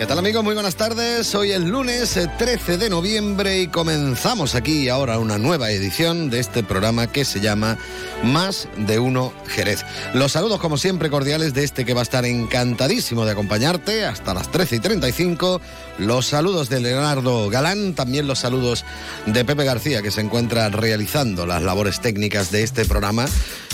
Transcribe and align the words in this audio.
¿Qué 0.00 0.06
tal 0.06 0.18
amigos? 0.18 0.42
Muy 0.42 0.54
buenas 0.54 0.76
tardes. 0.76 1.34
Hoy 1.34 1.52
es 1.52 1.60
lunes 1.60 2.18
13 2.38 2.72
eh, 2.72 2.76
de 2.78 2.88
noviembre 2.88 3.60
y 3.60 3.66
comenzamos 3.66 4.54
aquí 4.54 4.88
ahora 4.88 5.18
una 5.18 5.36
nueva 5.36 5.70
edición 5.72 6.30
de 6.30 6.40
este 6.40 6.62
programa 6.62 7.06
que 7.08 7.26
se 7.26 7.40
llama 7.40 7.76
Más 8.24 8.66
de 8.78 8.98
Uno 8.98 9.30
Jerez. 9.48 9.84
Los 10.14 10.32
saludos 10.32 10.58
como 10.58 10.78
siempre 10.78 11.10
cordiales 11.10 11.52
de 11.52 11.64
este 11.64 11.84
que 11.84 11.92
va 11.92 12.00
a 12.00 12.04
estar 12.04 12.24
encantadísimo 12.24 13.26
de 13.26 13.32
acompañarte 13.32 14.06
hasta 14.06 14.32
las 14.32 14.50
13 14.50 14.76
y 14.76 14.80
35. 14.80 15.60
Los 15.98 16.24
saludos 16.24 16.70
de 16.70 16.80
Leonardo 16.80 17.50
Galán, 17.50 17.92
también 17.92 18.26
los 18.26 18.38
saludos 18.38 18.86
de 19.26 19.44
Pepe 19.44 19.64
García 19.64 20.00
que 20.00 20.10
se 20.10 20.22
encuentra 20.22 20.70
realizando 20.70 21.44
las 21.44 21.60
labores 21.60 22.00
técnicas 22.00 22.50
de 22.50 22.62
este 22.62 22.86
programa 22.86 23.26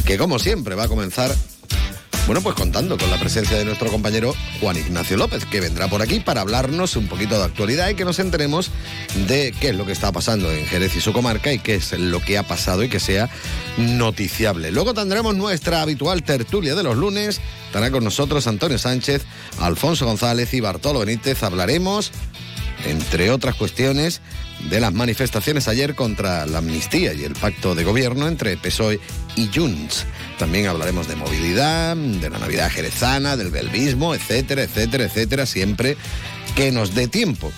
que 0.05 0.19
como 0.19 0.41
siempre 0.41 0.75
va 0.75 0.87
a 0.87 0.89
comenzar 0.89 1.33
bueno, 2.27 2.43
pues 2.43 2.57
contando 2.57 2.99
con 2.99 3.09
la 3.09 3.21
presencia 3.21 3.57
de 3.57 3.65
nuestro 3.65 3.89
compañero 3.89 4.35
Juan 4.61 4.77
Ignacio 4.77 5.17
López, 5.17 5.45
que 5.45 5.61
vendrá 5.61 5.87
por 5.87 6.03
aquí 6.03 6.19
para 6.19 6.41
hablarnos 6.41 6.97
un 6.97 7.07
poquito 7.07 7.39
de 7.39 7.45
actualidad 7.45 7.89
y 7.89 7.95
que 7.95 8.05
nos 8.05 8.19
enteremos 8.19 8.73
de 9.29 9.55
qué 9.61 9.69
es 9.69 9.77
lo 9.77 9.87
que 9.87 9.93
está 9.93 10.11
pasando 10.11 10.51
en 10.51 10.67
Jerez 10.67 10.97
y 10.97 11.01
su 11.01 11.13
comarca 11.13 11.53
y 11.53 11.61
qué 11.61 11.77
es 11.77 11.93
lo 11.93 12.19
que 12.21 12.37
ha 12.37 12.43
pasado 12.43 12.83
y 12.83 12.89
que 12.89 12.99
sea 12.99 13.31
noticiable. 13.79 14.73
Luego 14.73 14.93
tendremos 14.93 15.37
nuestra 15.37 15.83
habitual 15.83 16.25
tertulia 16.25 16.75
de 16.75 16.83
los 16.83 16.97
lunes. 16.97 17.41
Estará 17.67 17.93
con 17.93 18.03
nosotros 18.03 18.49
Antonio 18.49 18.79
Sánchez, 18.79 19.23
Alfonso 19.61 20.05
González 20.05 20.53
y 20.53 20.61
Bartolo 20.61 20.99
Benítez. 20.99 21.45
Hablaremos, 21.45 22.11
entre 22.87 23.31
otras 23.31 23.55
cuestiones, 23.55 24.21
de 24.69 24.81
las 24.81 24.93
manifestaciones 24.93 25.69
ayer 25.69 25.95
contra 25.95 26.45
la 26.47 26.59
amnistía 26.59 27.15
y 27.15 27.23
el 27.23 27.35
pacto 27.35 27.77
de 27.77 27.85
gobierno 27.85 28.27
entre 28.27 28.57
PSOE 28.57 28.99
y 29.37 29.49
Junts. 29.55 30.07
También 30.39 30.67
hablaremos 30.67 31.09
de 31.09 31.17
movilidad, 31.17 31.97
de 31.97 32.31
la 32.31 32.39
Navidad 32.39 32.71
jerezana, 32.71 33.37
del 33.37 33.51
belvismo, 33.51 34.15
etcétera, 34.15 34.63
etcétera, 34.63 35.05
etcétera, 35.05 35.47
siempre 35.47 35.97
que 36.55 36.73
nos 36.73 36.95
dé 36.95 37.09
tiempo. 37.09 37.53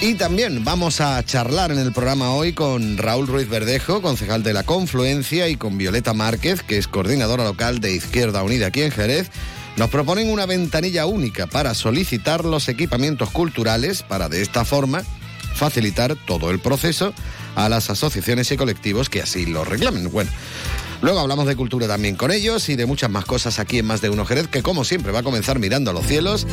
Y 0.00 0.14
también 0.14 0.64
vamos 0.64 1.00
a 1.00 1.22
charlar 1.24 1.70
en 1.70 1.78
el 1.78 1.92
programa 1.92 2.32
hoy 2.32 2.54
con 2.54 2.98
Raúl 2.98 3.28
Ruiz 3.28 3.48
Verdejo, 3.48 4.02
concejal 4.02 4.42
de 4.42 4.52
la 4.52 4.64
Confluencia, 4.64 5.48
y 5.48 5.56
con 5.56 5.78
Violeta 5.78 6.12
Márquez, 6.12 6.62
que 6.62 6.76
es 6.76 6.88
coordinadora 6.88 7.44
local 7.44 7.78
de 7.78 7.92
Izquierda 7.92 8.42
Unida 8.42 8.66
aquí 8.66 8.82
en 8.82 8.90
Jerez. 8.90 9.30
Nos 9.76 9.90
proponen 9.90 10.28
una 10.28 10.44
ventanilla 10.44 11.06
única 11.06 11.46
para 11.46 11.72
solicitar 11.74 12.44
los 12.44 12.68
equipamientos 12.68 13.30
culturales 13.30 14.02
para 14.02 14.28
de 14.28 14.42
esta 14.42 14.64
forma 14.64 15.04
facilitar 15.54 16.16
todo 16.26 16.50
el 16.50 16.58
proceso 16.58 17.14
a 17.54 17.68
las 17.68 17.88
asociaciones 17.88 18.50
y 18.50 18.56
colectivos 18.56 19.08
que 19.08 19.22
así 19.22 19.46
lo 19.46 19.64
reclamen. 19.64 20.10
Bueno, 20.10 20.30
luego 21.02 21.20
hablamos 21.20 21.46
de 21.46 21.56
cultura 21.56 21.86
también 21.86 22.16
con 22.16 22.32
ellos 22.32 22.68
y 22.70 22.76
de 22.76 22.86
muchas 22.86 23.10
más 23.10 23.26
cosas 23.26 23.58
aquí 23.58 23.78
en 23.78 23.86
Más 23.86 24.00
de 24.00 24.08
Uno 24.08 24.24
Jerez, 24.24 24.48
que 24.48 24.62
como 24.62 24.84
siempre 24.84 25.12
va 25.12 25.18
a 25.18 25.22
comenzar 25.22 25.58
mirando 25.58 25.90
a 25.90 25.94
los 25.94 26.06
cielos 26.06 26.46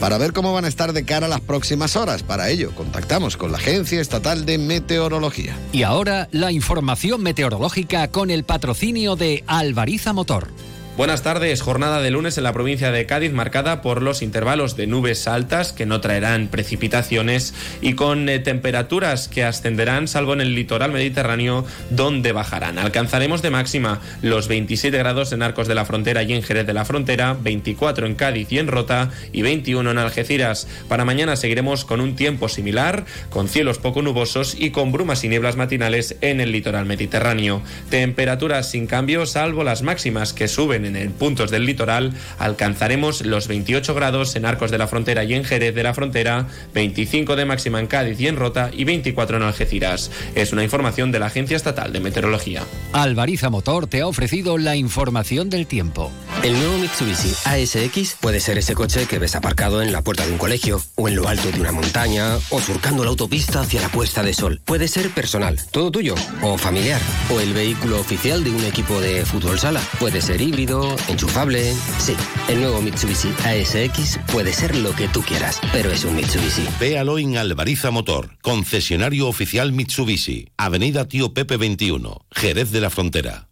para 0.00 0.16
ver 0.16 0.32
cómo 0.32 0.52
van 0.54 0.64
a 0.64 0.68
estar 0.68 0.92
de 0.92 1.04
cara 1.04 1.26
a 1.26 1.28
las 1.28 1.40
próximas 1.40 1.96
horas. 1.96 2.22
Para 2.22 2.48
ello, 2.48 2.74
contactamos 2.74 3.36
con 3.36 3.52
la 3.52 3.58
Agencia 3.58 4.00
Estatal 4.00 4.46
de 4.46 4.58
Meteorología. 4.58 5.56
Y 5.72 5.82
ahora 5.82 6.28
la 6.32 6.52
información 6.52 7.22
meteorológica 7.22 8.08
con 8.08 8.30
el 8.30 8.44
patrocinio 8.44 9.16
de 9.16 9.44
Alvariza 9.46 10.12
Motor. 10.12 10.48
Buenas 10.96 11.22
tardes, 11.22 11.60
jornada 11.60 12.00
de 12.00 12.10
lunes 12.10 12.38
en 12.38 12.44
la 12.44 12.54
provincia 12.54 12.90
de 12.90 13.04
Cádiz 13.04 13.30
marcada 13.30 13.82
por 13.82 14.00
los 14.00 14.22
intervalos 14.22 14.76
de 14.76 14.86
nubes 14.86 15.28
altas 15.28 15.74
que 15.74 15.84
no 15.84 16.00
traerán 16.00 16.48
precipitaciones 16.48 17.52
y 17.82 17.92
con 17.92 18.30
eh, 18.30 18.38
temperaturas 18.38 19.28
que 19.28 19.44
ascenderán 19.44 20.08
salvo 20.08 20.32
en 20.32 20.40
el 20.40 20.54
litoral 20.54 20.92
mediterráneo 20.92 21.66
donde 21.90 22.32
bajarán. 22.32 22.78
Alcanzaremos 22.78 23.42
de 23.42 23.50
máxima 23.50 24.00
los 24.22 24.48
27 24.48 24.96
grados 24.96 25.32
en 25.32 25.42
Arcos 25.42 25.68
de 25.68 25.74
la 25.74 25.84
Frontera 25.84 26.22
y 26.22 26.32
en 26.32 26.42
Jerez 26.42 26.66
de 26.66 26.72
la 26.72 26.86
Frontera, 26.86 27.36
24 27.42 28.06
en 28.06 28.14
Cádiz 28.14 28.50
y 28.50 28.58
en 28.58 28.66
Rota 28.68 29.10
y 29.34 29.42
21 29.42 29.90
en 29.90 29.98
Algeciras. 29.98 30.66
Para 30.88 31.04
mañana 31.04 31.36
seguiremos 31.36 31.84
con 31.84 32.00
un 32.00 32.16
tiempo 32.16 32.48
similar, 32.48 33.04
con 33.28 33.48
cielos 33.48 33.76
poco 33.76 34.00
nubosos 34.00 34.56
y 34.58 34.70
con 34.70 34.92
brumas 34.92 35.24
y 35.24 35.28
nieblas 35.28 35.56
matinales 35.56 36.16
en 36.22 36.40
el 36.40 36.52
litoral 36.52 36.86
mediterráneo. 36.86 37.60
Temperaturas 37.90 38.70
sin 38.70 38.86
cambio 38.86 39.26
salvo 39.26 39.62
las 39.62 39.82
máximas 39.82 40.32
que 40.32 40.48
suben 40.48 40.85
en 40.94 41.12
puntos 41.12 41.50
del 41.50 41.66
litoral 41.66 42.12
alcanzaremos 42.38 43.24
los 43.24 43.48
28 43.48 43.94
grados 43.94 44.36
en 44.36 44.44
Arcos 44.44 44.70
de 44.70 44.78
la 44.78 44.86
Frontera 44.86 45.24
y 45.24 45.34
en 45.34 45.44
Jerez 45.44 45.74
de 45.74 45.82
la 45.82 45.94
Frontera, 45.94 46.46
25 46.74 47.34
de 47.34 47.44
máxima 47.44 47.80
en 47.80 47.86
Cádiz 47.86 48.20
y 48.20 48.28
en 48.28 48.36
Rota 48.36 48.70
y 48.72 48.84
24 48.84 49.38
en 49.38 49.42
Algeciras. 49.42 50.10
Es 50.34 50.52
una 50.52 50.62
información 50.62 51.10
de 51.12 51.18
la 51.18 51.26
Agencia 51.26 51.56
Estatal 51.56 51.92
de 51.92 52.00
Meteorología. 52.00 52.62
Alvariza 52.92 53.50
Motor 53.50 53.86
te 53.86 54.02
ha 54.02 54.06
ofrecido 54.06 54.58
la 54.58 54.76
información 54.76 55.50
del 55.50 55.66
tiempo. 55.66 56.12
El 56.42 56.52
nuevo 56.52 56.78
Mitsubishi 56.78 57.32
ASX 57.44 58.16
puede 58.20 58.40
ser 58.40 58.58
ese 58.58 58.74
coche 58.74 59.06
que 59.06 59.18
ves 59.18 59.34
aparcado 59.34 59.82
en 59.82 59.90
la 59.90 60.02
puerta 60.02 60.24
de 60.26 60.32
un 60.32 60.38
colegio, 60.38 60.80
o 60.94 61.08
en 61.08 61.16
lo 61.16 61.28
alto 61.28 61.50
de 61.50 61.60
una 61.60 61.72
montaña, 61.72 62.36
o 62.50 62.60
surcando 62.60 63.02
la 63.04 63.10
autopista 63.10 63.60
hacia 63.60 63.80
la 63.80 63.88
puesta 63.88 64.22
de 64.22 64.34
sol. 64.34 64.60
Puede 64.64 64.86
ser 64.86 65.10
personal, 65.10 65.58
todo 65.70 65.90
tuyo, 65.90 66.14
o 66.42 66.58
familiar, 66.58 67.00
o 67.34 67.40
el 67.40 67.52
vehículo 67.52 67.98
oficial 67.98 68.44
de 68.44 68.50
un 68.50 68.64
equipo 68.64 69.00
de 69.00 69.24
fútbol 69.24 69.58
sala. 69.58 69.80
Puede 69.98 70.20
ser 70.20 70.40
híbrido 70.40 70.75
enchufable. 71.08 71.72
Sí, 71.98 72.14
el 72.48 72.60
nuevo 72.60 72.80
Mitsubishi 72.80 73.28
ASX 73.44 74.18
puede 74.32 74.52
ser 74.52 74.76
lo 74.76 74.92
que 74.94 75.08
tú 75.08 75.22
quieras, 75.22 75.60
pero 75.72 75.90
es 75.90 76.04
un 76.04 76.16
Mitsubishi. 76.16 76.66
Véalo 76.80 77.18
en 77.18 77.36
Alvariza 77.36 77.90
Motor, 77.90 78.38
concesionario 78.42 79.28
oficial 79.28 79.72
Mitsubishi, 79.72 80.48
Avenida 80.56 81.06
Tío 81.06 81.32
Pepe 81.34 81.56
21, 81.56 82.26
Jerez 82.30 82.70
de 82.70 82.80
la 82.80 82.90
Frontera. 82.90 83.48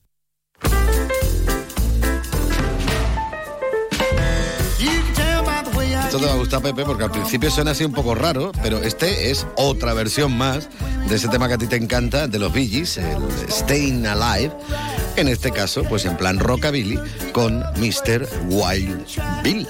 Esto 6.15 6.27
te 6.27 6.31
va 6.31 6.35
a 6.35 6.39
gustar, 6.39 6.63
Pepe, 6.63 6.85
porque 6.85 7.03
al 7.03 7.11
principio 7.11 7.51
suena 7.51 7.73
así 7.73 7.85
un 7.85 7.91
poco 7.91 8.15
raro, 8.15 8.53
pero 8.63 8.79
este 8.81 9.33
es 9.33 9.49
otra 9.57 9.95
versión 9.95 10.39
más 10.39 10.69
de 11.09 11.17
ese 11.17 11.27
tema 11.27 11.49
que 11.49 11.55
a 11.55 11.59
ti 11.59 11.67
te 11.67 11.75
encanta, 11.75 12.29
de 12.29 12.39
los 12.39 12.53
Gees, 12.53 12.99
el 12.99 13.19
Staying 13.51 14.07
Alive. 14.07 14.53
En 15.17 15.27
este 15.27 15.51
caso, 15.51 15.83
pues 15.83 16.05
en 16.05 16.17
plan 16.17 16.39
rockabilly, 16.39 17.01
con 17.33 17.59
Mr. 17.81 18.29
Wild 18.49 19.05
Bill. 19.43 19.67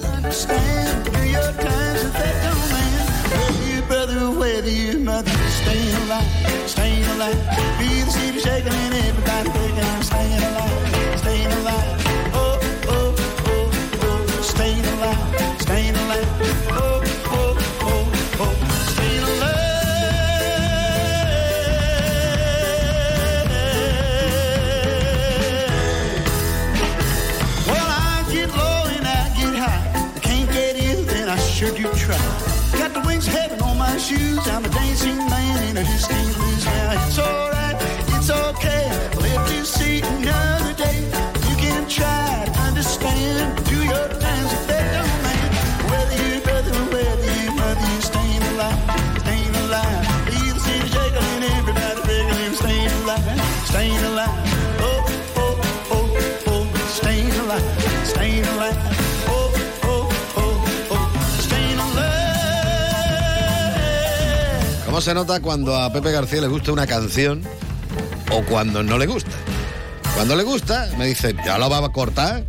¿Cómo 64.87 65.00
se 65.00 65.12
nota 65.12 65.40
cuando 65.40 65.75
a 65.76 65.93
Pepe 65.93 66.12
García 66.12 66.40
le 66.40 66.46
gusta 66.46 66.70
una 66.70 66.87
canción 66.87 67.43
o 68.31 68.43
cuando 68.44 68.82
no 68.84 68.96
le 68.96 69.06
gusta? 69.06 69.32
Cuando 70.14 70.37
le 70.37 70.44
gusta, 70.44 70.88
me 70.96 71.06
dice, 71.06 71.34
ya 71.44 71.58
lo 71.58 71.69
va 71.69 71.84
a 71.84 71.88
cortar. 71.88 72.44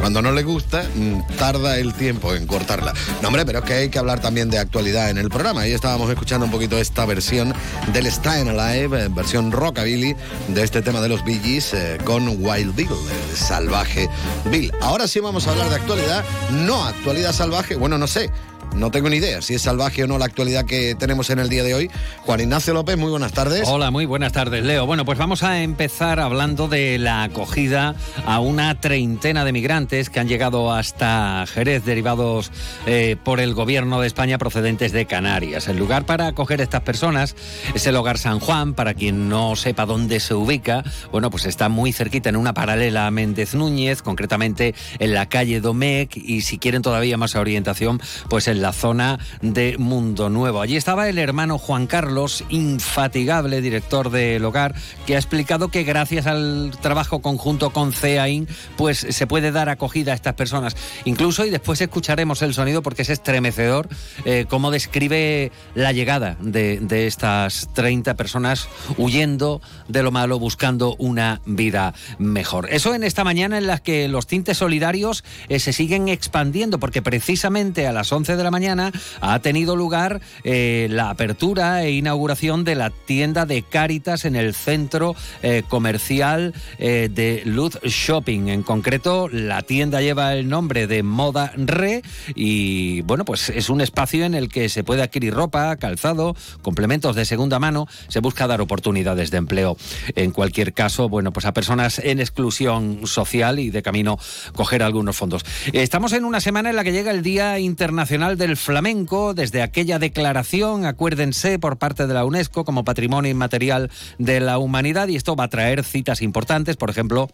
Cuando 0.00 0.22
no 0.22 0.32
le 0.32 0.42
gusta, 0.42 0.82
mm, 0.94 1.36
tarda 1.38 1.78
el 1.78 1.94
tiempo 1.94 2.34
en 2.34 2.46
cortarla. 2.46 2.94
No, 3.20 3.28
hombre, 3.28 3.44
pero 3.44 3.58
es 3.60 3.64
que 3.64 3.74
hay 3.74 3.88
que 3.90 3.98
hablar 3.98 4.20
también 4.20 4.50
de 4.50 4.58
actualidad 4.58 5.10
en 5.10 5.18
el 5.18 5.28
programa. 5.28 5.62
Ahí 5.62 5.72
estábamos 5.72 6.08
escuchando 6.10 6.46
un 6.46 6.52
poquito 6.52 6.78
esta 6.78 7.04
versión 7.04 7.54
del 7.92 8.10
Stein 8.10 8.48
Alive, 8.48 9.04
eh, 9.04 9.08
versión 9.10 9.52
rockabilly 9.52 10.16
de 10.48 10.62
este 10.62 10.82
tema 10.82 11.00
de 11.00 11.08
los 11.08 11.24
Bee 11.24 11.40
eh, 11.72 11.98
con 12.04 12.28
Wild 12.28 12.74
Bill, 12.74 12.88
el 12.88 13.36
salvaje 13.36 14.08
Bill. 14.50 14.72
Ahora 14.80 15.06
sí 15.06 15.20
vamos 15.20 15.46
a 15.46 15.50
hablar 15.50 15.68
de 15.68 15.76
actualidad, 15.76 16.24
no 16.50 16.84
actualidad 16.84 17.32
salvaje, 17.32 17.76
bueno, 17.76 17.98
no 17.98 18.06
sé. 18.06 18.30
No 18.74 18.90
tengo 18.90 19.10
ni 19.10 19.16
idea 19.16 19.42
si 19.42 19.54
es 19.54 19.62
salvaje 19.62 20.04
o 20.04 20.06
no 20.06 20.16
la 20.16 20.24
actualidad 20.24 20.64
que 20.64 20.94
tenemos 20.94 21.28
en 21.30 21.38
el 21.38 21.48
día 21.48 21.62
de 21.62 21.74
hoy. 21.74 21.90
Juan 22.24 22.40
Ignacio 22.40 22.72
López, 22.72 22.96
muy 22.96 23.10
buenas 23.10 23.32
tardes. 23.32 23.68
Hola, 23.68 23.90
muy 23.90 24.06
buenas 24.06 24.32
tardes, 24.32 24.64
Leo. 24.64 24.86
Bueno, 24.86 25.04
pues 25.04 25.18
vamos 25.18 25.42
a 25.42 25.62
empezar 25.62 26.20
hablando 26.20 26.68
de 26.68 26.98
la 26.98 27.24
acogida 27.24 27.94
a 28.24 28.40
una 28.40 28.80
treintena 28.80 29.44
de 29.44 29.52
migrantes 29.52 30.08
que 30.08 30.20
han 30.20 30.28
llegado 30.28 30.72
hasta 30.72 31.44
Jerez, 31.46 31.84
derivados 31.84 32.52
eh, 32.86 33.16
por 33.22 33.40
el 33.40 33.54
gobierno 33.54 34.00
de 34.00 34.06
España 34.06 34.38
procedentes 34.38 34.92
de 34.92 35.06
Canarias. 35.06 35.68
El 35.68 35.76
lugar 35.76 36.06
para 36.06 36.28
acoger 36.28 36.60
a 36.60 36.62
estas 36.62 36.82
personas 36.82 37.36
es 37.74 37.86
el 37.86 37.96
Hogar 37.96 38.18
San 38.18 38.40
Juan, 38.40 38.74
para 38.74 38.94
quien 38.94 39.28
no 39.28 39.56
sepa 39.56 39.84
dónde 39.84 40.20
se 40.20 40.34
ubica. 40.34 40.84
Bueno, 41.10 41.30
pues 41.30 41.44
está 41.44 41.68
muy 41.68 41.92
cerquita 41.92 42.28
en 42.28 42.36
una 42.36 42.54
paralela 42.54 43.06
a 43.06 43.10
Méndez 43.10 43.54
Núñez, 43.54 44.00
concretamente 44.00 44.74
en 44.98 45.12
la 45.12 45.28
calle 45.28 45.60
Domecq, 45.60 46.16
y 46.16 46.42
si 46.42 46.58
quieren 46.58 46.82
todavía 46.82 47.16
más 47.16 47.34
orientación, 47.34 48.00
pues 48.28 48.48
en 48.48 48.59
la 48.60 48.72
zona 48.72 49.18
de 49.42 49.76
Mundo 49.78 50.30
Nuevo. 50.30 50.60
Allí 50.60 50.76
estaba 50.76 51.08
el 51.08 51.18
hermano 51.18 51.58
Juan 51.58 51.86
Carlos, 51.86 52.44
infatigable 52.48 53.60
director 53.60 54.10
del 54.10 54.44
hogar, 54.44 54.74
que 55.06 55.16
ha 55.16 55.18
explicado 55.18 55.68
que 55.68 55.84
gracias 55.84 56.26
al 56.26 56.72
trabajo 56.80 57.20
conjunto 57.20 57.70
con 57.70 57.92
CEAIN, 57.92 58.48
pues 58.76 58.98
se 58.98 59.26
puede 59.26 59.52
dar 59.52 59.68
acogida 59.68 60.12
a 60.12 60.14
estas 60.14 60.34
personas. 60.34 60.76
Incluso, 61.04 61.44
y 61.44 61.50
después 61.50 61.80
escucharemos 61.80 62.42
el 62.42 62.54
sonido 62.54 62.82
porque 62.82 63.02
es 63.02 63.10
estremecedor, 63.10 63.88
eh, 64.24 64.46
cómo 64.48 64.70
describe 64.70 65.52
la 65.74 65.92
llegada 65.92 66.36
de, 66.40 66.78
de 66.80 67.06
estas 67.06 67.68
30 67.74 68.14
personas 68.14 68.68
huyendo 68.96 69.60
de 69.88 70.02
lo 70.02 70.10
malo, 70.10 70.38
buscando 70.38 70.96
una 70.98 71.40
vida 71.46 71.94
mejor. 72.18 72.68
Eso 72.70 72.94
en 72.94 73.04
esta 73.04 73.24
mañana 73.24 73.58
en 73.58 73.66
la 73.66 73.78
que 73.78 74.08
los 74.08 74.26
tintes 74.26 74.58
solidarios 74.58 75.24
eh, 75.48 75.58
se 75.58 75.72
siguen 75.72 76.08
expandiendo, 76.08 76.78
porque 76.78 77.02
precisamente 77.02 77.86
a 77.86 77.92
las 77.92 78.12
11 78.12 78.36
de 78.36 78.44
la 78.44 78.49
mañana 78.50 78.92
ha 79.20 79.38
tenido 79.40 79.76
lugar 79.76 80.20
eh, 80.44 80.88
la 80.90 81.10
apertura 81.10 81.84
e 81.84 81.92
inauguración 81.92 82.64
de 82.64 82.74
la 82.74 82.90
tienda 82.90 83.46
de 83.46 83.62
Cáritas 83.62 84.24
en 84.24 84.36
el 84.36 84.54
centro 84.54 85.14
eh, 85.42 85.62
comercial 85.68 86.54
eh, 86.78 87.08
de 87.10 87.42
Luz 87.44 87.78
Shopping. 87.82 88.48
En 88.48 88.62
concreto, 88.62 89.28
la 89.28 89.62
tienda 89.62 90.00
lleva 90.00 90.34
el 90.34 90.48
nombre 90.48 90.86
de 90.86 91.02
Moda 91.02 91.52
Re 91.56 92.02
y 92.34 93.02
bueno, 93.02 93.24
pues 93.24 93.48
es 93.50 93.70
un 93.70 93.80
espacio 93.80 94.24
en 94.24 94.34
el 94.34 94.48
que 94.48 94.68
se 94.68 94.84
puede 94.84 95.02
adquirir 95.02 95.34
ropa, 95.34 95.76
calzado, 95.76 96.36
complementos 96.62 97.16
de 97.16 97.24
segunda 97.24 97.58
mano. 97.58 97.86
Se 98.08 98.20
busca 98.20 98.46
dar 98.46 98.60
oportunidades 98.60 99.30
de 99.30 99.38
empleo. 99.38 99.76
En 100.14 100.30
cualquier 100.30 100.72
caso, 100.72 101.08
bueno, 101.08 101.32
pues 101.32 101.46
a 101.46 101.52
personas 101.52 101.98
en 101.98 102.20
exclusión 102.20 103.06
social 103.06 103.58
y 103.58 103.70
de 103.70 103.82
camino 103.82 104.18
coger 104.54 104.82
algunos 104.82 105.16
fondos. 105.16 105.44
Estamos 105.72 106.12
en 106.12 106.24
una 106.24 106.40
semana 106.40 106.70
en 106.70 106.76
la 106.76 106.84
que 106.84 106.92
llega 106.92 107.10
el 107.10 107.22
Día 107.22 107.58
Internacional 107.58 108.36
del 108.40 108.56
Flamenco. 108.56 109.34
Desde 109.34 109.62
aquella 109.62 110.00
declaración, 110.00 110.86
acuérdense, 110.86 111.60
por 111.60 111.76
parte 111.76 112.08
de 112.08 112.14
la 112.14 112.24
UNESCO 112.24 112.64
como 112.64 112.84
Patrimonio 112.84 113.30
Inmaterial 113.30 113.90
de 114.18 114.40
la 114.40 114.58
Humanidad 114.58 115.06
y 115.08 115.16
esto 115.16 115.36
va 115.36 115.44
a 115.44 115.48
traer 115.48 115.84
citas 115.84 116.22
importantes, 116.22 116.76
por 116.76 116.90
ejemplo, 116.90 117.28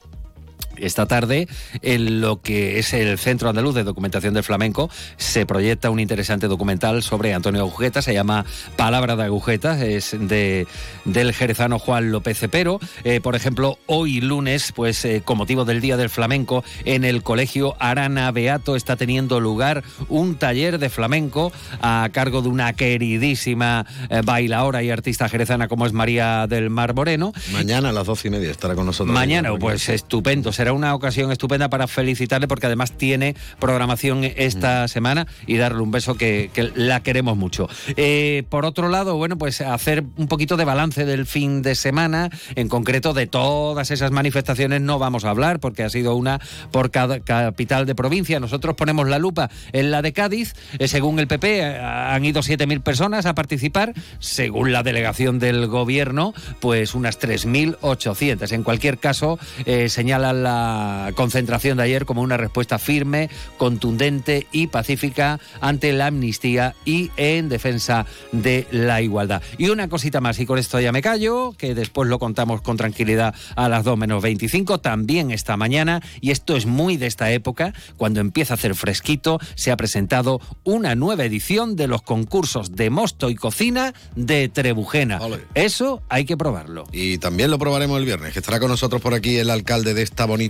esta 0.78 1.06
tarde, 1.06 1.48
en 1.82 2.20
lo 2.20 2.40
que 2.40 2.78
es 2.78 2.92
el 2.92 3.18
Centro 3.18 3.48
Andaluz 3.48 3.74
de 3.74 3.84
Documentación 3.84 4.34
del 4.34 4.44
Flamenco, 4.44 4.90
se 5.16 5.46
proyecta 5.46 5.90
un 5.90 6.00
interesante 6.00 6.48
documental 6.48 7.02
sobre 7.02 7.34
Antonio 7.34 7.62
Agujeta, 7.62 8.02
se 8.02 8.14
llama 8.14 8.44
Palabra 8.76 9.16
de 9.16 9.24
Agujeta, 9.24 9.84
es 9.84 10.16
de, 10.18 10.66
del 11.04 11.32
jerezano 11.32 11.78
Juan 11.78 12.10
López 12.10 12.38
Cepero. 12.38 12.80
Eh, 13.04 13.20
por 13.20 13.36
ejemplo, 13.36 13.78
hoy 13.86 14.20
lunes, 14.20 14.72
pues 14.74 15.04
eh, 15.04 15.22
con 15.24 15.38
motivo 15.38 15.64
del 15.64 15.80
Día 15.80 15.96
del 15.96 16.10
Flamenco, 16.10 16.64
en 16.84 17.04
el 17.04 17.22
Colegio 17.22 17.76
Arana 17.78 18.30
Beato 18.30 18.76
está 18.76 18.96
teniendo 18.96 19.40
lugar 19.40 19.84
un 20.08 20.36
taller 20.36 20.78
de 20.78 20.90
flamenco 20.90 21.52
a 21.82 22.08
cargo 22.12 22.42
de 22.42 22.48
una 22.48 22.72
queridísima 22.72 23.86
eh, 24.08 24.22
bailaora 24.24 24.82
y 24.82 24.90
artista 24.90 25.28
jerezana 25.28 25.68
como 25.68 25.86
es 25.86 25.92
María 25.92 26.46
del 26.46 26.70
Mar 26.70 26.94
Moreno. 26.94 27.32
Mañana 27.52 27.90
a 27.90 27.92
las 27.92 28.06
doce 28.06 28.28
y 28.28 28.30
media 28.30 28.50
estará 28.50 28.74
con 28.74 28.86
nosotros. 28.86 29.14
Mañana, 29.14 29.54
pues 29.58 29.88
estupendo. 29.88 30.52
Será 30.52 30.65
una 30.72 30.94
ocasión 30.94 31.32
estupenda 31.32 31.68
para 31.68 31.86
felicitarle 31.86 32.48
porque 32.48 32.66
además 32.66 32.92
tiene 32.92 33.34
programación 33.58 34.24
esta 34.24 34.88
semana 34.88 35.26
y 35.46 35.56
darle 35.56 35.82
un 35.82 35.90
beso 35.90 36.14
que, 36.14 36.50
que 36.52 36.70
la 36.74 37.02
queremos 37.02 37.36
mucho. 37.36 37.68
Eh, 37.96 38.44
por 38.48 38.64
otro 38.64 38.88
lado, 38.88 39.16
bueno, 39.16 39.38
pues 39.38 39.60
hacer 39.60 40.04
un 40.16 40.28
poquito 40.28 40.56
de 40.56 40.64
balance 40.64 41.04
del 41.04 41.26
fin 41.26 41.62
de 41.62 41.74
semana, 41.74 42.30
en 42.54 42.68
concreto 42.68 43.14
de 43.14 43.26
todas 43.26 43.90
esas 43.90 44.10
manifestaciones 44.10 44.80
no 44.80 44.98
vamos 44.98 45.24
a 45.24 45.30
hablar 45.30 45.60
porque 45.60 45.82
ha 45.82 45.90
sido 45.90 46.14
una 46.14 46.40
por 46.70 46.90
cada 46.90 47.20
capital 47.20 47.86
de 47.86 47.94
provincia. 47.94 48.40
Nosotros 48.40 48.74
ponemos 48.76 49.08
la 49.08 49.18
lupa 49.18 49.50
en 49.72 49.90
la 49.90 50.02
de 50.02 50.12
Cádiz. 50.12 50.54
Eh, 50.78 50.88
según 50.88 51.18
el 51.18 51.26
PP, 51.26 51.58
eh, 51.58 51.78
han 51.78 52.24
ido 52.24 52.42
7.000 52.42 52.82
personas 52.82 53.26
a 53.26 53.34
participar. 53.34 53.92
Según 54.18 54.72
la 54.72 54.82
delegación 54.82 55.38
del 55.38 55.66
gobierno, 55.66 56.34
pues 56.60 56.94
unas 56.94 57.20
3.800. 57.20 58.52
En 58.52 58.62
cualquier 58.62 58.98
caso, 58.98 59.38
eh, 59.64 59.88
señalan 59.88 60.42
la 60.42 60.55
concentración 61.14 61.78
de 61.78 61.84
ayer 61.84 62.06
como 62.06 62.22
una 62.22 62.36
respuesta 62.36 62.78
firme, 62.78 63.30
contundente 63.56 64.46
y 64.52 64.68
pacífica 64.68 65.40
ante 65.60 65.92
la 65.92 66.06
amnistía 66.06 66.74
y 66.84 67.10
en 67.16 67.48
defensa 67.48 68.06
de 68.32 68.66
la 68.70 69.02
igualdad. 69.02 69.42
Y 69.58 69.68
una 69.68 69.88
cosita 69.88 70.20
más, 70.20 70.38
y 70.38 70.46
con 70.46 70.58
esto 70.58 70.80
ya 70.80 70.92
me 70.92 71.02
callo, 71.02 71.54
que 71.56 71.74
después 71.74 72.08
lo 72.08 72.18
contamos 72.18 72.62
con 72.62 72.76
tranquilidad 72.76 73.34
a 73.54 73.68
las 73.68 73.84
2 73.84 73.98
menos 73.98 74.22
25, 74.22 74.80
también 74.80 75.30
esta 75.30 75.56
mañana, 75.56 76.02
y 76.20 76.30
esto 76.30 76.56
es 76.56 76.66
muy 76.66 76.96
de 76.96 77.06
esta 77.06 77.30
época, 77.32 77.72
cuando 77.96 78.20
empieza 78.20 78.54
a 78.54 78.56
hacer 78.56 78.74
fresquito, 78.74 79.38
se 79.54 79.70
ha 79.70 79.76
presentado 79.76 80.40
una 80.64 80.94
nueva 80.94 81.24
edición 81.24 81.76
de 81.76 81.86
los 81.86 82.02
concursos 82.02 82.74
de 82.76 82.90
mosto 82.90 83.30
y 83.30 83.34
cocina 83.34 83.94
de 84.14 84.48
Trebujena. 84.48 85.20
Ole. 85.20 85.40
Eso 85.54 86.02
hay 86.08 86.24
que 86.24 86.36
probarlo. 86.36 86.84
Y 86.92 87.18
también 87.18 87.50
lo 87.50 87.58
probaremos 87.58 87.98
el 87.98 88.04
viernes, 88.04 88.32
que 88.32 88.38
estará 88.38 88.60
con 88.60 88.70
nosotros 88.70 89.00
por 89.02 89.14
aquí 89.14 89.36
el 89.36 89.50
alcalde 89.50 89.94
de 89.94 90.02
esta 90.02 90.24
bonita 90.26 90.45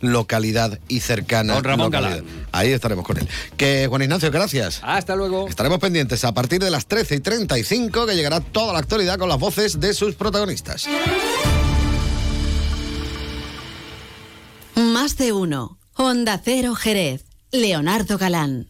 localidad 0.00 0.78
y 0.88 1.00
cercana. 1.00 1.54
Don 1.54 1.64
Ramón 1.64 1.86
localidad. 1.86 2.22
Galán. 2.22 2.46
Ahí 2.52 2.72
estaremos 2.72 3.04
con 3.04 3.18
él. 3.18 3.28
Que 3.56 3.86
Juan 3.88 4.02
Ignacio, 4.02 4.30
gracias. 4.30 4.80
Hasta 4.82 5.16
luego. 5.16 5.48
Estaremos 5.48 5.78
pendientes 5.78 6.24
a 6.24 6.32
partir 6.32 6.60
de 6.60 6.70
las 6.70 6.86
13 6.86 7.16
y 7.16 7.20
35 7.20 8.06
que 8.06 8.14
llegará 8.14 8.40
toda 8.40 8.72
la 8.72 8.78
actualidad 8.78 9.18
con 9.18 9.28
las 9.28 9.38
voces 9.38 9.80
de 9.80 9.94
sus 9.94 10.14
protagonistas. 10.14 10.86
Más 14.74 15.16
de 15.16 15.32
uno. 15.32 15.78
Onda 15.94 16.40
Cero 16.44 16.74
Jerez. 16.74 17.24
Leonardo 17.50 18.18
Galán. 18.18 18.68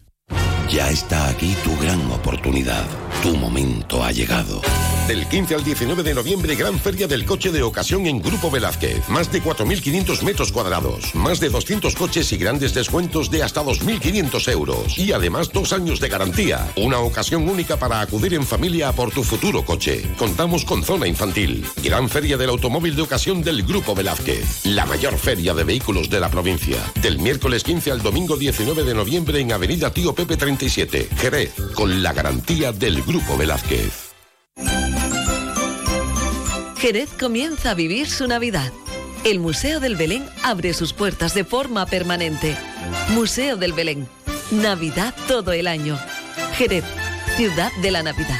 Ya 0.69 0.89
está 0.89 1.29
aquí 1.29 1.55
tu 1.63 1.75
gran 1.77 1.99
oportunidad. 2.11 2.85
Tu 3.21 3.35
momento 3.35 4.03
ha 4.03 4.11
llegado. 4.11 4.61
Del 5.09 5.27
15 5.27 5.55
al 5.55 5.63
19 5.63 6.03
de 6.03 6.13
noviembre, 6.13 6.55
gran 6.55 6.77
feria 6.77 7.07
del 7.07 7.25
coche 7.25 7.51
de 7.51 7.63
ocasión 7.63 8.05
en 8.05 8.21
Grupo 8.21 8.51
Velázquez. 8.51 9.09
Más 9.09 9.31
de 9.31 9.41
4.500 9.41 10.21
metros 10.21 10.51
cuadrados, 10.51 11.15
más 11.15 11.39
de 11.39 11.49
200 11.49 11.95
coches 11.95 12.31
y 12.31 12.37
grandes 12.37 12.75
descuentos 12.75 13.31
de 13.31 13.41
hasta 13.41 13.63
2.500 13.63 14.51
euros. 14.51 14.99
Y 14.99 15.11
además 15.11 15.51
dos 15.51 15.73
años 15.73 15.99
de 15.99 16.09
garantía. 16.09 16.71
Una 16.75 16.99
ocasión 16.99 17.49
única 17.49 17.77
para 17.77 18.01
acudir 18.01 18.35
en 18.35 18.45
familia 18.45 18.91
por 18.91 19.09
tu 19.09 19.23
futuro 19.23 19.65
coche. 19.65 20.03
Contamos 20.15 20.63
con 20.63 20.83
zona 20.83 21.07
infantil. 21.07 21.65
Gran 21.83 22.07
feria 22.07 22.37
del 22.37 22.51
automóvil 22.51 22.95
de 22.95 23.01
ocasión 23.01 23.41
del 23.41 23.63
Grupo 23.63 23.95
Velázquez. 23.95 24.63
La 24.67 24.85
mayor 24.85 25.17
feria 25.17 25.55
de 25.55 25.63
vehículos 25.63 26.11
de 26.11 26.19
la 26.19 26.29
provincia. 26.29 26.77
Del 27.01 27.17
miércoles 27.17 27.63
15 27.63 27.89
al 27.89 28.03
domingo 28.03 28.37
19 28.37 28.83
de 28.83 28.93
noviembre 28.93 29.39
en 29.39 29.53
Avenida 29.53 29.91
Tío 29.91 30.13
Pepe 30.13 30.37
37, 30.37 31.09
Jerez. 31.17 31.55
Con 31.73 32.03
la 32.03 32.13
garantía 32.13 32.71
del 32.71 33.01
Grupo 33.01 33.35
Velázquez. 33.35 34.08
Jerez 36.79 37.09
comienza 37.19 37.71
a 37.71 37.73
vivir 37.73 38.09
su 38.09 38.25
Navidad. 38.25 38.71
El 39.25 39.41
Museo 39.41 39.81
del 39.81 39.97
Belén 39.97 40.25
abre 40.43 40.73
sus 40.73 40.93
puertas 40.93 41.33
de 41.33 41.43
forma 41.43 41.85
permanente. 41.85 42.55
Museo 43.09 43.57
del 43.57 43.73
Belén. 43.73 44.07
Navidad 44.49 45.13
todo 45.27 45.51
el 45.51 45.67
año. 45.67 45.99
Jerez, 46.53 46.85
ciudad 47.35 47.69
de 47.81 47.91
la 47.91 48.01
Navidad. 48.01 48.39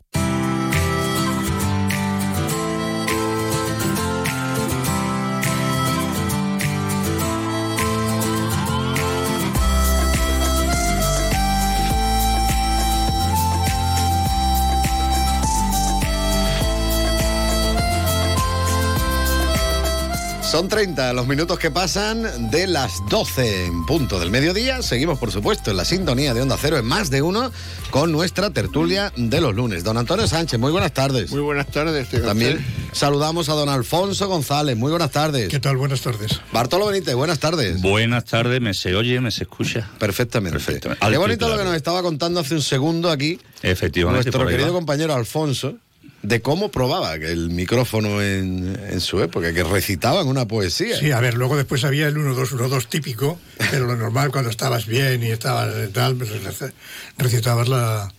Son 20.51 20.67
30 20.67 21.13
los 21.13 21.27
minutos 21.27 21.57
que 21.57 21.71
pasan 21.71 22.51
de 22.51 22.67
las 22.67 23.01
12 23.09 23.67
en 23.67 23.85
punto 23.85 24.19
del 24.19 24.31
mediodía. 24.31 24.81
Seguimos, 24.81 25.17
por 25.17 25.31
supuesto, 25.31 25.71
en 25.71 25.77
la 25.77 25.85
sintonía 25.85 26.33
de 26.33 26.41
Onda 26.41 26.57
Cero 26.59 26.77
en 26.77 26.83
más 26.83 27.09
de 27.09 27.21
uno 27.21 27.53
con 27.89 28.11
nuestra 28.11 28.49
tertulia 28.49 29.13
de 29.15 29.39
los 29.39 29.55
lunes. 29.55 29.85
Don 29.85 29.95
Antonio 29.95 30.27
Sánchez, 30.27 30.59
muy 30.59 30.73
buenas 30.73 30.93
tardes. 30.93 31.31
Muy 31.31 31.39
buenas 31.39 31.67
tardes. 31.67 32.09
También 32.09 32.65
saludamos 32.91 33.47
a 33.47 33.53
don 33.53 33.69
Alfonso 33.69 34.27
González. 34.27 34.75
Muy 34.75 34.89
buenas 34.89 35.11
tardes. 35.11 35.47
¿Qué 35.47 35.61
tal? 35.61 35.77
Buenas 35.77 36.01
tardes. 36.01 36.41
Bartolo 36.51 36.87
Benítez, 36.87 37.15
buenas 37.15 37.39
tardes. 37.39 37.81
Buenas 37.81 38.25
tardes, 38.25 38.59
me 38.59 38.73
se 38.73 38.93
oye, 38.93 39.21
me 39.21 39.31
se 39.31 39.43
escucha. 39.43 39.89
Perfectamente. 39.99 40.59
Perfectamente. 40.59 41.07
Qué 41.09 41.17
bonito 41.17 41.47
lo 41.47 41.57
que 41.57 41.63
nos 41.63 41.75
estaba 41.75 42.01
contando 42.01 42.41
hace 42.41 42.55
un 42.55 42.61
segundo 42.61 43.09
aquí 43.09 43.39
Efectivamente. 43.61 44.25
nuestro 44.25 44.45
querido 44.45 44.73
va. 44.73 44.79
compañero 44.79 45.13
Alfonso 45.13 45.77
de 46.23 46.41
cómo 46.41 46.69
probaba 46.69 47.17
que 47.17 47.31
el 47.31 47.49
micrófono 47.49 48.21
en, 48.21 48.79
en 48.89 49.01
su 49.01 49.21
época, 49.21 49.53
que 49.53 49.63
recitaban 49.63 50.27
una 50.27 50.47
poesía. 50.47 50.97
Sí, 50.99 51.11
a 51.11 51.19
ver, 51.19 51.33
luego 51.35 51.57
después 51.57 51.83
había 51.83 52.07
el 52.07 52.15
1-2-1-2 52.15 52.87
típico, 52.87 53.39
pero 53.71 53.85
lo 53.87 53.95
normal 53.95 54.31
cuando 54.31 54.49
estabas 54.49 54.85
bien 54.85 55.23
y 55.23 55.31
estabas 55.31 55.73
tal, 55.93 56.15
pues 56.15 56.29
rec- 56.31 56.73
recitabas 57.17 57.67
la, 57.67 58.13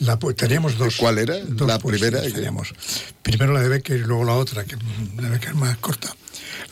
la 0.00 0.18
teníamos 0.18 0.78
dos. 0.78 0.96
¿Cuál 0.96 1.18
era? 1.18 1.38
dos 1.40 1.68
La 1.68 1.78
primera. 1.78 2.22
Teníamos. 2.22 2.72
Primero 3.22 3.52
la 3.52 3.60
de 3.60 3.68
Becker 3.68 3.96
y 3.96 4.04
luego 4.04 4.24
la 4.24 4.34
otra, 4.34 4.64
que 4.64 4.76
mm, 4.76 5.20
la 5.20 5.28
Becker 5.28 5.54
más 5.54 5.76
corta. 5.78 6.14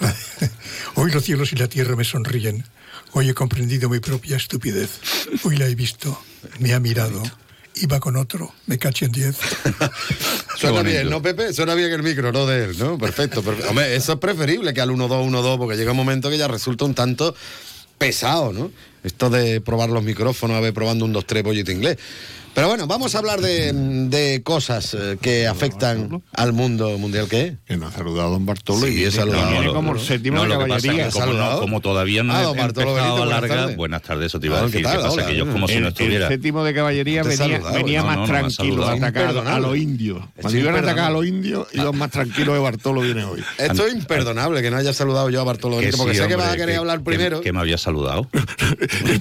De, 0.01 0.13
Hoy 0.95 1.11
los 1.11 1.23
cielos 1.25 1.53
y 1.53 1.57
la 1.57 1.69
tierra 1.69 1.97
me 1.97 2.05
sonríen. 2.05 2.65
Hoy 3.13 3.29
he 3.29 3.35
comprendido 3.35 3.91
mi 3.91 4.01
propia 4.01 4.37
estupidez. 4.39 4.89
Hoy 5.45 5.57
la 5.57 5.67
he 5.67 5.75
visto, 5.75 6.19
me 6.61 6.73
ha 6.73 6.81
mirado. 6.81 7.23
Iba 7.77 8.01
con 8.01 8.17
otro, 8.17 8.53
me 8.67 8.79
caché 8.79 9.07
en 9.07 9.13
diez. 9.13 9.37
Suena 10.57 10.79
bonito. 10.79 10.83
bien, 10.83 11.11
¿no, 11.11 11.23
Pepe? 11.23 11.53
Suena 11.53 11.75
bien 11.75 11.91
el 11.91 12.03
micro, 12.03 12.31
no 12.31 12.47
de 12.47 12.65
él, 12.65 12.79
¿no? 12.79 12.99
Perfecto, 12.99 13.43
perfecto. 13.43 13.71
Hombre, 13.71 13.97
eso 13.97 14.13
es 14.13 14.19
preferible 14.19 14.75
que 14.75 14.81
al 14.81 14.91
1-2-1-2, 14.91 15.59
porque 15.59 15.77
llega 15.77 15.93
un 15.93 15.97
momento 15.97 16.29
que 16.29 16.37
ya 16.37 16.49
resulta 16.49 16.85
un 16.85 16.95
tanto 16.95 17.35
pesado, 17.97 18.53
¿no? 18.53 18.71
Esto 19.05 19.31
de 19.31 19.61
probar 19.61 19.89
los 19.91 20.03
micrófonos, 20.03 20.57
a 20.57 20.61
ver, 20.61 20.75
probando 20.75 21.05
un 21.05 21.15
2-3 21.15 21.43
pollito 21.43 21.73
inglés. 21.73 21.97
Pero 22.55 22.69
bueno, 22.69 22.87
vamos 22.87 23.15
a 23.15 23.19
hablar 23.19 23.41
de, 23.41 23.73
de 23.73 24.43
cosas 24.43 24.93
eh, 24.93 25.17
que 25.23 25.47
afectan 25.47 26.23
al 26.35 26.53
mundo 26.53 26.99
mundial. 26.99 27.27
¿Qué? 27.27 27.57
Que 27.67 27.79
nos 27.79 27.95
ha 27.95 27.97
saludado 27.97 28.29
don 28.33 28.45
Bartolo 28.45 28.87
Sí, 28.87 29.01
y 29.01 29.05
he 29.05 29.11
saludado. 29.11 29.73
como 29.73 29.95
el 29.95 30.01
séptimo 30.01 30.37
no, 30.37 30.43
de 30.43 30.49
lo 30.51 30.59
que 30.59 30.67
pasa 30.67 30.77
es 30.77 30.83
caballería. 30.85 31.07
que 31.07 31.13
como, 31.13 31.25
¿Saludado? 31.27 31.53
no- 31.55 31.61
como 31.61 31.81
todavía 31.81 32.23
no 32.23 32.35
Ah, 32.35 32.41
he 32.41 32.45
don 32.45 32.57
Bartolo 32.59 32.91
empezado 32.91 33.15
Benito, 33.15 33.23
a 33.23 33.25
buenas 33.41 33.49
tardes. 33.59 33.77
buenas 33.77 34.03
tardes, 34.03 34.27
eso 34.27 34.39
te 34.41 34.47
iba 34.49 34.57
Ah, 34.61 34.65
a 34.65 34.67
¿qué 34.67 34.71
decir. 34.73 34.83
tal? 34.85 34.97
¿Qué 34.97 35.03
pasa? 35.03 35.15
Hola. 35.15 35.27
Que 35.27 35.37
yo 35.37 35.51
como 35.51 35.67
si 35.67 35.73
el, 35.75 35.81
no 35.81 35.87
el 35.87 35.93
estuviera... 35.95 36.29
séptimo 36.29 36.65
de 36.65 36.75
caballería 36.75 37.21
he 37.23 37.25
venía, 37.25 37.59
venía 37.73 38.01
no, 38.01 38.07
más 38.07 38.17
no, 38.17 38.21
no 38.23 38.29
tranquilo 38.29 38.87
a 38.87 38.93
atacar 38.93 39.37
a 39.39 39.59
los 39.59 39.77
indios. 39.79 40.19
Esto 40.19 40.43
Cuando 40.43 40.59
iban 40.61 40.75
a 40.75 40.79
atacar 40.81 41.05
a 41.07 41.11
los 41.11 41.25
indios, 41.27 41.69
iban 41.73 41.97
más 41.97 42.11
tranquilos 42.11 42.55
de 42.55 42.61
Bartolo 42.61 43.01
viene 43.01 43.25
hoy. 43.25 43.43
Esto 43.57 43.87
es 43.87 43.95
imperdonable 43.95 44.61
que 44.61 44.71
no 44.71 44.77
haya 44.77 44.93
saludado 44.93 45.31
yo 45.31 45.41
a 45.41 45.45
Bartolo 45.45 45.79
Benito, 45.79 45.97
porque 45.97 46.15
sé 46.15 46.29
que 46.29 46.37
vas 46.37 46.51
a 46.51 46.57
querer 46.57 46.69
que- 46.75 46.77
hablar 46.77 47.03
primero. 47.03 47.41
Que, 47.41 47.51
me 47.55 47.61
había 47.61 47.79
saludado. 47.79 48.29
el 49.07 49.11
el 49.13 49.21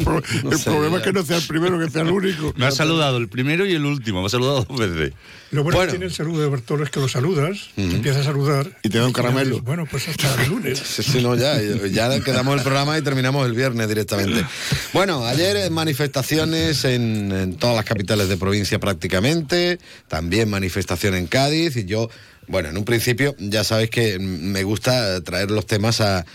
problema 0.66 0.98
es 0.98 1.04
que 1.04 1.14
no 1.14 1.24
sea 1.24 1.38
el 1.38 1.48
primero, 1.48 1.80
que 1.80 1.90
sea 1.90 2.02
el 2.02 2.10
único. 2.10 2.52
Me 2.58 2.66
ha 2.66 2.72
saludado 2.72 3.21
el 3.22 3.30
primero 3.30 3.66
y 3.66 3.74
el 3.74 3.86
último. 3.86 4.20
Me 4.22 4.28
ha 4.28 4.30
saludado 4.30 4.66
dos 4.68 4.78
veces. 4.80 5.13
Lo 5.51 5.63
bueno, 5.63 5.78
Bueno. 5.78 5.92
que 5.92 5.98
tiene 5.98 6.06
el 6.06 6.13
saludo 6.13 6.42
de 6.42 6.48
Bartolo 6.50 6.84
es 6.84 6.90
que 6.90 7.00
lo 7.00 7.08
saludas, 7.08 7.70
te 7.75 7.84
empiezas 7.84 8.22
a 8.22 8.24
saludar. 8.25 8.78
Y 8.84 8.90
te 8.90 8.98
da 9.00 9.06
un 9.06 9.13
caramelo. 9.13 9.50
dices, 9.51 9.63
Bueno, 9.63 9.86
pues 9.90 10.08
hasta 10.08 10.44
el 10.44 10.50
lunes. 10.50 10.80
Sí, 10.86 11.04
sí, 11.04 11.22
no, 11.22 11.36
ya, 11.36 11.60
ya 11.62 12.20
quedamos 12.22 12.56
el 12.58 12.62
programa 12.63 12.98
y 12.98 13.01
terminamos 13.01 13.46
el 13.46 13.54
viernes 13.54 13.88
directamente. 13.88 14.46
Bueno, 14.94 15.25
ayer 15.25 15.70
manifestaciones 15.72 16.84
en, 16.86 17.32
en 17.32 17.56
todas 17.58 17.75
las 17.75 17.86
capitales 17.86 18.28
de 18.30 18.38
provincia 18.38 18.80
prácticamente, 18.80 19.80
también 20.08 20.50
manifestación 20.50 21.16
en 21.16 21.28
Cádiz 21.28 21.75
y 21.78 21.86
yo, 21.86 22.10
bueno, 22.51 22.70
en 22.70 22.77
un 22.77 22.84
principio 22.84 23.34
ya 23.39 23.63
sabéis 23.63 23.89
que 23.89 24.20
me 24.20 24.63
gusta 24.63 25.22
traer 25.22 25.50
los 25.51 25.65
temas 25.65 26.01
al 26.01 26.25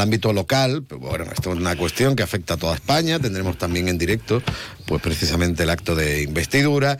ámbito 0.00 0.32
local, 0.32 0.84
pero 0.88 1.00
bueno, 1.00 1.24
esto 1.24 1.52
es 1.52 1.58
una 1.58 1.76
cuestión 1.76 2.14
que 2.14 2.22
afecta 2.22 2.54
a 2.54 2.56
toda 2.56 2.76
España, 2.76 3.18
tendremos 3.18 3.58
también 3.58 3.88
en 3.88 3.98
directo 3.98 4.40
pues 4.86 5.02
precisamente 5.02 5.64
el 5.64 5.70
acto 5.70 5.94
de 5.94 6.22
investidura. 6.22 6.98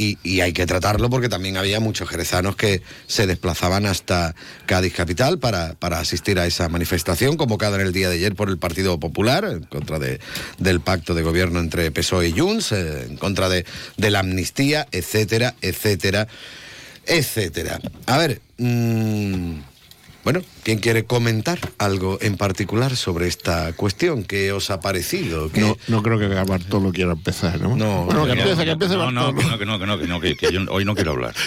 Y, 0.00 0.16
y 0.22 0.42
hay 0.42 0.52
que 0.52 0.64
tratarlo 0.64 1.10
porque 1.10 1.28
también 1.28 1.56
había 1.56 1.80
muchos 1.80 2.08
jerezanos 2.08 2.54
que 2.54 2.82
se 3.08 3.26
desplazaban 3.26 3.84
hasta 3.84 4.36
Cádiz 4.64 4.94
Capital 4.94 5.40
para, 5.40 5.74
para 5.74 5.98
asistir 5.98 6.38
a 6.38 6.46
esa 6.46 6.68
manifestación 6.68 7.36
convocada 7.36 7.80
en 7.80 7.84
el 7.84 7.92
día 7.92 8.08
de 8.08 8.14
ayer 8.14 8.36
por 8.36 8.48
el 8.48 8.58
Partido 8.58 9.00
Popular 9.00 9.44
en 9.44 9.64
contra 9.64 9.98
de, 9.98 10.20
del 10.58 10.80
pacto 10.80 11.14
de 11.14 11.22
gobierno 11.22 11.58
entre 11.58 11.90
PSOE 11.90 12.28
y 12.28 12.38
Junts, 12.38 12.70
eh, 12.70 13.06
en 13.10 13.16
contra 13.16 13.48
de, 13.48 13.66
de 13.96 14.10
la 14.12 14.20
amnistía, 14.20 14.86
etcétera, 14.92 15.56
etcétera, 15.62 16.28
etcétera. 17.08 17.80
A 18.06 18.18
ver, 18.18 18.40
mm, 18.58 19.54
bueno, 20.24 20.42
¿quién 20.62 20.78
quiere 20.78 21.04
comentar 21.04 21.58
algo 21.78 22.18
en 22.20 22.36
particular 22.36 22.94
sobre 22.96 23.26
esta 23.28 23.72
cuestión? 23.72 24.24
¿Qué 24.24 24.52
os 24.52 24.70
ha 24.70 24.80
parecido? 24.80 25.50
¿Qué- 25.50 25.60
No, 25.62 25.76
no 25.88 26.02
creo 26.02 26.18
que 26.18 26.26
Bartolo 26.28 26.92
quiera 26.92 27.12
empezar, 27.12 27.60
¿no? 27.60 27.76
No, 27.76 28.04
bueno, 28.04 28.26
que 28.26 28.32
empiece, 28.32 28.64
que 28.64 28.70
empiece 28.72 28.94
no, 28.94 29.10
no, 29.10 29.32
Bartolo. 29.32 29.58
que 29.58 29.64
no, 29.66 29.78
que 29.78 29.86
no, 29.86 29.98
que 29.98 29.98
no, 29.98 29.98
que 29.98 30.06
no, 30.06 30.20
que, 30.20 30.36
que 30.36 30.52
yo 30.52 30.60
hoy 30.70 30.84
no 30.84 30.94
quiero 30.94 31.12
hablar. 31.12 31.34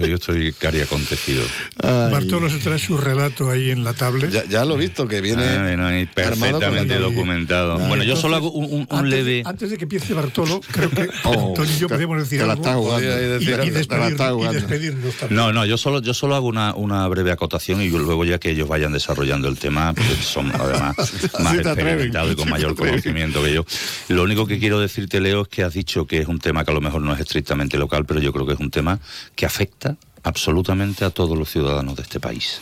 Hoy 0.00 0.12
estoy 0.12 0.52
cari 0.52 0.80
acontecido. 0.80 1.42
Ay. 1.82 2.12
Bartolo 2.12 2.48
se 2.50 2.58
trae 2.58 2.78
su 2.78 2.96
relato 2.98 3.50
ahí 3.50 3.70
en 3.70 3.82
la 3.84 3.92
tablet. 3.94 4.30
Ya, 4.30 4.44
ya 4.44 4.64
lo 4.64 4.74
he 4.74 4.78
visto, 4.78 5.08
que 5.08 5.20
viene 5.20 5.42
Ah, 5.44 5.76
no, 5.76 6.12
perfectamente 6.14 6.98
documentado. 6.98 7.78
Bueno, 7.78 8.02
yo 8.04 8.16
solo 8.16 8.36
hago 8.36 8.50
un, 8.50 8.64
un- 8.64 8.72
un 8.80 8.86
antes, 8.90 9.10
leve... 9.10 9.42
Antes 9.44 9.70
de 9.70 9.78
que 9.78 9.84
empiece 9.84 10.14
Bartolo, 10.14 10.60
creo 10.70 10.90
que 10.90 11.08
Oh, 11.24 11.48
Antonio 11.50 11.72
y 11.74 11.78
yo 11.78 11.88
podemos 11.88 12.18
decir 12.18 12.40
te 12.40 12.46
la 12.46 12.52
algo. 12.54 12.62
jugando. 12.82 13.06
Y, 13.06 13.44
y 13.44 13.46
la 13.46 13.64
y 13.64 13.70
jugando. 14.16 14.52
despedirnos 14.52 15.14
también. 15.16 15.36
No, 15.36 15.52
no, 15.52 15.64
yo 15.64 15.76
solo, 15.78 16.00
yo 16.02 16.14
solo 16.14 16.34
hago 16.34 16.46
una, 16.46 16.74
una 16.74 17.06
breve 17.08 17.30
acotación 17.32 17.80
y 17.82 17.88
luego 17.88 18.24
ya 18.24 18.38
que 18.38 18.50
ellos 18.50 18.68
vayan 18.68 18.92
desarrollando 18.92 19.48
el 19.48 19.58
tema, 19.58 19.92
porque 19.94 20.14
son 20.22 20.50
además 20.54 20.96
más 21.40 21.54
atreven, 21.58 21.66
experimentados 21.78 22.32
y 22.32 22.36
con 22.36 22.44
sí 22.46 22.50
mayor 22.50 22.74
conocimiento 22.74 23.42
que 23.42 23.54
yo. 23.54 23.64
Lo 24.08 24.22
único 24.22 24.46
que 24.46 24.58
quiero 24.58 24.80
decirte, 24.80 25.20
Leo, 25.20 25.42
es 25.42 25.48
que 25.48 25.62
has 25.62 25.74
dicho 25.74 26.06
que 26.06 26.18
es 26.18 26.28
un 26.28 26.38
tema 26.38 26.64
que 26.64 26.70
a 26.70 26.74
lo 26.74 26.80
mejor 26.80 27.02
no 27.02 27.12
es 27.14 27.20
estrictamente 27.20 27.78
local, 27.78 28.04
pero 28.06 28.20
yo 28.20 28.32
creo 28.32 28.46
que 28.46 28.54
es 28.54 28.60
un 28.60 28.70
tema 28.70 28.98
que 29.34 29.46
afecta 29.46 29.85
absolutamente 30.26 31.04
a 31.04 31.10
todos 31.10 31.38
los 31.38 31.48
ciudadanos 31.50 31.94
de 31.96 32.02
este 32.02 32.18
país. 32.20 32.60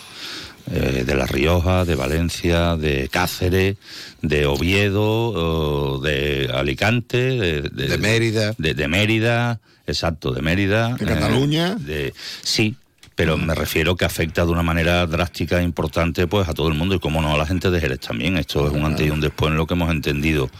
Eh, 0.71 1.05
de 1.07 1.15
La 1.15 1.27
Rioja, 1.27 1.85
de 1.85 1.95
Valencia, 1.95 2.77
de 2.77 3.09
Cáceres, 3.11 3.77
de 4.23 4.47
Oviedo, 4.47 6.01
de 6.01 6.51
Alicante, 6.55 7.19
de, 7.19 7.61
De 7.89 7.99
Mérida. 7.99 8.55
de, 8.57 8.73
de 8.73 8.89
Mérida, 8.89 9.61
exacto, 9.87 10.33
de 10.33 10.41
Mérida. 10.41 10.95
De 10.99 11.05
Cataluña. 11.05 11.77
eh, 11.81 11.85
de, 11.85 12.15
sí, 12.43 12.77
pero 13.15 13.37
me 13.37 13.55
refiero 13.55 13.97
que 13.97 14.05
afecta 14.05 14.45
de 14.45 14.53
una 14.53 14.63
manera 14.63 15.07
drástica 15.07 15.61
e 15.61 15.63
importante 15.63 16.27
pues 16.27 16.49
a 16.49 16.55
todo 16.55 16.69
el 16.69 16.75
mundo 16.75 16.95
y 16.95 16.99
como 16.99 17.23
no 17.23 17.33
a 17.33 17.39
la 17.39 17.47
gente 17.47 17.71
de 17.71 17.81
Jerez 17.81 18.01
también. 18.01 18.37
Esto 18.37 18.67
es 18.67 18.73
un 18.73 18.85
antes 18.85 19.07
y 19.07 19.11
un 19.11 19.21
después 19.21 19.51
en 19.51 19.57
lo 19.57 19.67
que 19.67 19.75
hemos 19.75 19.91
entendido 19.91 20.51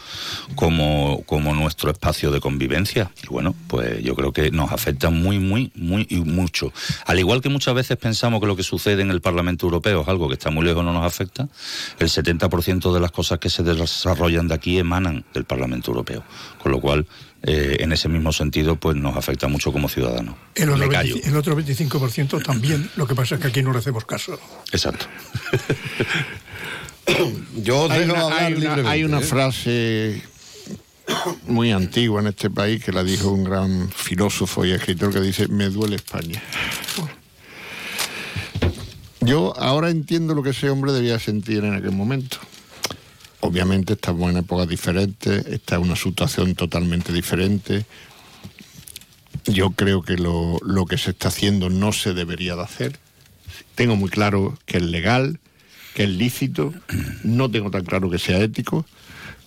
como, 0.55 1.23
como 1.25 1.53
nuestro 1.53 1.91
espacio 1.91 2.31
de 2.31 2.39
convivencia. 2.39 3.11
Y 3.23 3.27
bueno, 3.27 3.53
pues 3.67 4.01
yo 4.03 4.15
creo 4.15 4.31
que 4.31 4.51
nos 4.51 4.71
afecta 4.71 5.09
muy, 5.09 5.39
muy, 5.39 5.71
muy 5.75 6.07
y 6.09 6.17
mucho. 6.21 6.71
Al 7.05 7.19
igual 7.19 7.41
que 7.41 7.49
muchas 7.49 7.75
veces 7.75 7.97
pensamos 7.97 8.39
que 8.39 8.47
lo 8.47 8.55
que 8.55 8.63
sucede 8.63 9.01
en 9.01 9.11
el 9.11 9.21
Parlamento 9.21 9.65
Europeo 9.65 10.01
es 10.01 10.07
algo 10.07 10.27
que 10.27 10.35
está 10.35 10.49
muy 10.49 10.65
lejos 10.65 10.83
no 10.83 10.93
nos 10.93 11.05
afecta, 11.05 11.47
el 11.99 12.07
70% 12.07 12.93
de 12.93 12.99
las 12.99 13.11
cosas 13.11 13.39
que 13.39 13.49
se 13.49 13.63
desarrollan 13.63 14.47
de 14.47 14.55
aquí 14.55 14.77
emanan 14.77 15.25
del 15.33 15.45
Parlamento 15.45 15.91
Europeo. 15.91 16.23
Con 16.61 16.71
lo 16.71 16.79
cual, 16.79 17.05
eh, 17.47 17.77
en 17.79 17.91
ese 17.93 18.09
mismo 18.09 18.33
sentido, 18.33 18.75
pues 18.75 18.95
nos 18.97 19.15
afecta 19.15 19.47
mucho 19.47 19.71
como 19.71 19.87
ciudadanos. 19.87 20.35
El 20.55 20.69
otro, 20.69 20.85
Me 20.87 20.89
callo. 20.91 21.13
20 21.13 21.29
el 21.29 21.37
otro 21.37 21.55
25% 21.57 22.43
también, 22.43 22.89
lo 22.95 23.05
que 23.07 23.13
pasa 23.15 23.35
es 23.35 23.41
que 23.41 23.47
aquí 23.47 23.61
no 23.61 23.71
le 23.71 23.79
hacemos 23.79 24.03
caso. 24.05 24.39
Exacto. 24.71 25.05
Yo 27.57 27.89
Hay 27.91 27.99
dejo 27.99 28.13
una, 28.13 28.23
hablar 28.23 28.39
hay 28.43 28.53
una- 28.53 28.59
libremente, 28.59 28.89
hay 28.89 29.03
una 29.03 29.19
¿eh? 29.19 29.23
frase 29.23 30.21
muy 31.47 31.71
antigua 31.71 32.19
en 32.21 32.27
este 32.27 32.49
país 32.49 32.83
que 32.83 32.91
la 32.91 33.03
dijo 33.03 33.29
un 33.29 33.43
gran 33.43 33.89
filósofo 33.91 34.65
y 34.65 34.71
escritor 34.71 35.13
que 35.13 35.21
dice, 35.21 35.47
me 35.47 35.69
duele 35.69 35.97
España. 35.97 36.41
Yo 39.21 39.53
ahora 39.57 39.89
entiendo 39.89 40.33
lo 40.35 40.43
que 40.43 40.49
ese 40.51 40.69
hombre 40.69 40.91
debía 40.93 41.19
sentir 41.19 41.63
en 41.63 41.73
aquel 41.75 41.91
momento. 41.91 42.37
Obviamente 43.41 43.93
estamos 43.93 44.31
en 44.31 44.37
épocas 44.37 44.67
diferentes, 44.67 45.45
está 45.47 45.75
en 45.75 45.83
una 45.83 45.95
situación 45.95 46.55
totalmente 46.55 47.13
diferente. 47.13 47.85
Yo 49.45 49.71
creo 49.71 50.01
que 50.01 50.17
lo, 50.17 50.57
lo 50.63 50.85
que 50.85 50.97
se 50.97 51.11
está 51.11 51.27
haciendo 51.27 51.69
no 51.69 51.91
se 51.91 52.13
debería 52.13 52.55
de 52.55 52.63
hacer. 52.63 52.99
Tengo 53.75 53.95
muy 53.95 54.09
claro 54.09 54.57
que 54.65 54.77
es 54.77 54.83
legal, 54.83 55.39
que 55.93 56.03
es 56.03 56.09
lícito, 56.09 56.73
no 57.23 57.49
tengo 57.51 57.71
tan 57.71 57.85
claro 57.85 58.09
que 58.09 58.19
sea 58.19 58.39
ético. 58.39 58.85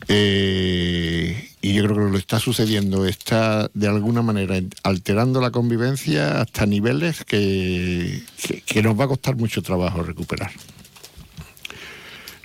Eh, 0.07 1.51
y 1.61 1.75
yo 1.75 1.85
creo 1.85 1.97
que 1.97 2.03
lo 2.03 2.13
que 2.13 2.19
está 2.19 2.39
sucediendo 2.39 3.05
está 3.05 3.71
de 3.75 3.89
alguna 3.89 4.23
manera 4.23 4.61
alterando 4.85 5.41
la 5.41 5.51
convivencia 5.51 6.41
hasta 6.41 6.67
niveles 6.67 7.25
que, 7.25 8.23
que 8.65 8.83
nos 8.83 8.99
va 8.99 9.05
a 9.05 9.09
costar 9.09 9.37
mucho 9.37 9.63
trabajo 9.63 10.03
recuperar. 10.03 10.53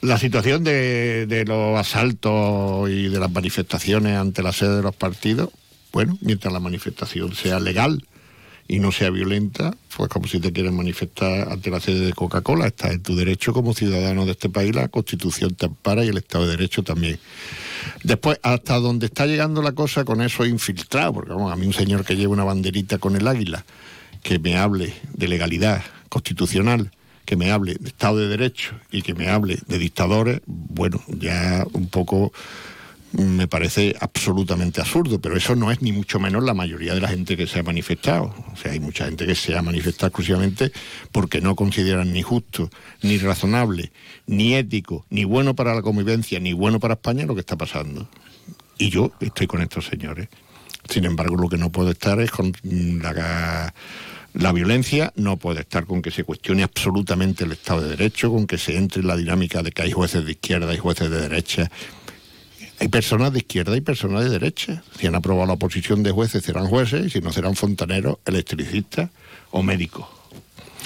La 0.03 0.17
situación 0.17 0.65
de, 0.65 1.45
los 1.48 1.79
asaltos 1.79 2.89
y 2.89 3.07
de 3.07 3.19
las 3.22 3.31
manifestaciones 3.31 4.17
ante 4.17 4.43
la 4.43 4.51
sede 4.51 4.75
de 4.75 4.81
los 4.81 4.93
partidos, 4.93 5.50
bueno, 5.93 6.17
mientras 6.19 6.51
la 6.51 6.60
manifestación 6.60 7.33
sea 7.33 7.62
legal 7.62 8.05
y 8.67 8.79
no 8.79 8.91
sea 8.91 9.12
violenta, 9.12 9.77
pues 9.95 10.10
como 10.10 10.27
si 10.27 10.41
te 10.41 10.51
quieres 10.51 10.74
manifestar 10.74 11.50
ante 11.50 11.72
la 11.72 11.79
sede 11.79 12.05
de 12.07 12.12
Coca-Cola, 12.12 12.67
estás 12.67 12.91
en 12.91 13.01
tu 13.01 13.15
derecho 13.15 13.53
como 13.53 13.74
ciudadano 13.74 14.25
de 14.25 14.33
este 14.33 14.50
país, 14.50 14.75
la 14.75 14.89
Constitución 14.89 15.55
te 15.55 15.67
ampara 15.67 16.03
y 16.03 16.10
el 16.10 16.17
Estado 16.17 16.48
de 16.48 16.57
Derecho 16.57 16.83
también. 16.83 17.17
Después, 18.03 18.38
hasta 18.43 18.79
donde 18.79 19.05
está 19.05 19.25
llegando 19.25 19.62
la 19.62 19.72
cosa 19.72 20.03
con 20.03 20.22
eso 20.22 20.45
infiltrado, 20.45 21.13
porque 21.13 21.31
vamos, 21.31 21.50
a 21.50 21.55
mí 21.55 21.65
un 21.65 21.74
señor 21.74 22.03
que 22.03 22.17
lleva 22.17 22.33
una 22.33 22.43
banderita 22.43 22.98
con 22.98 23.15
el 23.15 23.25
águila, 23.25 23.63
que 24.22 24.38
me 24.38 24.57
hable 24.57 24.93
de 25.13 25.29
legalidad 25.29 25.81
constitucional, 26.10 26.91
que 27.25 27.35
me 27.35 27.51
hable 27.51 27.75
de 27.75 27.89
Estado 27.89 28.17
de 28.17 28.27
Derecho 28.27 28.75
y 28.91 29.01
que 29.01 29.13
me 29.13 29.29
hable 29.29 29.59
de 29.67 29.77
dictadores, 29.77 30.41
bueno, 30.45 31.01
ya 31.07 31.65
un 31.73 31.87
poco 31.87 32.31
me 33.13 33.47
parece 33.47 33.95
absolutamente 33.99 34.81
absurdo, 34.81 35.21
pero 35.21 35.37
eso 35.37 35.55
no 35.55 35.71
es 35.71 35.81
ni 35.83 35.91
mucho 35.91 36.19
menos 36.19 36.43
la 36.43 36.55
mayoría 36.55 36.95
de 36.95 37.01
la 37.01 37.07
gente 37.07 37.37
que 37.37 37.45
se 37.45 37.59
ha 37.59 37.63
manifestado. 37.63 38.33
O 38.51 38.55
sea, 38.55 38.71
hay 38.71 38.79
mucha 38.79 39.05
gente 39.05 39.27
que 39.27 39.35
se 39.35 39.55
ha 39.55 39.61
manifestado 39.61 40.07
exclusivamente 40.07 40.71
porque 41.11 41.39
no 41.39 41.55
consideran 41.55 42.11
ni 42.11 42.23
justo, 42.23 42.71
ni 43.03 43.19
razonable, 43.19 43.91
ni 44.25 44.55
ético, 44.55 45.05
ni 45.11 45.25
bueno 45.25 45.55
para 45.55 45.75
la 45.75 45.83
convivencia, 45.83 46.39
ni 46.39 46.53
bueno 46.53 46.79
para 46.79 46.95
España 46.95 47.25
lo 47.25 47.35
que 47.35 47.41
está 47.41 47.55
pasando. 47.55 48.09
Y 48.79 48.89
yo 48.89 49.11
estoy 49.19 49.45
con 49.45 49.61
estos 49.61 49.85
señores. 49.85 50.27
Sin 50.89 51.05
embargo, 51.05 51.35
lo 51.35 51.49
que 51.49 51.57
no 51.57 51.71
puedo 51.71 51.91
estar 51.91 52.19
es 52.19 52.31
con 52.31 52.51
la 52.63 53.73
la 54.33 54.51
violencia 54.51 55.13
no 55.15 55.37
puede 55.37 55.61
estar 55.61 55.85
con 55.85 56.01
que 56.01 56.09
se 56.09 56.23
cuestione 56.23 56.63
absolutamente 56.63 57.43
el 57.43 57.51
Estado 57.51 57.81
de 57.81 57.89
Derecho, 57.89 58.31
con 58.31 58.47
que 58.47 58.57
se 58.57 58.77
entre 58.77 59.01
en 59.01 59.07
la 59.07 59.15
dinámica 59.15 59.61
de 59.61 59.71
que 59.71 59.83
hay 59.83 59.91
jueces 59.91 60.25
de 60.25 60.31
izquierda 60.31 60.73
y 60.73 60.77
jueces 60.77 61.09
de 61.11 61.21
derecha. 61.21 61.69
Hay 62.79 62.87
personas 62.87 63.31
de 63.31 63.39
izquierda 63.39 63.77
y 63.77 63.81
personas 63.81 64.23
de 64.23 64.31
derecha. 64.31 64.83
Si 64.99 65.05
han 65.05 65.15
aprobado 65.15 65.45
la 65.45 65.53
oposición 65.53 66.01
de 66.01 66.11
jueces, 66.11 66.43
serán 66.43 66.67
jueces, 66.67 67.05
y 67.05 67.09
si 67.11 67.21
no, 67.21 67.31
serán 67.31 67.55
fontaneros, 67.55 68.17
electricistas 68.25 69.11
o 69.51 69.61
médicos. 69.61 70.07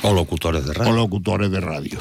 O 0.03 0.13
locutores 0.13 0.65
de 0.65 0.73
radio. 0.73 0.91
O 0.91 0.95
locutores 0.95 1.49
de 1.49 1.61
radio. 1.61 1.99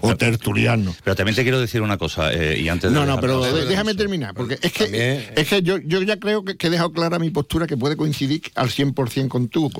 O 0.00 0.16
tertulianos. 0.16 0.96
Pero 1.04 1.16
también 1.16 1.36
te 1.36 1.42
quiero 1.42 1.60
decir 1.60 1.82
una 1.82 1.98
cosa, 1.98 2.32
eh, 2.32 2.58
y 2.60 2.68
antes 2.68 2.90
de 2.90 2.98
No, 2.98 3.06
no, 3.06 3.20
pero 3.20 3.42
de, 3.42 3.66
déjame 3.66 3.94
terminar, 3.94 4.34
porque 4.34 4.58
es 4.60 4.72
que, 4.72 4.84
también... 4.84 5.32
es 5.36 5.48
que 5.48 5.62
yo, 5.62 5.78
yo 5.78 6.02
ya 6.02 6.18
creo 6.18 6.44
que, 6.44 6.56
que, 6.56 6.66
he 6.66 6.70
dejado 6.70 6.92
clara 6.92 7.18
mi 7.18 7.30
postura 7.30 7.66
que 7.66 7.76
puede 7.76 7.96
coincidir 7.96 8.42
al 8.54 8.70
100% 8.70 9.28
con 9.28 9.48
tú. 9.48 9.70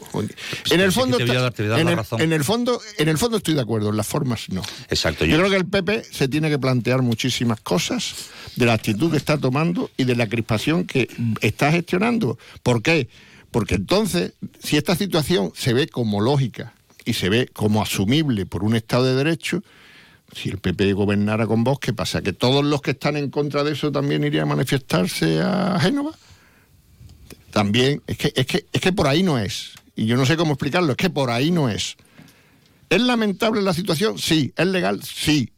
En 0.71 0.81
el 0.81 0.93
fondo, 0.93 1.19
te 1.19 1.27
dar, 1.27 1.53
te 1.53 1.65
en, 1.65 1.89
el, 1.89 1.99
en, 2.19 2.33
el, 2.33 2.45
fondo, 2.45 2.81
en 2.99 3.09
el 3.09 3.19
fondo 3.19 3.37
estoy 3.39 3.55
de 3.55 3.61
acuerdo, 3.61 3.91
en 3.91 3.97
las 3.97 4.07
formas 4.07 4.49
no. 4.49 4.63
Exacto. 4.89 5.25
Yo, 5.25 5.33
yo 5.33 5.39
creo 5.39 5.51
que 5.51 5.57
el 5.57 5.67
PP 5.67 6.05
se 6.11 6.29
tiene 6.29 6.51
que 6.51 6.59
plantear 6.59 7.03
muchísimas 7.03 7.61
cosas 7.61 8.15
de 8.57 8.67
la 8.67 8.75
actitud 8.75 9.11
que 9.11 9.17
está 9.17 9.39
tomando 9.39 9.91
y 9.97 10.05
de 10.05 10.17
la 10.17 10.29
crispación 10.29 10.85
que 10.85 11.09
está 11.41 11.73
gestionando. 11.73 12.39
¿Por 12.63 12.83
qué? 12.83 13.09
Porque 13.51 13.77
entonces, 13.77 14.33
si 14.63 14.77
esta 14.77 14.95
situación 14.95 15.53
se 15.55 15.73
ve 15.73 15.89
como 15.89 16.21
lógica 16.21 16.75
y 17.05 17.15
se 17.15 17.29
ve 17.29 17.49
como 17.53 17.83
asumible 17.83 18.47
por 18.47 18.63
un 18.65 18.77
Estado 18.77 19.05
de 19.05 19.15
Derecho, 19.15 19.63
si 20.35 20.49
el 20.51 20.59
PP 20.59 20.93
gobernara 20.93 21.47
con 21.47 21.65
vos, 21.65 21.79
¿qué 21.79 21.93
pasa? 21.93 22.23
¿Que 22.23 22.33
todos 22.33 22.65
los 22.65 22.83
que 22.83 22.93
están 22.93 23.17
en 23.17 23.31
contra 23.31 23.65
de 23.65 23.73
eso 23.73 23.91
también 23.91 24.25
irían 24.25 24.45
a 24.45 24.55
manifestarse 24.55 25.41
a 25.41 25.79
Génova? 25.81 26.13
También, 27.51 28.03
es 28.07 28.17
que, 28.17 28.33
es 28.35 28.47
que, 28.47 28.67
es 28.73 28.81
que 28.81 28.93
por 28.93 29.07
ahí 29.09 29.23
no 29.23 29.39
es. 29.39 29.73
Y 29.97 30.07
yo 30.07 30.17
no 30.17 30.25
sé 30.25 30.37
cómo 30.37 30.53
explicarlo, 30.53 30.93
es 30.93 30.97
que 30.97 31.11
por 31.11 31.31
ahí 31.31 31.51
no 31.51 31.69
es. 31.69 31.97
¿Es 32.89 33.01
lamentable 33.01 33.63
la 33.63 33.75
situación? 33.75 34.19
Sí. 34.19 34.53
¿Es 34.57 34.67
legal? 34.67 35.03
Sí. 35.03 35.53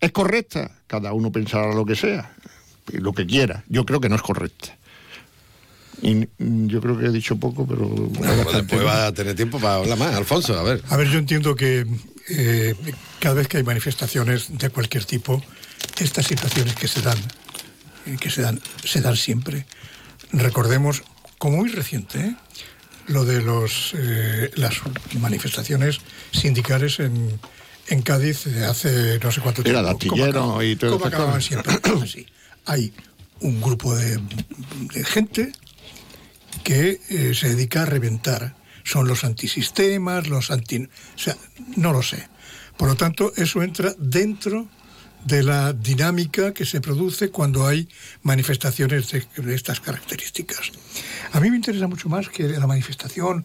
¿Es 0.00 0.12
correcta? 0.12 0.70
Cada 0.86 1.12
uno 1.12 1.32
pensará 1.32 1.74
lo 1.74 1.84
que 1.84 1.96
sea, 1.96 2.34
lo 2.92 3.12
que 3.12 3.26
quiera. 3.26 3.64
Yo 3.68 3.84
creo 3.86 4.00
que 4.00 4.08
no 4.08 4.16
es 4.16 4.22
correcta. 4.22 4.76
Y 6.02 6.28
yo 6.38 6.80
creo 6.80 6.98
que 6.98 7.06
he 7.06 7.10
dicho 7.10 7.36
poco, 7.36 7.66
pero... 7.66 7.88
Bueno, 7.88 8.42
pues 8.44 8.56
después 8.56 8.84
va 8.84 9.06
a 9.06 9.14
tener 9.14 9.34
tiempo 9.34 9.58
para 9.58 9.76
hablar 9.76 9.98
más. 9.98 10.14
Alfonso, 10.14 10.58
a 10.58 10.62
ver. 10.62 10.82
A 10.90 10.96
ver, 10.96 11.08
yo 11.08 11.18
entiendo 11.18 11.56
que 11.56 11.86
eh, 12.28 12.74
cada 13.20 13.34
vez 13.34 13.48
que 13.48 13.58
hay 13.58 13.62
manifestaciones 13.62 14.58
de 14.58 14.70
cualquier 14.70 15.04
tipo, 15.04 15.42
estas 15.98 16.26
situaciones 16.26 16.74
que 16.74 16.88
se 16.88 17.02
dan, 17.02 17.18
eh, 18.06 18.16
que 18.20 18.30
se 18.30 18.42
dan, 18.42 18.60
se 18.84 19.00
dan 19.00 19.16
siempre. 19.16 19.66
Recordemos, 20.32 21.02
como 21.38 21.58
muy 21.58 21.68
reciente, 21.68 22.18
¿eh? 22.18 22.36
lo 23.06 23.24
de 23.24 23.42
los, 23.42 23.94
eh, 23.96 24.50
las 24.56 24.74
manifestaciones 25.20 26.00
sindicales 26.32 26.98
en, 26.98 27.38
en 27.88 28.02
Cádiz 28.02 28.46
hace 28.46 29.18
no 29.20 29.30
sé 29.30 29.40
cuánto 29.40 29.62
tiempo. 29.62 29.80
Era 29.80 29.90
astillero 29.90 30.62
y 30.62 30.76
todo 30.76 30.92
¿Cómo 30.92 31.06
acababan 31.06 31.42
siempre? 31.42 31.78
Así. 32.02 32.26
Hay 32.64 32.92
un 33.40 33.60
grupo 33.60 33.94
de, 33.94 34.18
de 34.92 35.04
gente 35.04 35.52
que 36.66 37.00
eh, 37.08 37.32
se 37.34 37.50
dedica 37.50 37.82
a 37.82 37.86
reventar. 37.86 38.56
Son 38.86 39.08
los 39.08 39.24
antisistemas, 39.24 40.28
los 40.28 40.52
anti... 40.52 40.78
O 40.84 41.18
sea, 41.18 41.36
no 41.76 41.92
lo 41.92 42.02
sé. 42.02 42.28
Por 42.76 42.88
lo 42.88 42.94
tanto, 42.94 43.32
eso 43.34 43.62
entra 43.64 43.92
dentro 43.98 44.68
de 45.24 45.42
la 45.42 45.72
dinámica 45.72 46.54
que 46.54 46.64
se 46.64 46.80
produce 46.80 47.30
cuando 47.30 47.66
hay 47.66 47.88
manifestaciones 48.22 49.10
de, 49.10 49.54
estas 49.54 49.80
características. 49.80 50.70
A 51.32 51.40
mí 51.40 51.50
me 51.50 51.56
interesa 51.56 51.88
mucho 51.88 52.08
más 52.08 52.28
que 52.28 52.44
la 52.44 52.66
manifestación 52.68 53.44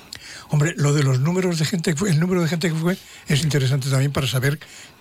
Hombre, 0.50 0.74
lo 0.76 0.94
de 0.94 1.02
los 1.02 1.18
números 1.18 1.58
de 1.58 1.64
gente 1.64 1.90
que 1.90 1.98
fue, 1.98 2.10
el 2.10 2.20
número 2.20 2.40
de 2.40 2.46
gente 2.46 2.68
que 2.68 2.76
fue 2.76 2.96
es 3.26 3.42
interesante 3.42 3.90
también 3.90 4.12
para 4.12 4.28
saber 4.28 4.60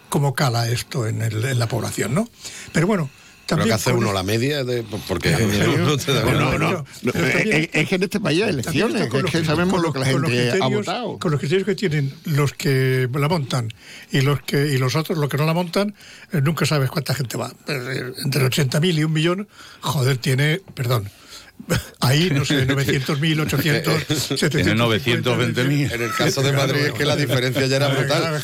cómo 0.09 0.33
cala 0.33 0.67
esto 0.67 1.05
en 1.05 1.59
la 1.59 1.67
población, 1.67 2.15
¿no? 2.15 2.27
Pero 2.71 2.87
bueno, 2.87 3.11
también 3.45 3.69
Pero 3.69 3.77
que 3.77 3.89
hace 3.89 3.93
uno 3.93 4.11
la 4.11 4.23
media 4.23 4.63
de 4.63 4.83
porque 5.07 5.31
no, 5.31 6.57
no, 6.57 6.57
no, 6.57 6.85
es, 7.03 7.69
es, 7.73 7.87
que 7.89 7.95
en 7.95 8.03
este 8.03 8.19
país 8.19 8.43
hay 8.43 8.49
elecciones, 8.49 9.01
es 9.01 9.09
que 9.09 9.21
los, 9.21 9.45
sabemos 9.45 9.81
lo 9.81 9.93
que 9.93 9.99
la 9.99 10.05
gente 10.05 10.59
ha 10.61 10.67
votado. 10.67 11.19
Con 11.19 11.31
los 11.31 11.39
criterios 11.39 11.65
que 11.65 11.75
tienen 11.75 12.13
los 12.25 12.53
que 12.53 13.07
la 13.13 13.27
montan 13.27 13.71
y 14.11 14.21
los 14.21 14.41
que 14.41 14.67
y 14.67 14.77
los 14.77 14.95
otros 14.95 15.17
los 15.17 15.29
que 15.29 15.37
no 15.37 15.45
la 15.45 15.53
montan, 15.53 15.93
eh, 16.31 16.41
nunca 16.41 16.65
sabes 16.65 16.89
cuánta 16.89 17.13
gente 17.13 17.37
va. 17.37 17.51
Entre 17.67 18.45
80.000 18.45 18.95
y 18.95 19.03
un 19.03 19.13
millón, 19.13 19.47
joder, 19.81 20.17
tiene, 20.17 20.61
perdón, 20.73 21.09
Ahí, 21.99 22.29
no 22.29 22.45
sé, 22.45 22.67
900.000, 22.67 23.39
800, 23.41 24.03
700. 24.03 24.49
Tiene 24.51 24.75
920.000. 24.75 25.91
En 25.93 26.01
el 26.01 26.13
caso 26.13 26.43
de 26.43 26.51
Madrid 26.51 26.81
es 26.81 26.93
que 26.93 27.05
la 27.05 27.15
diferencia 27.15 27.65
ya 27.65 27.77
era 27.77 27.87
brutal. 27.87 28.41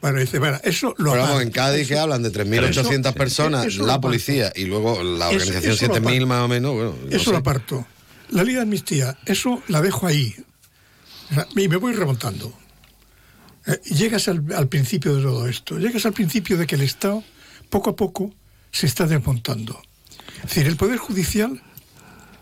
Bueno, 0.00 0.20
dice, 0.20 0.38
bueno, 0.38 0.60
eso 0.62 0.94
lo 0.98 1.12
Pero 1.12 1.24
vamos, 1.24 1.42
en 1.42 1.50
Cádiz 1.50 1.88
que 1.88 1.98
hablan 1.98 2.22
de 2.22 2.30
3.800 2.32 3.14
personas, 3.14 3.66
eso 3.66 3.86
la 3.86 4.00
policía 4.00 4.52
y 4.54 4.66
luego 4.66 5.02
la 5.02 5.28
organización 5.28 5.76
7.000 5.76 6.26
más 6.26 6.44
o 6.44 6.48
menos. 6.48 6.74
Bueno, 6.74 6.94
no 7.02 7.08
eso 7.08 7.24
sé. 7.24 7.30
lo 7.32 7.38
aparto. 7.38 7.86
La 8.30 8.44
ley 8.44 8.54
de 8.54 8.60
amnistía, 8.60 9.16
eso 9.24 9.62
la 9.68 9.80
dejo 9.80 10.06
ahí. 10.06 10.36
Y 11.56 11.68
me 11.68 11.76
voy 11.76 11.94
remontando. 11.94 12.52
Eh, 13.66 13.80
llegas 13.84 14.28
al, 14.28 14.44
al 14.54 14.68
principio 14.68 15.16
de 15.16 15.22
todo 15.22 15.48
esto. 15.48 15.78
Llegas 15.78 16.06
al 16.06 16.12
principio 16.12 16.56
de 16.56 16.66
que 16.66 16.74
el 16.74 16.82
Estado, 16.82 17.24
poco 17.70 17.90
a 17.90 17.96
poco, 17.96 18.32
se 18.70 18.86
está 18.86 19.06
desmontando. 19.06 19.80
Es 20.36 20.50
decir, 20.50 20.66
el 20.66 20.76
Poder 20.76 20.98
Judicial 20.98 21.60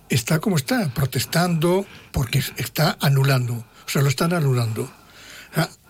está 0.09 0.39
como 0.39 0.57
está, 0.57 0.89
protestando 0.95 1.87
porque 2.13 2.43
está 2.57 2.97
anulando, 3.01 3.55
o 3.55 3.89
sea, 3.89 4.03
lo 4.03 4.09
están 4.09 4.33
anulando. 4.33 4.91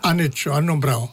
Han 0.02 0.20
hecho, 0.20 0.54
han 0.54 0.66
nombrado 0.66 1.12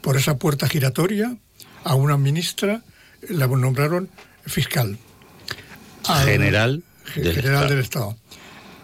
por 0.00 0.16
esa 0.16 0.38
puerta 0.38 0.68
giratoria 0.68 1.36
a 1.84 1.94
una 1.94 2.16
ministra, 2.16 2.82
la 3.28 3.46
nombraron 3.46 4.08
fiscal. 4.46 4.98
Al 6.06 6.26
general, 6.26 6.82
del, 7.14 7.34
general 7.34 7.54
Estado. 7.54 7.68
del 7.68 7.78
Estado. 7.80 8.16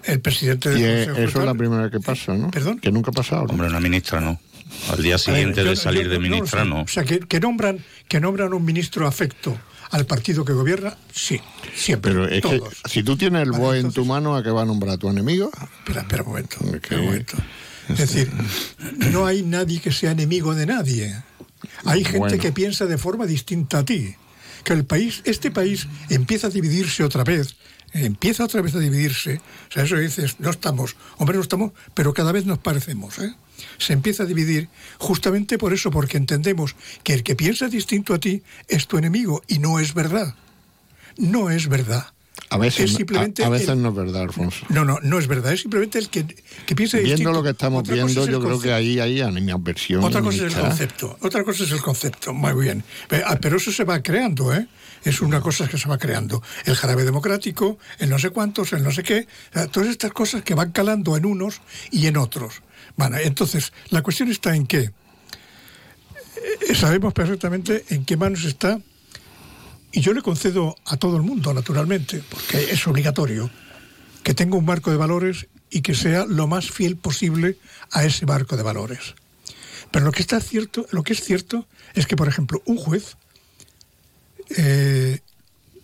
El 0.05 0.21
presidente 0.21 0.71
del 0.71 0.79
y 0.79 1.07
Consejo 1.07 1.29
eso 1.29 1.39
es 1.41 1.45
la 1.45 1.55
primera 1.55 1.83
vez 1.83 1.93
que 1.93 2.01
pasa, 2.01 2.35
¿no? 2.35 2.51
¿Perdón? 2.51 2.79
Que 2.79 2.91
nunca 2.91 3.11
ha 3.11 3.15
pasado. 3.15 3.45
¿no? 3.45 3.53
Hombre, 3.53 3.69
una 3.69 3.81
ministra 3.81 4.21
no. 4.21 4.41
Al 4.91 5.03
día 5.03 5.19
siguiente 5.19 5.63
Ver, 5.63 5.71
de 5.71 5.77
salir 5.77 6.05
yo 6.05 6.11
de 6.11 6.19
ministra 6.19 6.65
no. 6.65 6.83
O 6.83 6.89
sea, 6.89 7.05
que, 7.05 7.21
que 7.21 7.41
nombran, 7.41 7.85
que 8.09 8.21
nombran 8.21 8.55
un 8.55 8.65
ministro 8.65 9.07
afecto 9.07 9.59
al 9.91 10.07
partido 10.07 10.45
que 10.45 10.53
gobierna, 10.53 10.97
sí, 11.13 11.41
siempre. 11.75 12.13
Pero 12.13 12.29
es 12.29 12.41
todos. 12.43 12.81
que 12.83 12.91
si 12.91 13.03
tú 13.03 13.17
tienes 13.17 13.43
el 13.43 13.51
Vale, 13.53 13.63
BOE 13.65 13.79
en 13.81 13.93
tu 13.93 14.05
mano, 14.05 14.37
¿a 14.37 14.43
qué 14.43 14.51
va 14.51 14.63
a 14.63 14.65
nombrar 14.65 14.95
a 14.95 14.99
tu 14.99 15.09
enemigo? 15.09 15.51
Espera, 15.79 16.03
espera 16.03 16.23
un 16.23 16.29
momento. 16.29 16.57
Un. 16.61 17.25
Es 17.89 17.99
decir, 17.99 18.31
no 19.13 19.27
hay 19.27 19.43
nadie 19.43 19.81
que 19.81 19.91
sea 19.91 20.13
enemigo 20.13 20.55
de 20.55 20.67
nadie. 20.67 21.23
Hay 21.85 22.05
gente 22.05 22.19
Bueno. 22.19 22.39
que 22.39 22.53
piensa 22.53 22.87
de 22.87 22.99
forma 22.99 23.27
distinta 23.27 23.79
a 23.79 23.85
ti. 23.85 24.15
Que 24.65 24.75
el 24.75 24.85
país, 24.85 25.23
este 25.25 25.51
país 25.51 25.87
empieza 26.09 26.47
a 26.47 26.51
dividirse 26.51 27.03
otra 27.03 27.25
vez, 27.25 27.57
empieza 27.93 28.45
otra 28.45 28.63
vez 28.63 28.75
a 28.75 28.79
dividirse. 28.79 29.41
O 29.69 29.73
sea, 29.73 29.85
eso 29.85 29.97
dices, 29.97 30.37
no 30.41 30.51
estamos, 30.51 30.97
hombre, 31.19 31.37
no 31.37 31.43
estamos, 31.43 31.73
pero 31.95 32.13
cada 32.15 32.33
vez 32.33 32.47
nos 32.47 32.59
parecemos. 32.59 33.19
¿eh? 33.19 33.35
Se 33.79 33.93
empieza 33.93 34.23
a 34.23 34.27
dividir 34.27 34.69
justamente 34.99 35.59
por 35.59 35.73
eso, 35.73 35.91
porque 35.91 36.17
entendemos 36.17 36.75
que 37.03 37.13
el 37.15 37.23
que 37.23 37.37
piensa 37.37 37.69
distinto 37.69 38.15
a 38.15 38.19
ti 38.19 38.43
es 38.69 38.87
tu 38.87 38.97
enemigo 38.99 39.43
y 39.49 39.59
no 39.59 39.79
es 39.81 39.95
verdad. 39.95 40.35
No 41.17 41.51
es 41.51 41.69
verdad. 41.69 42.07
A 42.49 42.57
veces, 42.59 42.91
Es 42.91 42.97
simplemente 42.97 43.45
a, 43.45 43.47
a 43.47 43.51
veces 43.51 43.69
el- 43.69 43.83
no 43.83 43.91
es 43.91 43.95
verdad, 43.95 44.23
Alfonso. 44.23 44.65
No, 44.71 44.85
no, 44.85 44.99
no 45.03 45.19
es 45.19 45.27
verdad. 45.29 45.53
Es 45.53 45.61
simplemente 45.61 45.99
el 45.99 46.09
que, 46.09 46.25
que 46.67 46.75
piensa 46.75 46.97
Viendo 46.97 47.11
distinto. 47.17 47.33
lo 47.33 47.43
que 47.45 47.51
estamos 47.51 47.81
Otra 47.81 47.95
viendo, 47.95 48.25
es 48.25 48.29
yo 48.31 48.41
creo 48.41 48.61
que 48.61 48.73
ahí 48.73 48.99
hay 48.99 49.21
animadversión. 49.21 50.03
Otra 50.03 50.21
cosa 50.23 50.47
es 50.47 50.55
el 50.55 50.61
concepto. 50.61 51.17
Otra 51.21 51.45
cosa 51.45 51.65
es 51.65 51.71
el 51.71 51.81
concepto. 51.81 52.33
Muy 52.33 52.55
bien. 52.65 52.83
Pe- 53.09 53.23
ah, 53.25 53.39
Pero 53.41 53.59
eso 53.59 53.71
se 53.71 53.85
va 53.85 54.03
creando, 54.03 54.53
¿eh? 54.55 54.67
Es 55.05 55.21
una 55.21 55.41
cosa 55.41 55.69
que 55.69 55.79
se 55.79 55.89
va 55.89 55.99
creando. 55.99 56.43
El 56.65 56.77
jarabe 56.77 57.05
democrático, 57.05 57.79
el 57.99 58.11
no 58.11 58.19
sé 58.19 58.31
cuántos, 58.31 58.73
el 58.73 58.83
no 58.83 58.91
sé 58.91 59.03
qué. 59.03 59.27
Todas 59.71 59.89
estas 59.89 60.13
cosas 60.13 60.43
que 60.43 60.55
van 60.55 60.73
calando 60.73 61.17
en 61.17 61.25
unos 61.25 61.61
y 61.91 62.07
en 62.07 62.17
otros. 62.17 62.63
Bueno, 62.97 63.17
entonces, 63.19 63.73
la 63.89 64.03
cuestión 64.03 64.31
está 64.31 64.55
en 64.55 64.67
que 64.67 64.91
eh, 66.69 66.75
sabemos 66.75 67.15
perfectamente 67.15 67.85
en 67.89 68.05
qué 68.05 68.17
manos 68.17 68.45
está 68.45 68.79
y 69.93 70.01
yo 70.01 70.13
le 70.13 70.23
concedo 70.23 70.77
a 70.85 70.97
todo 70.97 71.17
el 71.17 71.23
mundo, 71.23 71.53
naturalmente, 71.53 72.23
porque 72.29 72.71
es 72.71 72.87
obligatorio, 72.87 73.51
que 74.23 74.35
tenga 74.35 74.57
un 74.57 74.65
marco 74.65 74.91
de 74.91 74.97
valores 74.97 75.49
y 75.69 75.83
que 75.83 75.95
sea 75.95 76.27
lo 76.27 76.47
más 76.47 76.71
fiel 76.71 76.97
posible 76.97 77.57
a 77.91 78.05
ese 78.05 78.27
marco 78.27 78.57
de 78.57 78.63
valores. 78.63 79.15
Pero 79.91 80.05
lo 80.05 80.13
que 80.13 80.23
está 80.23 80.41
cierto, 80.41 80.87
lo 80.91 81.03
que 81.03 81.13
es 81.13 81.25
cierto 81.25 81.67
es 81.95 82.07
que, 82.07 82.17
por 82.17 82.29
ejemplo, 82.29 82.63
un 82.67 82.77
juez 82.77 83.17
eh, 84.57 85.21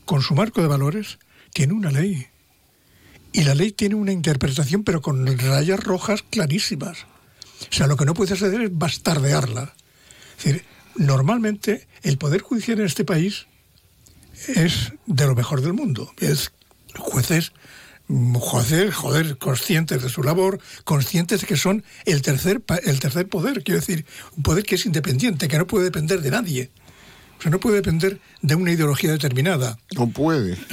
con 0.05 0.23
su 0.23 0.35
marco 0.35 0.63
de 0.63 0.69
valores 0.69 1.19
tiene 1.53 1.73
una 1.73 1.91
ley 1.91 2.27
y 3.33 3.45
la 3.45 3.55
ley 3.55 3.73
tiene 3.73 3.95
una 3.95 4.13
interpretación, 4.13 4.83
pero 4.83 5.03
con 5.03 5.27
rayas 5.39 5.83
rojas 5.85 6.23
clarísimas. 6.23 7.07
O 7.71 7.75
sea, 7.75 7.87
lo 7.87 7.97
que 7.97 8.07
no 8.07 8.15
puedes 8.15 8.33
hacer 8.33 8.61
es 8.63 8.71
bastardearla. 8.73 9.75
Es 10.39 10.45
decir, 10.45 10.65
normalmente 10.97 11.87
el 12.03 12.17
poder 12.17 12.41
judicial 12.41 12.81
en 12.81 12.87
este 12.87 13.05
país 13.05 13.47
es 14.49 14.93
de 15.07 15.27
lo 15.27 15.35
mejor 15.35 15.61
del 15.61 15.75
mundo. 15.75 16.11
Es 16.19 16.53
jueces, 16.97 17.53
jueces, 18.09 18.95
joder, 18.95 19.37
conscientes 19.39 20.03
de 20.03 20.09
su 20.09 20.23
labor, 20.23 20.59
conscientes 20.85 21.43
de 21.43 21.47
que 21.47 21.57
son 21.57 21.85
el 22.05 22.23
tercer, 22.23 22.63
el 22.85 23.01
tercer 23.01 23.29
poder, 23.29 23.63
quiero 23.63 23.81
decir, 23.81 24.07
un 24.37 24.43
poder 24.43 24.65
que 24.65 24.77
es 24.77 24.87
independiente, 24.87 25.49
que 25.49 25.59
no 25.59 25.67
puede 25.67 25.85
depender 25.85 26.23
de 26.23 26.31
nadie. 26.31 26.71
O 27.39 27.43
sea, 27.43 27.51
no 27.51 27.61
puede 27.61 27.77
depender 27.77 28.19
de 28.43 28.55
una 28.55 28.73
ideología 28.73 29.13
determinada. 29.13 29.79
No 29.97 30.09
puede. 30.09 30.57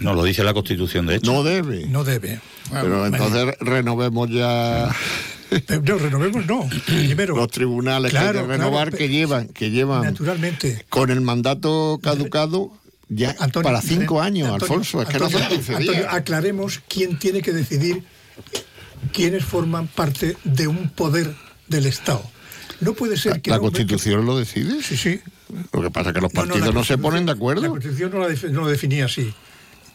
No, 0.00 0.14
lo 0.14 0.24
dice 0.24 0.42
la 0.44 0.52
Constitución, 0.52 1.06
de 1.06 1.16
hecho. 1.16 1.32
No 1.32 1.42
debe. 1.44 1.86
No 1.86 2.04
debe. 2.04 2.40
Pero 2.70 3.06
entonces 3.06 3.54
renovemos 3.60 4.28
ya 4.30 4.94
No, 5.82 5.96
renovemos 5.98 6.44
no. 6.46 6.68
Primero. 6.86 7.36
los 7.36 7.48
tribunales 7.50 8.10
que 8.12 8.18
Claro, 8.18 8.42
que 8.42 8.46
renovar 8.48 8.88
claro, 8.88 8.98
que 8.98 9.08
llevan, 9.08 9.48
que 9.48 9.70
llevan 9.70 10.02
Naturalmente. 10.02 10.84
con 10.88 11.10
el 11.10 11.20
mandato 11.20 11.98
caducado 12.02 12.72
ya 13.08 13.34
Antonio, 13.38 13.64
para 13.64 13.80
cinco 13.80 14.20
eh, 14.20 14.26
años, 14.26 14.48
Antonio, 14.50 14.74
Alfonso. 14.74 15.02
Es 15.02 15.08
que 15.08 15.18
no 15.18 15.26
Antonio, 15.26 15.46
son 15.48 15.56
15 15.56 15.72
Antonio, 15.76 16.00
días. 16.00 16.14
aclaremos 16.14 16.80
quién 16.88 17.18
tiene 17.18 17.40
que 17.42 17.52
decidir 17.52 18.02
quiénes 19.12 19.44
forman 19.44 19.86
parte 19.86 20.36
de 20.44 20.66
un 20.66 20.88
poder 20.90 21.32
del 21.68 21.86
Estado. 21.86 22.22
No 22.80 22.94
puede 22.94 23.16
ser 23.16 23.40
que 23.40 23.50
¿La 23.50 23.56
no- 23.56 23.62
Constitución 23.62 24.26
lo 24.26 24.36
decide? 24.36 24.82
Sí, 24.82 24.96
sí. 24.96 25.20
Lo 25.72 25.82
que 25.82 25.90
pasa 25.90 26.10
es 26.10 26.14
que 26.14 26.20
los 26.20 26.34
No, 26.34 26.42
no, 26.42 26.48
partidos 26.48 26.68
la 26.68 26.74
no, 26.74 26.84
se 26.84 26.98
ponen 26.98 27.26
de 27.26 27.32
La 27.32 27.36
acuerdo. 27.36 27.68
Constitución 27.68 28.10
no, 28.12 28.28
la 28.28 28.34
no 28.50 28.60
lo 28.62 28.68
definía 28.68 29.06
así. 29.06 29.32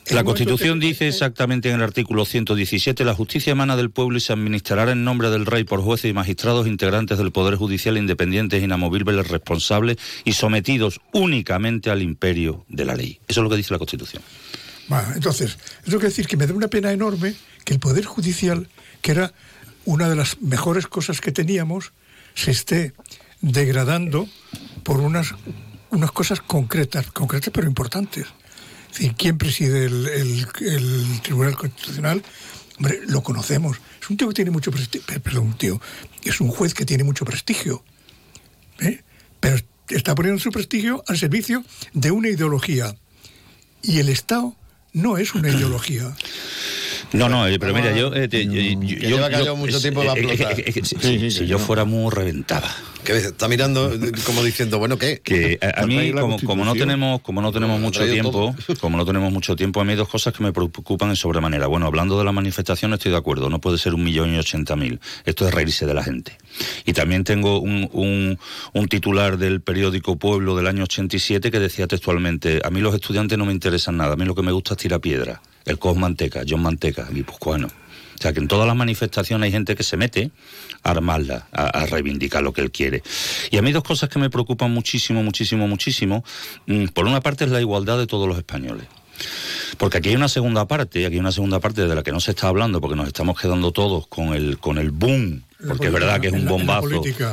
La 0.09 0.23
Constitución 0.23 0.79
dice 0.79 1.07
exactamente 1.07 1.69
en 1.69 1.75
el 1.75 1.83
artículo 1.83 2.25
117, 2.25 3.05
la 3.05 3.13
justicia 3.13 3.51
emana 3.51 3.77
del 3.77 3.91
pueblo 3.91 4.17
y 4.17 4.19
se 4.19 4.33
administrará 4.33 4.91
en 4.91 5.03
nombre 5.03 5.29
del 5.29 5.45
rey 5.45 5.63
por 5.63 5.81
jueces 5.81 6.09
y 6.09 6.13
magistrados 6.13 6.67
integrantes 6.67 7.17
del 7.17 7.31
Poder 7.31 7.55
Judicial 7.55 7.97
independientes, 7.97 8.63
inamovibles, 8.63 9.27
responsables 9.27 9.97
y 10.25 10.33
sometidos 10.33 10.99
únicamente 11.13 11.91
al 11.91 12.01
imperio 12.01 12.65
de 12.67 12.85
la 12.85 12.95
ley. 12.95 13.19
Eso 13.27 13.41
es 13.41 13.43
lo 13.43 13.49
que 13.49 13.57
dice 13.57 13.73
la 13.73 13.77
Constitución. 13.77 14.23
Bueno, 14.87 15.07
entonces, 15.15 15.57
eso 15.83 15.91
quiere 15.91 16.07
decir 16.07 16.27
que 16.27 16.35
me 16.35 16.47
da 16.47 16.53
una 16.53 16.67
pena 16.67 16.91
enorme 16.91 17.35
que 17.63 17.73
el 17.73 17.79
Poder 17.79 18.03
Judicial, 18.03 18.67
que 19.01 19.11
era 19.11 19.31
una 19.85 20.09
de 20.09 20.15
las 20.15 20.41
mejores 20.41 20.87
cosas 20.87 21.21
que 21.21 21.31
teníamos, 21.31 21.93
se 22.33 22.51
esté 22.51 22.93
degradando 23.41 24.27
por 24.84 25.00
unas, 25.00 25.34
unas 25.89 26.12
cosas 26.12 26.41
concretas, 26.41 27.12
concretas 27.12 27.52
pero 27.54 27.67
importantes. 27.67 28.26
Es 28.91 28.98
decir, 28.98 29.15
¿quién 29.17 29.38
preside 29.38 29.86
el, 29.86 30.08
el- 30.08 30.48
el 30.67 31.22
Tribunal 31.22 31.56
Constitucional? 31.56 32.24
Hombre, 32.78 33.00
lo 33.08 33.22
conocemos. 33.24 33.78
Es 34.02 34.10
un 34.10 34.17
tío 34.17 34.28
que 34.28 34.34
tiene 34.34 34.52
mucho 34.52 34.72
prestigio. 34.72 35.22
Perdón, 35.22 35.44
un 35.48 35.58
tío. 35.58 35.80
Es 36.24 36.41
un 36.41 36.50
juez 36.50 36.74
que 36.74 36.86
tiene 36.86 37.04
mucho 37.04 37.24
prestigio. 37.26 37.84
¿eh? 38.80 39.02
Pero 39.39 39.58
está 39.89 40.15
poniendo 40.15 40.39
su 40.41 40.52
prestigio 40.52 41.04
al 41.08 41.17
servicio 41.17 41.63
de 41.94 42.12
una 42.12 42.30
ideología. 42.30 42.96
Y 43.84 44.00
el 44.00 44.10
Estado 44.10 44.56
no 44.94 45.17
es 45.17 45.36
una 45.36 45.50
ideología. 45.56 46.15
No, 47.13 47.28
no, 47.30 47.46
eh, 47.48 47.60
pero 47.60 47.74
mira, 47.74 47.96
yo... 47.96 48.13
eh, 48.15 48.28
yo- 48.30 48.39
yo- 48.41 48.80
que 48.80 49.08
lleva 49.08 49.30
callado 49.30 49.56
mucho 49.58 49.80
tiempo 49.82 50.04
va 50.04 50.13
a 50.13 50.17
explotar. 50.17 50.60
eh, 50.60 51.30
si- 51.32 51.46
yo 51.46 51.60
fuera 51.60 51.86
muy 51.86 52.10
reventaba. 52.12 52.74
Que 53.03 53.17
está 53.17 53.47
mirando 53.47 53.91
como 54.25 54.43
diciendo, 54.43 54.79
bueno, 54.79 54.97
¿qué? 54.97 55.19
Que 55.23 55.57
a, 55.61 55.81
a 55.81 55.85
mí, 55.85 56.11
como, 56.11 56.39
como 56.39 56.65
no 56.65 56.73
tenemos, 56.73 57.21
como 57.21 57.41
no 57.41 57.51
tenemos 57.51 57.79
mucho 57.79 58.05
tiempo, 58.05 58.55
como 58.79 58.97
no 58.97 59.05
tenemos 59.05 59.31
mucho 59.31 59.55
tiempo, 59.55 59.81
a 59.81 59.83
mí 59.83 59.91
hay 59.91 59.97
dos 59.97 60.09
cosas 60.09 60.33
que 60.33 60.43
me 60.43 60.53
preocupan 60.53 61.09
en 61.09 61.15
sobremanera. 61.15 61.67
Bueno, 61.67 61.87
hablando 61.87 62.17
de 62.17 62.25
la 62.25 62.31
manifestación 62.31 62.93
estoy 62.93 63.11
de 63.11 63.17
acuerdo, 63.17 63.49
no 63.49 63.59
puede 63.59 63.77
ser 63.77 63.93
un 63.93 64.03
millón 64.03 64.33
y 64.33 64.37
ochenta 64.37 64.75
mil. 64.75 64.99
Esto 65.25 65.47
es 65.47 65.53
reírse 65.53 65.85
de 65.85 65.93
la 65.93 66.03
gente. 66.03 66.37
Y 66.85 66.93
también 66.93 67.23
tengo 67.23 67.59
un, 67.59 67.89
un, 67.91 68.39
un 68.73 68.87
titular 68.87 69.37
del 69.37 69.61
periódico 69.61 70.17
Pueblo 70.17 70.55
del 70.55 70.67
año 70.67 70.83
87 70.83 71.51
que 71.51 71.59
decía 71.59 71.87
textualmente, 71.87 72.61
a 72.63 72.69
mí 72.69 72.81
los 72.81 72.93
estudiantes 72.93 73.37
no 73.37 73.45
me 73.45 73.53
interesan 73.53 73.97
nada, 73.97 74.13
a 74.13 74.15
mí 74.15 74.25
lo 74.25 74.35
que 74.35 74.43
me 74.43 74.51
gusta 74.51 74.73
es 74.73 74.79
tirar 74.79 74.99
piedra. 74.99 75.41
El 75.65 75.77
Cos 75.77 75.95
Manteca, 75.95 76.41
John 76.47 76.61
Manteca, 76.61 77.07
guipuzcoano. 77.11 77.67
O 78.21 78.23
sea, 78.23 78.34
que 78.34 78.39
en 78.39 78.47
todas 78.47 78.67
las 78.67 78.75
manifestaciones 78.75 79.47
hay 79.47 79.51
gente 79.51 79.73
que 79.75 79.81
se 79.81 79.97
mete 79.97 80.29
a 80.84 80.91
armarla, 80.91 81.47
a, 81.51 81.63
a 81.69 81.86
reivindicar 81.88 82.43
lo 82.43 82.53
que 82.53 82.62
él 82.62 82.69
quiere. 82.69 83.01
Y 83.49 83.57
a 83.57 83.63
mí 83.63 83.71
dos 83.71 83.81
cosas 83.84 84.10
que 84.10 84.19
me 84.19 84.29
preocupan 84.29 84.69
muchísimo, 84.69 85.23
muchísimo, 85.23 85.67
muchísimo. 85.67 86.23
Mm, 86.67 86.86
Por 86.89 87.07
una 87.07 87.21
parte 87.21 87.45
es 87.45 87.49
la 87.49 87.60
igualdad 87.60 87.97
de 87.97 88.05
todos 88.05 88.27
los 88.27 88.38
españoles. 88.38 88.86
Porque 89.79 89.97
aquí 89.97 90.10
hay 90.10 90.15
una 90.15 90.27
segunda 90.29 90.67
parte, 90.67 91.03
aquí 91.03 91.15
hay 91.15 91.19
una 91.19 91.31
segunda 91.31 91.60
parte 91.60 91.88
de 91.88 91.95
la 91.95 92.03
que 92.03 92.12
no 92.12 92.19
se 92.19 92.29
está 92.29 92.47
hablando, 92.47 92.79
porque 92.79 92.95
nos 92.95 93.07
estamos 93.07 93.39
quedando 93.41 93.71
todos 93.71 94.05
con 94.05 94.36
el, 94.36 94.60
con 94.60 94.77
el 94.77 94.91
boom, 94.91 95.41
porque 95.67 95.88
es 95.88 95.93
verdad 95.93 96.21
que 96.21 96.27
es 96.27 96.34
un 96.34 96.45
bombazo. 96.47 96.81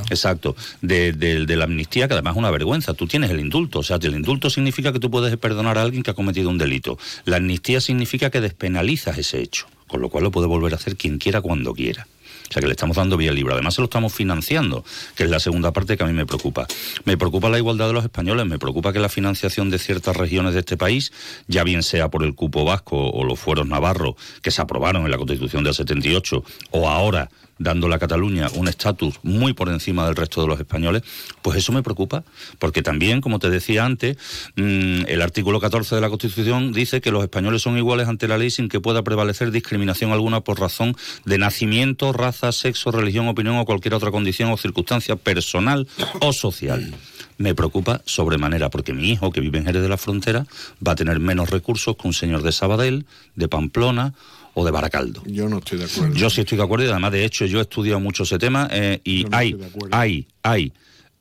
Exacto, 0.08 0.56
de, 0.80 1.12
de- 1.12 1.44
de 1.44 1.56
la 1.56 1.64
amnistía, 1.64 2.08
que 2.08 2.14
además 2.14 2.32
es 2.32 2.38
una 2.38 2.50
vergüenza. 2.50 2.94
Tú 2.94 3.06
tienes 3.06 3.30
el 3.30 3.40
indulto, 3.40 3.80
o 3.80 3.82
sea, 3.82 3.98
el 4.00 4.14
indulto 4.14 4.48
significa 4.48 4.90
que 4.92 5.00
tú 5.00 5.10
puedes 5.10 5.36
perdonar 5.36 5.76
a 5.76 5.82
alguien 5.82 6.02
que 6.02 6.10
ha 6.10 6.14
cometido 6.14 6.48
un 6.48 6.56
delito. 6.56 6.98
La 7.26 7.36
amnistía 7.36 7.82
significa 7.82 8.30
que 8.30 8.40
despenalizas 8.40 9.18
ese 9.18 9.40
hecho, 9.40 9.66
con 9.88 10.00
lo 10.00 10.08
cual 10.08 10.24
lo 10.24 10.30
puede 10.30 10.46
volver 10.46 10.72
a 10.74 10.76
hacer 10.76 10.96
quien 10.96 11.18
quiera 11.18 11.40
cuando 11.40 11.74
quiera. 11.74 12.06
O 12.48 12.52
sea 12.52 12.60
que 12.60 12.66
le 12.66 12.72
estamos 12.72 12.96
dando 12.96 13.16
vía 13.16 13.32
libre. 13.32 13.52
Además 13.52 13.74
se 13.74 13.82
lo 13.82 13.86
estamos 13.86 14.14
financiando, 14.14 14.84
que 15.14 15.24
es 15.24 15.30
la 15.30 15.38
segunda 15.38 15.72
parte 15.72 15.96
que 15.96 16.04
a 16.04 16.06
mí 16.06 16.14
me 16.14 16.24
preocupa. 16.24 16.66
Me 17.04 17.18
preocupa 17.18 17.50
la 17.50 17.58
igualdad 17.58 17.88
de 17.88 17.92
los 17.92 18.04
españoles, 18.04 18.46
me 18.46 18.58
preocupa 18.58 18.92
que 18.92 19.00
la 19.00 19.08
financiación 19.08 19.68
de 19.70 19.78
ciertas 19.78 20.16
regiones 20.16 20.54
de 20.54 20.60
este 20.60 20.76
país, 20.76 21.12
ya 21.46 21.62
bien 21.64 21.82
sea 21.82 22.08
por 22.08 22.22
el 22.22 22.34
cupo 22.34 22.64
vasco 22.64 23.10
o 23.10 23.24
los 23.24 23.38
fueros 23.38 23.66
navarros 23.66 24.14
que 24.40 24.50
se 24.50 24.62
aprobaron 24.62 25.04
en 25.04 25.10
la 25.10 25.18
Constitución 25.18 25.62
del 25.62 25.74
78, 25.74 26.42
o 26.70 26.88
ahora 26.88 27.28
dándole 27.58 27.94
a 27.94 27.98
Cataluña 27.98 28.48
un 28.54 28.68
estatus 28.68 29.14
muy 29.22 29.52
por 29.52 29.68
encima 29.68 30.06
del 30.06 30.16
resto 30.16 30.40
de 30.40 30.48
los 30.48 30.58
españoles, 30.58 31.02
pues 31.42 31.58
eso 31.58 31.72
me 31.72 31.82
preocupa, 31.82 32.24
porque 32.58 32.82
también, 32.82 33.20
como 33.20 33.38
te 33.38 33.50
decía 33.50 33.84
antes, 33.84 34.16
mm, 34.56 35.02
el 35.06 35.22
artículo 35.22 35.60
14 35.60 35.94
de 35.94 36.00
la 36.00 36.08
Constitución 36.08 36.72
dice 36.72 37.00
que 37.00 37.10
los 37.10 37.22
españoles 37.22 37.62
son 37.62 37.76
iguales 37.76 38.08
ante 38.08 38.28
la 38.28 38.38
ley 38.38 38.50
sin 38.50 38.68
que 38.68 38.80
pueda 38.80 39.02
prevalecer 39.02 39.50
discriminación 39.50 40.12
alguna 40.12 40.40
por 40.40 40.60
razón 40.60 40.96
de 41.24 41.38
nacimiento, 41.38 42.12
raza, 42.12 42.52
sexo, 42.52 42.90
religión, 42.90 43.28
opinión 43.28 43.56
o 43.56 43.64
cualquier 43.64 43.94
otra 43.94 44.10
condición 44.10 44.50
o 44.50 44.56
circunstancia 44.56 45.16
personal 45.16 45.86
o 46.20 46.32
social. 46.32 46.94
Me 47.38 47.54
preocupa 47.54 48.02
sobremanera 48.04 48.68
porque 48.68 48.92
mi 48.92 49.10
hijo, 49.10 49.30
que 49.30 49.40
vive 49.40 49.58
en 49.58 49.66
Jerez 49.66 49.82
de 49.82 49.88
la 49.88 49.96
Frontera, 49.96 50.44
va 50.84 50.92
a 50.92 50.96
tener 50.96 51.20
menos 51.20 51.50
recursos 51.50 51.96
que 51.96 52.08
un 52.08 52.12
señor 52.12 52.42
de 52.42 52.50
Sabadell, 52.50 53.06
de 53.36 53.48
Pamplona 53.48 54.12
o 54.54 54.64
de 54.64 54.70
Baracaldo. 54.70 55.22
Yo 55.26 55.48
no 55.48 55.58
estoy 55.58 55.78
de 55.78 55.84
acuerdo. 55.84 56.14
Yo 56.14 56.30
sí 56.30 56.40
estoy 56.40 56.58
de 56.58 56.64
acuerdo 56.64 56.86
y 56.86 56.88
además 56.88 57.12
de 57.12 57.24
hecho 57.24 57.46
yo 57.46 57.58
he 57.58 57.62
estudiado 57.62 58.00
mucho 58.00 58.22
ese 58.22 58.38
tema 58.38 58.68
eh, 58.70 59.00
y 59.04 59.24
no 59.24 59.36
hay, 59.36 59.56
hay, 59.90 60.26
hay 60.42 60.72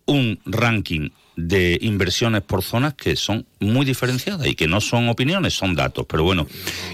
un 0.05 0.39
ranking 0.45 1.09
de 1.37 1.77
inversiones 1.81 2.41
por 2.41 2.63
zonas 2.63 2.95
que 2.95 3.15
son 3.15 3.45
muy 3.59 3.85
diferenciadas 3.85 4.45
y 4.47 4.55
que 4.55 4.67
no 4.67 4.81
son 4.81 5.07
opiniones, 5.07 5.53
son 5.53 5.75
datos. 5.75 6.05
Pero 6.09 6.23
bueno, 6.23 6.47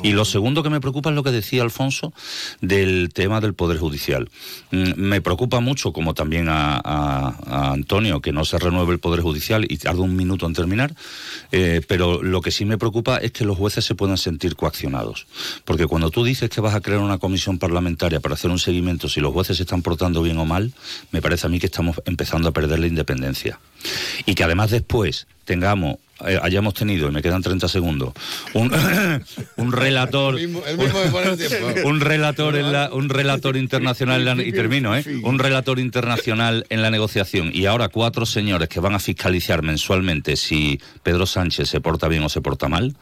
y 0.03 0.11
lo 0.11 0.25
segundo 0.25 0.61
que 0.63 0.69
me 0.69 0.79
preocupa 0.81 1.09
es 1.09 1.15
lo 1.15 1.23
que 1.23 1.31
decía 1.31 1.63
Alfonso 1.63 2.13
del 2.61 3.09
tema 3.13 3.39
del 3.41 3.53
Poder 3.55 3.77
Judicial. 3.79 4.29
Mm, 4.71 4.93
Me 5.13 5.21
preocupa 5.21 5.59
mucho, 5.61 5.93
como 5.93 6.13
también 6.13 6.49
a, 6.49 6.75
a- 6.75 7.35
a 7.47 7.71
Antonio, 7.71 8.19
que 8.21 8.31
no 8.33 8.43
se 8.45 8.59
renueve 8.59 8.91
el 8.93 8.99
Poder 8.99 9.21
Judicial 9.21 9.65
y 9.69 9.77
tarda 9.77 10.01
un 10.01 10.15
minuto 10.15 10.45
en 10.45 10.53
terminar, 10.53 10.93
eh, 11.51 11.81
pero 11.87 12.21
lo 12.21 12.41
que 12.41 12.51
sí 12.51 12.65
me 12.65 12.77
preocupa 12.77 13.17
es 13.17 13.31
que 13.31 13.45
los 13.45 13.57
jueces 13.57 13.85
se 13.85 13.95
puedan 13.95 14.17
sentir 14.17 14.55
coaccionados. 14.57 15.25
Porque 15.65 15.87
cuando 15.87 16.11
tú 16.11 16.23
dices 16.23 16.49
que 16.49 16.59
vas 16.61 16.75
a 16.75 16.81
crear 16.81 16.99
una 16.99 17.17
comisión 17.17 17.59
parlamentaria 17.59 18.19
para 18.19 18.35
hacer 18.35 18.51
un 18.51 18.59
seguimiento 18.59 19.07
si 19.07 19.21
los 19.21 19.31
jueces 19.31 19.55
se 19.57 19.63
están 19.63 19.81
portando 19.81 20.21
bien 20.21 20.37
o 20.37 20.45
mal, 20.45 20.73
me 21.11 21.21
parece 21.21 21.47
a 21.47 21.49
mí 21.49 21.59
que 21.59 21.67
estamos 21.67 21.95
empezando 22.05 22.49
a 22.49 22.51
perder 22.51 22.79
la 22.79 22.87
independencia. 22.87 23.59
Que 24.35 24.43
además 24.43 24.71
después 24.71 25.27
tengamos, 25.45 25.97
eh, 26.27 26.39
hayamos 26.41 26.73
tenido, 26.73 27.07
y 27.07 27.11
me 27.11 27.21
quedan 27.21 27.41
30 27.41 27.67
segundos, 27.67 28.13
un, 28.53 28.71
un 29.57 29.71
relator, 29.71 30.37
El 30.39 30.47
mismo- 30.49 30.63
el 30.65 30.77
mismo 30.77 30.99
un 31.85 31.99
relator 32.01 32.55
en 32.55 32.71
la, 32.71 32.89
un 32.93 33.09
relator 33.09 33.57
internacional 33.57 34.27
en 34.27 34.37
la- 34.37 34.43
y 34.43 34.51
termino, 34.51 34.95
¿eh? 34.95 35.03
Un 35.23 35.39
relator 35.39 35.79
internacional 35.79 36.65
en 36.69 36.81
la 36.81 36.89
negociación. 36.89 37.51
Y 37.53 37.65
ahora 37.65 37.89
cuatro 37.89 38.25
señores 38.25 38.69
que 38.69 38.79
van 38.79 38.93
a 38.95 38.99
fiscalizar 38.99 39.61
mensualmente 39.63 40.35
si 40.35 40.79
Pedro 41.03 41.25
Sánchez 41.25 41.69
se 41.69 41.81
porta 41.81 42.07
bien 42.07 42.23
o 42.23 42.29
se 42.29 42.41
porta 42.41 42.67
mal, 42.67 42.95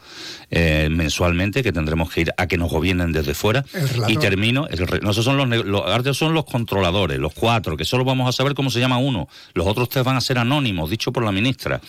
eh, 0.50 0.88
mensualmente 0.90 1.62
que 1.62 1.72
tendremos 1.72 2.10
que 2.10 2.22
ir 2.22 2.32
a 2.36 2.46
que 2.46 2.56
nos 2.58 2.70
gobiernen 2.70 3.12
desde 3.12 3.34
fuera. 3.34 3.64
Y 4.08 4.16
termino, 4.16 4.66
el 4.68 4.82
no, 5.02 5.10
esos 5.12 5.24
son 5.24 5.36
los, 5.36 5.48
los 5.66 6.16
son 6.16 6.34
los 6.34 6.44
controladores, 6.44 7.18
los 7.18 7.32
cuatro 7.32 7.76
que 7.76 7.84
solo 7.84 8.04
vamos 8.04 8.28
a 8.28 8.32
saber 8.32 8.54
cómo 8.54 8.70
se 8.70 8.80
llama 8.80 8.98
uno, 8.98 9.28
los 9.54 9.66
otros 9.66 9.88
tres 9.88 10.04
van 10.04 10.16
a 10.16 10.20
ser 10.20 10.38
anónimos, 10.38 10.90
dicho 10.90 11.12
por 11.12 11.24
la 11.24 11.32
ministra. 11.32 11.80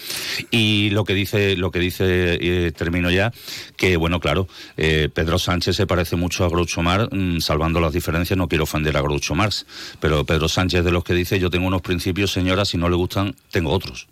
Y 0.52 0.90
lo 0.92 1.04
que 1.04 1.14
dice, 1.24 1.56
lo 1.56 1.72
que 1.72 1.80
dice 1.80 2.38
eh, 2.40 2.72
termino 2.72 3.10
ya 3.10 3.32
que 3.78 3.98
bueno 3.98 4.20
claro 4.20 4.48
eh, 4.78 5.10
Pedro 5.14 5.40
Sánchez 5.40 5.76
se 5.76 5.88
parece 5.88 6.16
mucho 6.16 6.46
a 6.46 6.50
Groucho 6.50 6.82
Marx, 6.82 7.10
mm, 7.12 7.40
salvando 7.40 7.80
las 7.80 7.94
diferencias, 7.94 8.38
no 8.38 8.48
quiero 8.48 8.66
ofender 8.66 8.96
a 8.98 9.02
Groucho 9.02 9.36
Marx, 9.36 9.66
pero 10.00 10.26
Pedro 10.26 10.48
Sánchez 10.48 10.84
de 10.84 10.92
los 10.92 11.04
que 11.04 11.14
dice 11.14 11.40
yo 11.40 11.50
tengo 11.50 11.68
unos 11.68 11.82
principios, 11.82 12.32
señora, 12.32 12.66
si 12.66 12.78
no 12.78 12.90
le 12.90 12.96
gustan, 12.96 13.36
tengo 13.52 13.72
otros. 13.72 14.08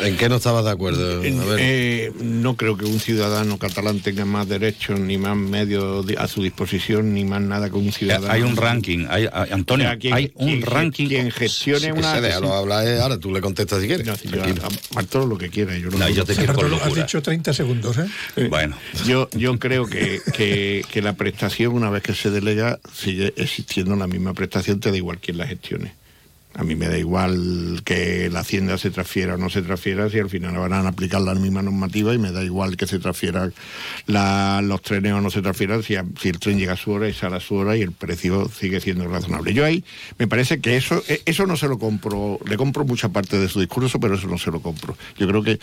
¿En 0.00 0.16
qué 0.16 0.28
no 0.28 0.36
estabas 0.36 0.64
de 0.64 0.70
acuerdo? 0.70 1.18
A 1.18 1.20
ver. 1.20 1.58
Eh, 1.60 2.12
no 2.20 2.56
creo 2.56 2.76
que 2.76 2.84
un 2.84 3.00
ciudadano 3.00 3.58
catalán 3.58 4.00
tenga 4.00 4.24
más 4.24 4.48
derechos 4.48 5.00
ni 5.00 5.16
más 5.18 5.36
medios 5.36 6.06
di- 6.06 6.14
a 6.16 6.28
su 6.28 6.42
disposición 6.42 7.14
ni 7.14 7.24
más 7.24 7.40
nada 7.40 7.70
que 7.70 7.76
un 7.76 7.90
ciudadano. 7.92 8.32
Hay 8.32 8.42
un 8.42 8.56
ranking, 8.56 9.06
hay, 9.08 9.26
hay- 9.32 9.50
Antonio, 9.52 9.86
O 9.86 9.90
sea, 9.90 9.98
quien- 9.98 10.14
hay 10.14 10.32
un 10.34 10.46
quien- 10.48 10.62
ranking. 10.62 11.08
quien 11.08 11.30
gestione 11.30 11.80
Sí, 11.86 11.90
una- 11.92 12.14
se 12.14 12.20
déjalo 12.20 12.52
hablar, 12.54 12.86
eh, 12.86 13.00
ahora 13.00 13.18
tú 13.18 13.32
le 13.32 13.40
contestas 13.40 13.80
si 13.80 13.86
quieres. 13.86 14.06
No, 14.06 14.16
si 14.16 14.28
yo- 14.28 14.32
Tranquilo. 14.38 14.66
a- 14.66 14.94
Bartolo 14.94 15.26
lo 15.26 15.38
que 15.38 15.48
quiera. 15.48 15.76
Yo 15.78 15.90
no, 15.90 15.98
No, 15.98 16.08
yo 16.08 16.24
te 16.24 16.34
quiero 16.34 16.52
con 16.54 16.62
Bartolo, 16.64 16.76
has 16.76 16.82
locura. 16.88 17.02
dicho 17.04 17.22
30 17.22 17.52
segundos, 17.52 17.96
¿eh? 17.98 18.06
Eh, 18.36 18.48
Bueno, 18.48 18.76
Yo, 19.06 19.28
yo 19.32 19.58
creo 19.58 19.86
que, 19.86 20.20
que, 20.32 20.84
que 20.90 21.02
la 21.02 21.14
prestación, 21.14 21.72
una 21.72 21.90
vez 21.90 22.02
que 22.02 22.14
se 22.14 22.30
delega, 22.30 22.78
sigue 22.94 23.32
existiendo 23.36 23.96
la 23.96 24.06
misma 24.06 24.34
prestación, 24.34 24.80
te 24.80 24.90
da 24.90 24.96
igual 24.96 25.18
quién 25.20 25.38
la 25.38 25.46
gestione. 25.46 25.94
A 26.58 26.64
mí 26.64 26.74
me 26.74 26.88
da 26.88 26.96
igual 26.96 27.82
que 27.84 28.30
la 28.32 28.40
hacienda 28.40 28.78
se 28.78 28.90
transfiera 28.90 29.34
o 29.34 29.36
no 29.36 29.50
se 29.50 29.60
transfiera, 29.60 30.08
si 30.08 30.18
al 30.18 30.30
final 30.30 30.56
van 30.56 30.72
a 30.72 30.88
aplicar 30.88 31.20
la 31.20 31.34
misma 31.34 31.60
normativa 31.60 32.14
y 32.14 32.18
me 32.18 32.32
da 32.32 32.42
igual 32.42 32.78
que 32.78 32.86
se 32.86 32.98
transfieran 32.98 33.52
la- 34.06 34.62
los 34.62 34.80
trenes 34.80 35.12
o 35.12 35.20
no 35.20 35.28
se 35.30 35.42
transfieran, 35.42 35.82
si, 35.82 35.94
el 35.96 36.38
tren 36.40 36.58
llega 36.58 36.72
a 36.72 36.76
su 36.78 36.92
hora 36.92 37.08
y 37.10 37.12
sale 37.12 37.36
a 37.36 37.40
su 37.40 37.56
hora 37.56 37.76
y 37.76 37.82
el 37.82 37.92
precio 37.92 38.48
sigue 38.48 38.80
siendo 38.80 39.06
razonable. 39.06 39.52
Yo 39.52 39.66
ahí 39.66 39.84
me 40.18 40.26
parece 40.28 40.58
que 40.60 40.76
eso, 40.78 41.02
eh, 41.08 41.20
eso 41.26 41.46
no 41.46 41.56
se 41.56 41.68
lo 41.68 41.78
compro, 41.78 42.38
le 42.48 42.56
compro 42.56 42.86
mucha 42.86 43.10
parte 43.10 43.38
de 43.38 43.48
su 43.48 43.60
discurso, 43.60 44.00
pero 44.00 44.14
eso 44.14 44.26
no 44.26 44.38
se 44.38 44.50
lo 44.50 44.60
compro. 44.62 44.96
Yo 45.18 45.28
creo 45.28 45.42
que 45.42 45.58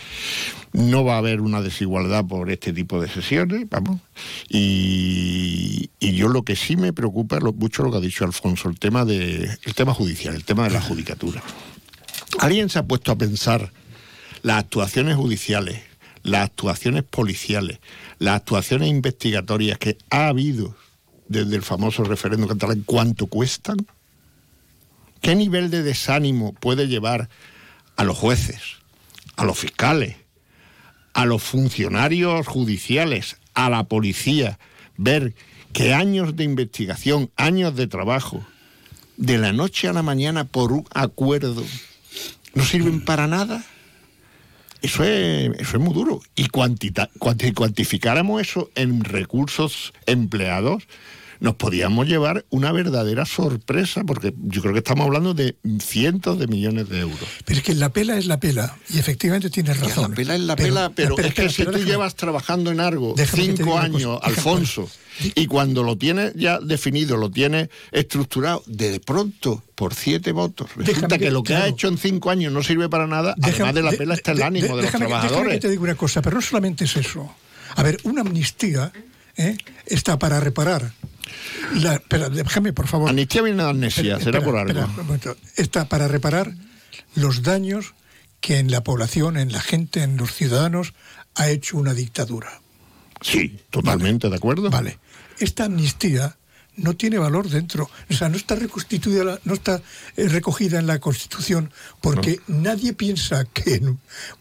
no 0.74 1.04
va 1.04 1.16
a 1.16 1.18
haber 1.18 1.42
una 1.42 1.62
desigualdad 1.64 2.24
por 2.26 2.52
este 2.52 2.72
tipo 2.72 3.02
de 3.02 3.08
sesiones, 3.10 3.68
vamos. 3.70 4.00
Y, 4.48 5.90
y 6.00 6.14
yo 6.14 6.28
lo 6.28 6.44
que 6.44 6.56
sí 6.56 6.76
me 6.78 6.94
preocupa 6.94 7.40
lo, 7.40 7.52
mucho 7.54 7.82
lo 7.84 7.92
que 7.92 7.98
ha 7.98 8.02
dicho 8.02 8.26
Alfonso, 8.26 8.70
el 8.70 8.78
tema 8.78 9.06
de 9.06 9.50
el 9.64 9.74
tema 9.74 9.94
judicial, 9.94 10.36
el 10.36 10.44
tema 10.44 10.66
de 10.66 10.70
la 10.72 10.82
judicatura. 10.84 11.42
¿Alguien 12.40 12.70
se 12.70 12.80
ha 12.80 12.84
puesto 12.84 13.12
a 13.12 13.18
pensar 13.18 13.72
las 14.42 14.60
actuaciones 14.60 15.16
judiciales, 15.16 15.82
las 16.24 16.46
actuaciones 16.46 17.04
policiales, 17.04 17.80
las 18.20 18.38
actuaciones 18.38 18.90
investigatorias 18.90 19.78
que 19.78 19.98
ha 20.10 20.28
habido 20.28 20.76
desde 21.28 21.56
el 21.56 21.62
famoso 21.62 22.04
referéndum 22.04 22.50
catalán, 22.50 22.84
cuánto 22.86 23.28
cuestan? 23.28 23.78
¿Qué 25.22 25.36
nivel 25.36 25.70
de 25.70 25.84
desánimo 25.84 26.54
puede 26.54 26.88
llevar 26.88 27.30
a 27.96 28.04
los 28.04 28.18
jueces, 28.18 28.60
a 29.38 29.46
los 29.46 29.58
fiscales, 29.58 30.18
a 31.14 31.26
los 31.26 31.42
funcionarios 31.44 32.48
judiciales, 32.48 33.38
a 33.54 33.70
la 33.70 33.86
policía, 33.86 34.60
ver 34.98 35.34
que 35.72 35.94
años 35.94 36.36
de 36.36 36.44
investigación, 36.44 37.32
años 37.36 37.76
de 37.76 37.88
trabajo, 37.88 38.46
de 39.26 39.38
la 39.38 39.54
noche 39.54 39.88
a 39.88 39.94
la 39.94 40.04
mañana 40.04 40.44
por 40.44 40.74
un 40.74 40.86
acuerdo, 40.94 41.64
no 42.56 42.64
sirven 42.66 43.04
para 43.06 43.26
nada? 43.28 43.64
Eso 44.82 45.04
es, 45.06 45.50
eso 45.60 45.78
es 45.78 45.80
muy 45.80 45.94
duro. 45.94 46.22
Y 46.36 46.48
cuantita- 46.50 47.10
cuanti- 47.18 47.54
cuantificáramos 47.54 48.42
eso 48.42 48.70
en 48.76 49.04
recursos 49.06 49.94
empleados, 50.08 50.84
nos 51.44 51.56
podíamos 51.56 52.08
llevar 52.08 52.46
una 52.52 52.72
verdadera 52.72 53.26
sorpresa, 53.26 54.04
porque 54.06 54.34
yo 54.44 54.62
creo 54.62 54.72
que 54.72 54.80
estamos 54.80 55.06
hablando 55.06 55.34
de 55.34 55.58
cientos 55.82 56.40
de 56.40 56.48
millones 56.48 56.88
de 56.88 57.02
euros. 57.02 57.20
Pero 57.44 57.58
es 57.60 57.64
que 57.66 57.76
la 57.76 57.90
pela 57.90 58.18
es 58.18 58.28
la 58.28 58.40
pela, 58.40 58.78
y 58.90 58.98
efectivamente 58.98 59.50
tienes 59.50 59.78
razón. 59.78 60.12
La 60.12 60.16
pela 60.16 60.36
es 60.36 60.42
la 60.42 60.56
pela, 60.56 60.90
pero, 60.96 61.16
es 61.18 61.22
que 61.22 61.28
espera, 61.28 61.50
si 61.50 61.62
espera, 61.64 61.72
tú 61.72 61.78
déjame. 61.80 61.92
llevas 61.92 62.16
trabajando 62.16 62.72
en 62.72 62.80
algo 62.80 63.14
cinco 63.18 63.78
años, 63.78 64.04
cosa, 64.22 64.30
déjame- 64.30 64.38
Alfonso, 64.38 64.90
y 65.36 65.46
cuando 65.48 65.84
lo 65.84 65.98
tienes 65.98 66.34
ya 66.36 66.60
definido, 66.60 67.18
lo 67.18 67.30
tienes 67.30 67.68
estructurado, 67.92 68.64
de 68.66 69.02
pronto, 69.02 69.62
por 69.76 69.94
siete 69.96 70.32
votos, 70.32 70.70
resulta 70.78 70.92
Déjame 70.94 71.18
que, 71.20 71.26
que- 71.26 71.32
lo 71.32 71.44
que 71.44 71.56
ha 71.56 71.58
claro. 71.58 71.74
hecho 71.74 71.88
en 71.90 71.98
cinco 71.98 72.30
años 72.32 72.54
no 72.54 72.64
sirve 72.64 72.88
para 72.88 73.06
nada, 73.06 73.36
Déjame- 73.38 73.54
además 73.56 73.76
de 73.76 73.82
la 73.84 73.92
de- 73.92 73.98
pela 73.98 74.14
está 74.14 74.32
el 74.32 74.38
de- 74.38 74.44
ánimo 74.46 74.68
de- 74.68 74.70
de, 74.70 74.76
los 74.78 74.86
déjame 74.86 75.06
que- 75.06 75.12
déjame 75.12 75.28
trabajadores. 75.28 75.54
que 75.56 75.60
te 75.60 75.70
diga 75.72 75.82
una 75.84 75.96
cosa, 75.96 76.22
pero 76.22 76.38
no 76.38 76.42
solamente 76.42 76.86
es 76.86 76.96
eso. 76.96 77.36
A 77.76 77.84
ver, 77.84 78.00
una 78.04 78.22
amnistía 78.22 78.94
¿eh? 79.36 79.58
está 79.88 80.18
para 80.18 80.40
reparar. 80.40 80.94
La, 81.76 81.96
espera, 81.96 82.30
déjame, 82.30 82.74
por 82.74 82.88
favor. 82.88 83.10
Amnistía 83.10 83.42
viene 83.42 83.64
de 83.64 83.70
amnesia, 83.70 84.18
Espera, 84.18 84.20
será 84.20 84.42
por 84.44 84.58
algo. 84.58 84.80
espera. 85.14 85.36
Está 85.56 85.86
para 85.86 86.08
reparar 86.08 86.54
los 87.16 87.44
daños 87.44 87.94
que 88.42 88.60
en 88.60 88.72
la 88.72 88.84
población, 88.84 89.38
en 89.38 89.52
la 89.52 89.62
gente, 89.62 90.04
en 90.04 90.18
los 90.18 90.34
ciudadanos, 90.34 90.94
ha 91.36 91.50
hecho 91.50 91.78
una 91.78 91.94
dictadura. 91.94 92.62
Sí, 93.22 93.58
totalmente 93.70 94.30
de 94.30 94.36
acuerdo. 94.36 94.70
Vale. 94.70 95.00
Esta 95.40 95.66
amnistía 95.66 96.36
no 96.76 96.96
tiene 96.96 97.18
valor 97.20 97.50
dentro, 97.50 97.90
o 98.10 98.14
sea, 98.14 98.30
no 98.30 98.38
está 98.38 98.56
reconstituida, 98.56 99.40
no 99.46 99.54
está 99.54 99.82
eh, 100.18 100.28
recogida 100.28 100.80
en 100.80 100.88
la 100.88 101.00
Constitución, 101.00 101.72
porque 102.02 102.40
nadie 102.48 102.94
piensa 102.94 103.46
que 103.46 103.76
en 103.76 103.90
un 103.90 104.00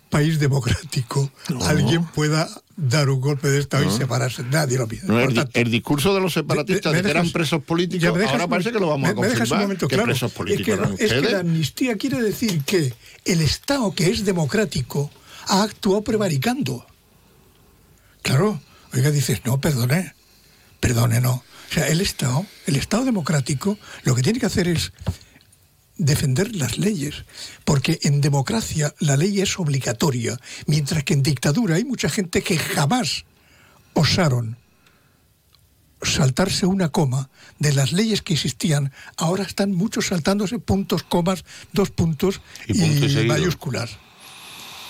país 0.08 0.38
democrático 0.38 1.30
alguien 1.66 2.04
pueda 2.06 2.48
dar 2.84 3.08
un 3.10 3.20
golpe 3.20 3.48
de 3.48 3.60
Estado 3.60 3.84
y 3.84 3.96
separarse. 3.96 4.42
Nadie 4.44 4.76
lo. 4.76 4.86
No, 5.06 5.14
Por 5.14 5.22
el, 5.22 5.28
di- 5.28 5.34
tanto, 5.36 5.58
el 5.60 5.70
discurso 5.70 6.14
de 6.14 6.20
los 6.20 6.32
separatistas 6.32 6.92
¿Me 6.92 6.98
de 6.98 7.04
que 7.04 7.10
eran 7.10 7.30
presos 7.30 7.62
políticos, 7.62 8.12
¿me 8.12 8.18
dejas 8.18 8.32
ahora 8.34 8.48
parece 8.48 8.72
que 8.72 8.78
lo 8.80 8.88
vamos 8.88 9.08
a 9.10 9.14
me- 9.14 9.20
me 9.20 9.26
dejas 9.28 9.34
un 9.34 9.38
confirmar. 9.40 9.60
momento, 9.62 9.88
¿Qué 9.88 9.94
claro. 9.96 10.06
presos 10.10 10.30
Es 10.32 10.36
políticos 10.36 10.64
que, 10.66 10.72
eran 10.72 10.92
es 10.92 10.98
que 10.98 11.04
ustedes? 11.04 11.32
la 11.32 11.38
amnistía 11.40 11.96
quiere 11.96 12.20
decir 12.20 12.62
que 12.64 12.92
el 13.24 13.40
Estado, 13.40 13.92
que 13.94 14.10
es 14.10 14.24
democrático, 14.24 15.10
ha 15.46 15.62
actuado 15.62 16.02
prevaricando. 16.02 16.84
Claro, 18.22 18.60
oiga, 18.94 19.10
dices, 19.10 19.40
no, 19.44 19.60
perdone, 19.60 20.14
perdone, 20.80 21.20
no. 21.20 21.34
O 21.70 21.74
sea, 21.74 21.88
el 21.88 22.00
Estado, 22.00 22.44
el 22.66 22.76
Estado 22.76 23.04
democrático, 23.04 23.78
lo 24.04 24.14
que 24.14 24.22
tiene 24.22 24.38
que 24.38 24.46
hacer 24.46 24.68
es 24.68 24.92
defender 25.98 26.54
las 26.56 26.78
leyes, 26.78 27.24
porque 27.64 27.98
en 28.02 28.20
democracia 28.20 28.94
la 28.98 29.16
ley 29.16 29.40
es 29.40 29.58
obligatoria, 29.58 30.38
mientras 30.66 31.04
que 31.04 31.14
en 31.14 31.22
dictadura 31.22 31.76
hay 31.76 31.84
mucha 31.84 32.08
gente 32.08 32.42
que 32.42 32.58
jamás 32.58 33.24
osaron 33.94 34.56
saltarse 36.02 36.66
una 36.66 36.88
coma 36.88 37.30
de 37.58 37.72
las 37.72 37.92
leyes 37.92 38.22
que 38.22 38.34
existían, 38.34 38.92
ahora 39.16 39.44
están 39.44 39.72
muchos 39.72 40.08
saltándose 40.08 40.58
puntos, 40.58 41.02
comas, 41.04 41.44
dos 41.72 41.90
puntos 41.90 42.40
Y 42.66 42.74
punto 42.74 43.20
y 43.20 43.26
mayúsculas. 43.26 43.98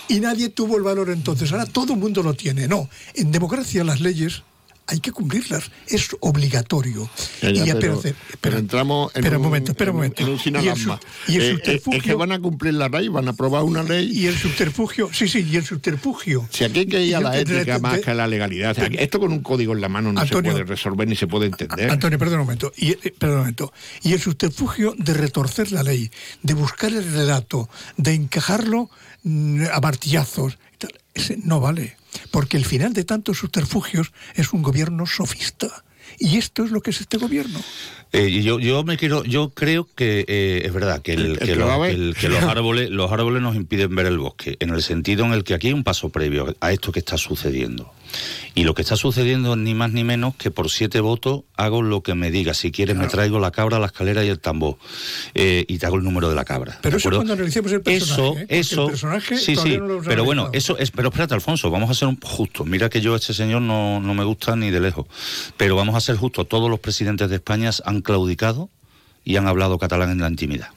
Y 0.07 0.19
nadie 0.19 0.49
tuvo 0.49 0.77
el 0.77 0.83
valor 0.83 1.09
entonces, 1.09 1.51
ahora 1.51 1.65
todo 1.65 1.93
el 1.93 1.99
mundo 1.99 2.23
lo 2.23 2.33
tiene. 2.33 2.67
No, 2.67 2.89
en 3.13 3.31
democracia 3.31 3.83
las 3.83 4.01
leyes 4.01 4.43
hay 4.87 4.99
que 4.99 5.11
cumplirlas, 5.11 5.71
es 5.87 6.09
obligatorio. 6.19 7.09
Ya, 7.41 7.51
ya, 7.51 7.63
Y 7.63 7.67
ya, 7.67 7.79
pero, 8.41 8.57
entramos 8.57 9.11
en 9.15 9.19
espera 9.19 9.37
un, 9.37 9.41
un 9.45 9.49
momento, 9.49 9.71
espera 9.71 9.91
un 9.91 9.95
en- 9.95 9.97
momento. 9.97 10.23
en 10.23 10.29
un 10.29 10.33
Y 10.35 10.57
el 10.57 10.77
y 11.27 11.37
Eh, 11.43 11.49
eh, 11.49 11.53
subterfugio- 11.55 11.97
es 11.97 12.03
que 12.03 12.13
van 12.15 12.31
a 12.33 12.39
cumplir 12.39 12.73
la 12.73 12.89
ley, 12.89 13.07
van 13.07 13.27
a 13.27 13.31
aprobar 13.31 13.63
una 13.63 13.81
ley. 13.83 14.11
Y 14.11 14.27
el 14.27 14.37
subterfugio, 14.37 15.09
sí, 15.13 15.27
sí, 15.27 15.47
y 15.49 15.55
el 15.55 15.63
subterfugio. 15.65 16.47
Si 16.51 16.63
aquí 16.65 16.79
hay 16.79 16.85
que 16.87 17.01
ir 17.01 17.15
a 17.15 17.21
la 17.21 17.37
ética 17.39 17.79
más 17.79 17.99
que 17.99 18.11
a 18.11 18.13
la 18.13 18.27
legalidad. 18.27 18.71
O 18.71 18.75
sea, 18.75 18.85
esto 18.87 19.19
con 19.19 19.31
un 19.31 19.39
código 19.41 19.73
en 19.73 19.81
la 19.81 19.89
mano 19.89 20.11
no 20.11 20.19
Antonio- 20.21 20.51
se 20.51 20.57
puede 20.57 20.65
resolver 20.69 21.07
ni 21.07 21.15
se 21.15 21.27
puede 21.27 21.45
entender. 21.47 21.89
Antonio, 21.89 22.19
perdón 22.19 22.39
un 22.39 22.45
momento. 22.45 22.71
Y, 22.75 22.91
eh, 22.91 23.13
perdón 23.17 23.35
un 23.35 23.41
momento. 23.41 23.73
Y 24.01 24.13
el 24.13 24.19
subterfugio 24.21 24.93
de 24.97 25.13
retorcer 25.13 25.71
la 25.71 25.83
ley, 25.83 26.11
de 26.41 26.53
buscar 26.53 26.91
el 26.91 27.09
relato, 27.13 27.69
de 27.97 28.13
encajarlo 28.13 28.89
mm, 29.23 29.63
a 29.71 29.79
martillazos, 29.79 30.57
ese 31.13 31.37
no 31.43 31.59
vale. 31.61 31.95
Porque 32.31 32.57
el 32.57 32.65
final 32.65 32.93
de 32.93 33.03
tantos 33.03 33.37
subterfugios 33.39 34.11
es 34.35 34.53
un 34.53 34.61
gobierno 34.61 35.05
sofista. 35.05 35.83
Y 36.19 36.37
esto 36.37 36.63
es 36.63 36.71
lo 36.71 36.81
que 36.81 36.91
es 36.91 37.01
este 37.01 37.17
gobierno. 37.17 37.59
Eh, 38.11 38.43
yo, 38.43 38.59
yo 38.59 38.83
me 38.83 38.97
quiero, 38.97 39.23
yo 39.23 39.49
creo 39.49 39.87
que 39.95 40.25
eh, 40.27 40.61
es 40.65 40.71
verdad 40.73 41.01
que, 41.01 41.13
el- 41.13 41.21
El- 41.25 41.31
el 41.31 41.39
que 41.39 41.45
que 41.45 41.55
los, 41.55 41.67
va 41.69 41.75
a 41.75 41.77
ver. 41.79 41.95
que 41.95 42.01
el- 42.01 42.15
que 42.15 42.29
los 42.29 42.43
árboles, 42.43 42.89
los 42.91 43.11
árboles 43.11 43.41
nos 43.41 43.55
impiden 43.55 43.95
ver 43.95 44.05
el 44.05 44.19
bosque, 44.19 44.57
en 44.59 44.69
el 44.69 44.83
sentido 44.83 45.25
en 45.25 45.31
el 45.33 45.43
que 45.43 45.55
aquí 45.55 45.67
hay 45.67 45.73
un 45.73 45.83
paso 45.83 46.09
previo 46.09 46.55
a 46.59 46.71
esto 46.71 46.91
que 46.91 46.99
está 46.99 47.17
sucediendo. 47.17 47.91
Y 48.55 48.63
lo 48.63 48.73
que 48.73 48.81
está 48.81 48.95
sucediendo 48.95 49.53
es 49.53 49.59
ni 49.59 49.73
más 49.73 49.91
ni 49.91 50.03
menos 50.03 50.35
que 50.35 50.51
por 50.51 50.69
siete 50.69 50.99
votos 50.99 51.41
hago 51.55 51.81
lo 51.81 52.03
que 52.03 52.15
me 52.15 52.31
diga. 52.31 52.53
Si 52.53 52.71
quieres 52.71 52.95
me 52.95 53.07
traigo 53.07 53.39
la 53.39 53.51
cabra, 53.51 53.79
la 53.79 53.87
escalera 53.87 54.23
y 54.23 54.29
el 54.29 54.39
tambor. 54.39 54.77
Eh, 55.33 55.65
y 55.67 55.77
te 55.77 55.85
hago 55.85 55.97
el 55.97 56.03
número 56.03 56.29
de 56.29 56.35
la 56.35 56.45
cabra. 56.45 56.77
Pero 56.81 56.93
¿de 56.93 56.97
eso 56.97 57.09
acuerdo? 57.09 57.19
cuando 57.19 57.33
analicemos 57.33 57.71
el 57.71 57.81
personaje. 57.81 58.21
Eso, 58.21 58.37
¿eh? 58.37 58.45
Eso. 58.49 58.83
El 58.83 58.89
personaje 58.89 59.37
sí, 59.37 59.55
sí. 59.55 59.77
no 59.77 60.01
pero 60.01 60.23
bueno, 60.23 60.49
eso 60.53 60.77
es. 60.77 60.91
Pero 60.91 61.09
espérate, 61.09 61.33
Alfonso, 61.33 61.71
vamos 61.71 61.89
a 61.89 61.93
ser 61.93 62.07
un 62.07 62.19
justos. 62.21 62.67
Mira 62.67 62.89
que 62.89 63.01
yo 63.01 63.13
a 63.13 63.17
este 63.17 63.33
señor 63.33 63.61
no, 63.61 63.99
no 63.99 64.13
me 64.13 64.23
gusta 64.23 64.55
ni 64.55 64.69
de 64.71 64.79
lejos. 64.79 65.05
Pero 65.57 65.75
vamos 65.75 65.95
a 65.95 66.01
ser 66.01 66.15
justos. 66.15 66.47
Todos 66.47 66.69
los 66.69 66.79
presidentes 66.79 67.29
de 67.29 67.35
España 67.35 67.71
han 67.85 68.01
claudicado 68.01 68.69
y 69.23 69.37
han 69.37 69.47
hablado 69.47 69.77
catalán 69.77 70.11
en 70.11 70.19
la 70.19 70.29
intimidad. 70.29 70.69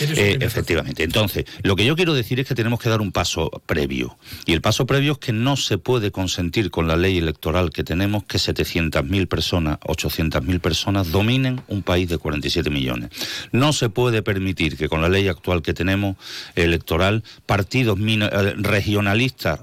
Eh, 0.00 0.38
efectivamente. 0.40 1.04
Entonces, 1.04 1.44
lo 1.62 1.76
que 1.76 1.84
yo 1.84 1.94
quiero 1.96 2.14
decir 2.14 2.40
es 2.40 2.46
que 2.46 2.54
tenemos 2.54 2.80
que 2.80 2.88
dar 2.88 3.00
un 3.00 3.12
paso 3.12 3.50
previo. 3.66 4.18
Y 4.46 4.52
el 4.52 4.60
paso 4.60 4.86
previo 4.86 5.12
es 5.12 5.18
que 5.18 5.32
no 5.32 5.56
se 5.56 5.78
puede 5.78 6.10
consentir 6.10 6.70
con 6.70 6.88
la 6.88 6.96
ley 6.96 7.18
electoral 7.18 7.70
que 7.70 7.84
tenemos 7.84 8.24
que 8.24 8.38
700.000 8.38 9.28
personas, 9.28 9.78
800.000 9.80 10.60
personas 10.60 11.12
dominen 11.12 11.62
un 11.68 11.82
país 11.82 12.08
de 12.08 12.18
47 12.18 12.70
millones. 12.70 13.10
No 13.52 13.72
se 13.72 13.90
puede 13.90 14.22
permitir 14.22 14.76
que 14.76 14.88
con 14.88 15.02
la 15.02 15.08
ley 15.08 15.28
actual 15.28 15.62
que 15.62 15.74
tenemos 15.74 16.16
electoral, 16.56 17.22
partidos 17.46 17.98
eh, 18.00 18.54
regionalistas 18.56 19.60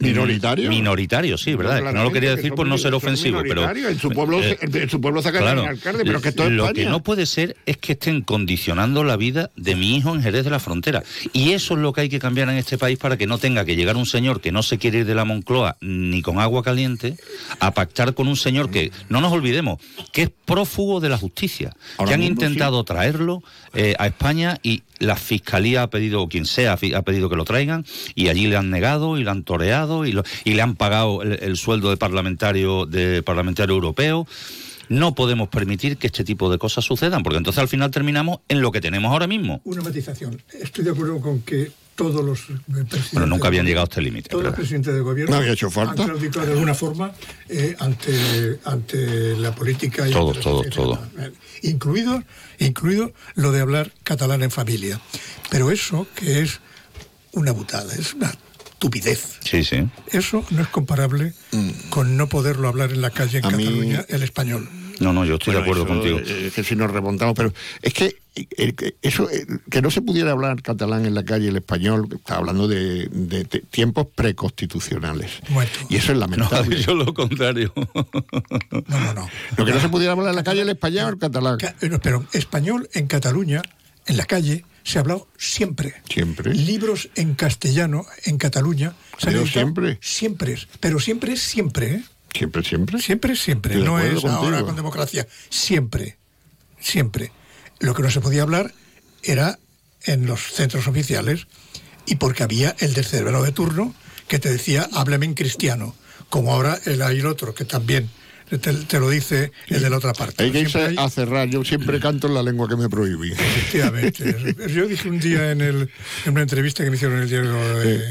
¿Minoritarios? 0.00 0.68
Minoritarios, 0.70 1.42
sí, 1.42 1.54
¿verdad? 1.54 1.92
No 1.92 2.04
lo 2.04 2.12
quería 2.12 2.34
decir 2.34 2.52
por 2.54 2.66
no 2.66 2.78
ser 2.78 2.94
ofensivo, 2.94 3.42
pero... 3.42 3.68
En 3.70 3.98
su 3.98 4.10
pueblo, 4.10 4.42
eh, 4.42 4.58
en 4.60 4.88
su 4.90 5.00
pueblo 5.00 5.22
sacan 5.22 5.42
Claro. 5.42 5.62
al 5.62 5.68
alcalde, 5.68 6.04
pero 6.04 6.20
que 6.20 6.32
todo 6.32 6.50
Lo 6.50 6.64
España. 6.66 6.84
que 6.84 6.90
no 6.90 7.02
puede 7.02 7.26
ser 7.26 7.56
es 7.66 7.76
que 7.76 7.92
estén 7.92 8.22
condicionando 8.22 9.04
la 9.04 9.16
vida 9.16 9.50
de 9.56 9.76
mi 9.76 9.96
hijo 9.96 10.14
en 10.14 10.22
Jerez 10.22 10.44
de 10.44 10.50
la 10.50 10.58
Frontera. 10.58 11.02
Y 11.32 11.52
eso 11.52 11.74
es 11.74 11.80
lo 11.80 11.92
que 11.92 12.02
hay 12.02 12.08
que 12.08 12.18
cambiar 12.18 12.48
en 12.48 12.56
este 12.56 12.78
país 12.78 12.98
para 12.98 13.16
que 13.16 13.26
no 13.26 13.38
tenga 13.38 13.64
que 13.64 13.76
llegar 13.76 13.96
un 13.96 14.06
señor 14.06 14.40
que 14.40 14.52
no 14.52 14.62
se 14.62 14.78
quiere 14.78 15.00
ir 15.00 15.06
de 15.06 15.14
la 15.14 15.24
Moncloa 15.24 15.76
ni 15.80 16.22
con 16.22 16.38
agua 16.38 16.62
caliente 16.62 17.16
a 17.58 17.72
pactar 17.72 18.14
con 18.14 18.28
un 18.28 18.36
señor 18.36 18.70
que, 18.70 18.90
no 19.08 19.20
nos 19.20 19.32
olvidemos, 19.32 19.78
que 20.12 20.22
es 20.22 20.30
prófugo 20.44 21.00
de 21.00 21.08
la 21.10 21.18
justicia. 21.18 21.74
Ahora 21.98 22.10
que 22.10 22.14
han 22.14 22.20
mismo, 22.20 22.34
intentado 22.42 22.82
traerlo 22.84 23.42
eh, 23.74 23.94
a 23.98 24.06
España 24.06 24.58
y 24.62 24.82
la 25.00 25.16
fiscalía 25.16 25.82
ha 25.82 25.90
pedido, 25.90 26.22
o 26.22 26.28
quien 26.28 26.46
sea, 26.46 26.74
ha 26.74 27.02
pedido 27.02 27.28
que 27.28 27.34
lo 27.36 27.44
traigan 27.44 27.84
y 28.14 28.28
allí 28.28 28.46
le 28.46 28.56
han 28.56 28.70
negado 28.70 29.18
y 29.18 29.24
le 29.24 29.30
han 29.30 29.42
toreado 29.42 30.06
y, 30.06 30.12
lo- 30.12 30.22
y 30.44 30.52
le 30.54 30.62
han 30.62 30.76
pagado 30.76 31.22
el, 31.22 31.32
el 31.42 31.56
sueldo 31.56 31.90
de 31.90 31.96
parlamentario, 31.96 32.86
de 32.86 33.22
parlamentario 33.24 33.74
europeo. 33.74 34.26
No 34.88 35.14
podemos 35.14 35.48
permitir 35.48 35.96
que 35.96 36.08
este 36.08 36.24
tipo 36.24 36.50
de 36.50 36.58
cosas 36.58 36.84
sucedan, 36.84 37.22
porque 37.22 37.38
entonces 37.38 37.60
al 37.60 37.68
final 37.68 37.90
terminamos 37.90 38.40
en 38.48 38.60
lo 38.60 38.72
que 38.72 38.80
tenemos 38.80 39.10
ahora 39.12 39.26
mismo. 39.28 39.60
Una 39.64 39.82
matización. 39.82 40.42
Estoy 40.60 40.84
de 40.84 40.90
acuerdo 40.90 41.20
con 41.20 41.40
que 41.42 41.70
todos 42.00 42.24
los 42.24 42.40
presidentes. 42.40 43.12
Bueno, 43.12 43.26
nunca 43.26 43.48
habían 43.48 43.64
de- 43.66 43.70
llegado 43.72 43.84
a 43.84 43.88
este 43.90 44.00
límite. 44.00 44.30
Todos 44.30 44.44
los 44.44 44.54
presidentes 44.54 44.94
de 44.94 45.00
gobierno 45.00 45.34
No 45.34 45.40
había 45.42 45.52
hecho 45.52 45.70
falta. 45.70 46.02
han 46.02 46.08
claudicado 46.08 46.46
de 46.46 46.52
alguna 46.52 46.74
forma 46.74 47.12
eh, 47.48 47.76
ante, 47.78 48.58
ante 48.64 49.36
la 49.36 49.54
política 49.54 50.08
y 50.08 50.12
Todos, 50.12 50.40
todos, 50.40 50.68
todos. 50.70 50.98
Incluido, 51.62 52.22
incluido 52.58 53.12
lo 53.34 53.52
de 53.52 53.60
hablar 53.60 53.92
catalán 54.02 54.42
en 54.42 54.50
familia. 54.50 54.98
Pero 55.50 55.70
eso 55.70 56.06
que 56.14 56.40
es 56.40 56.60
una 57.32 57.52
butada, 57.52 57.94
es 57.94 58.14
una 58.14 58.32
estupidez. 58.72 59.38
Sí, 59.44 59.62
sí. 59.62 59.86
Eso 60.10 60.42
no 60.50 60.62
es 60.62 60.68
comparable 60.68 61.34
con 61.90 62.16
no 62.16 62.28
poderlo 62.28 62.66
hablar 62.68 62.92
en 62.92 63.02
la 63.02 63.10
calle 63.10 63.38
en 63.38 63.44
Mm. 63.46 63.56
Mí- 63.56 63.64
Cataluña 63.66 64.04
el 64.08 64.22
español. 64.22 64.68
No, 65.00 65.12
no, 65.12 65.24
yo 65.24 65.34
estoy 65.34 65.54
de 65.54 65.60
acuerdo 65.60 65.82
eso, 65.84 65.92
contigo. 65.94 66.18
eh, 66.18 66.44
Es 66.46 66.54
que 66.54 66.62
si 66.62 66.76
nos 66.76 66.90
remontamos, 66.90 67.34
pero 67.34 67.52
es 67.82 67.92
que 67.92 68.14
que 68.76 68.94
eso 69.02 69.28
eh, 69.28 69.44
que 69.68 69.82
no 69.82 69.90
se 69.90 70.00
pudiera 70.02 70.30
hablar 70.30 70.62
catalán 70.62 71.04
en 71.04 71.14
la 71.14 71.24
calle, 71.24 71.48
el 71.48 71.56
español, 71.56 72.06
está 72.14 72.36
hablando 72.36 72.68
de, 72.68 73.08
de- 73.10 73.42
de 73.44 73.58
tiempos 73.70 74.06
preconstitucionales. 74.14 75.32
Y 75.88 75.96
eso 75.96 76.12
es 76.12 76.18
No, 76.18 76.26
lamentable. 76.26 76.80
yo 76.82 76.94
lo 76.94 77.12
contrario. 77.12 77.72
No, 77.74 79.00
no, 79.00 79.14
no. 79.14 79.28
Lo 79.56 79.64
que 79.64 79.72
no 79.72 79.80
se 79.80 79.88
pudiera 79.88 80.12
hablar 80.12 80.30
en 80.30 80.36
la 80.36 80.44
calle, 80.44 80.62
el 80.62 80.68
español 80.68 81.06
o 81.06 81.08
el 81.10 81.18
catalán. 81.18 81.58
Ca- 81.58 81.74
eh, 81.80 81.88
no, 81.88 81.98
Pero 82.00 82.24
español 82.32 82.88
en 82.94 83.06
Cataluña, 83.06 83.62
en 84.06 84.16
la 84.16 84.24
calle, 84.26 84.64
se 84.84 84.98
ha 84.98 85.00
hablado 85.02 85.28
siempre. 85.36 85.94
Siempre. 86.08 86.54
Libros 86.54 87.10
en 87.16 87.34
castellano 87.34 88.06
en 88.24 88.38
Cataluña 88.38 88.94
se 89.18 89.26
Pero 89.26 89.46
siempre. 89.46 89.98
Siempre. 90.00 90.56
Pero 90.80 91.00
siempre 91.00 91.32
es 91.32 91.42
siempre, 91.42 91.94
¿eh? 91.96 92.02
Siempre, 92.32 92.62
siempre. 92.62 93.00
Siempre, 93.00 93.36
siempre. 93.36 93.76
No 93.76 93.98
es 93.98 94.24
ahora 94.24 94.62
con 94.62 94.76
democracia. 94.76 95.26
Siempre. 95.48 96.16
Siempre. 96.78 97.32
Lo 97.78 97.94
que 97.94 98.02
no 98.02 98.10
se 98.10 98.20
podía 98.20 98.42
hablar 98.42 98.72
era 99.22 99.58
en 100.04 100.26
los 100.26 100.40
centros 100.52 100.86
oficiales 100.86 101.46
y 102.06 102.16
porque 102.16 102.42
había 102.42 102.74
el 102.78 102.94
descerebrado 102.94 103.44
de 103.44 103.52
turno 103.52 103.94
que 104.28 104.38
te 104.38 104.50
decía, 104.50 104.88
háblame 104.92 105.26
en 105.26 105.34
cristiano. 105.34 105.94
Como 106.28 106.52
ahora 106.52 106.78
el, 106.84 107.02
hay 107.02 107.18
el 107.18 107.26
otro 107.26 107.54
que 107.54 107.64
también 107.64 108.08
te, 108.58 108.72
te 108.72 108.98
lo 108.98 109.08
dice 109.10 109.52
el 109.68 109.80
de 109.82 109.90
la 109.90 109.96
otra 109.98 110.12
parte. 110.12 110.42
Hay 110.44 110.50
que 110.52 110.60
irse 110.60 110.78
hay- 110.80 110.96
a 110.98 111.08
cerrar. 111.10 111.48
Yo 111.48 111.64
siempre 111.64 112.00
canto 112.00 112.26
en 112.26 112.34
la 112.34 112.42
lengua 112.42 112.68
que 112.68 112.76
me 112.76 112.88
prohibí. 112.88 113.32
Efectivamente. 113.32 114.56
Yo 114.74 114.86
dije 114.86 115.08
un 115.08 115.20
día 115.20 115.52
en, 115.52 115.60
el, 115.60 115.88
en 116.26 116.32
una 116.32 116.42
entrevista 116.42 116.82
que 116.84 116.90
me 116.90 116.96
hicieron 116.96 117.18
en 117.18 117.22
el 117.24 117.28
diario. 117.28 117.52
eh, 117.82 118.02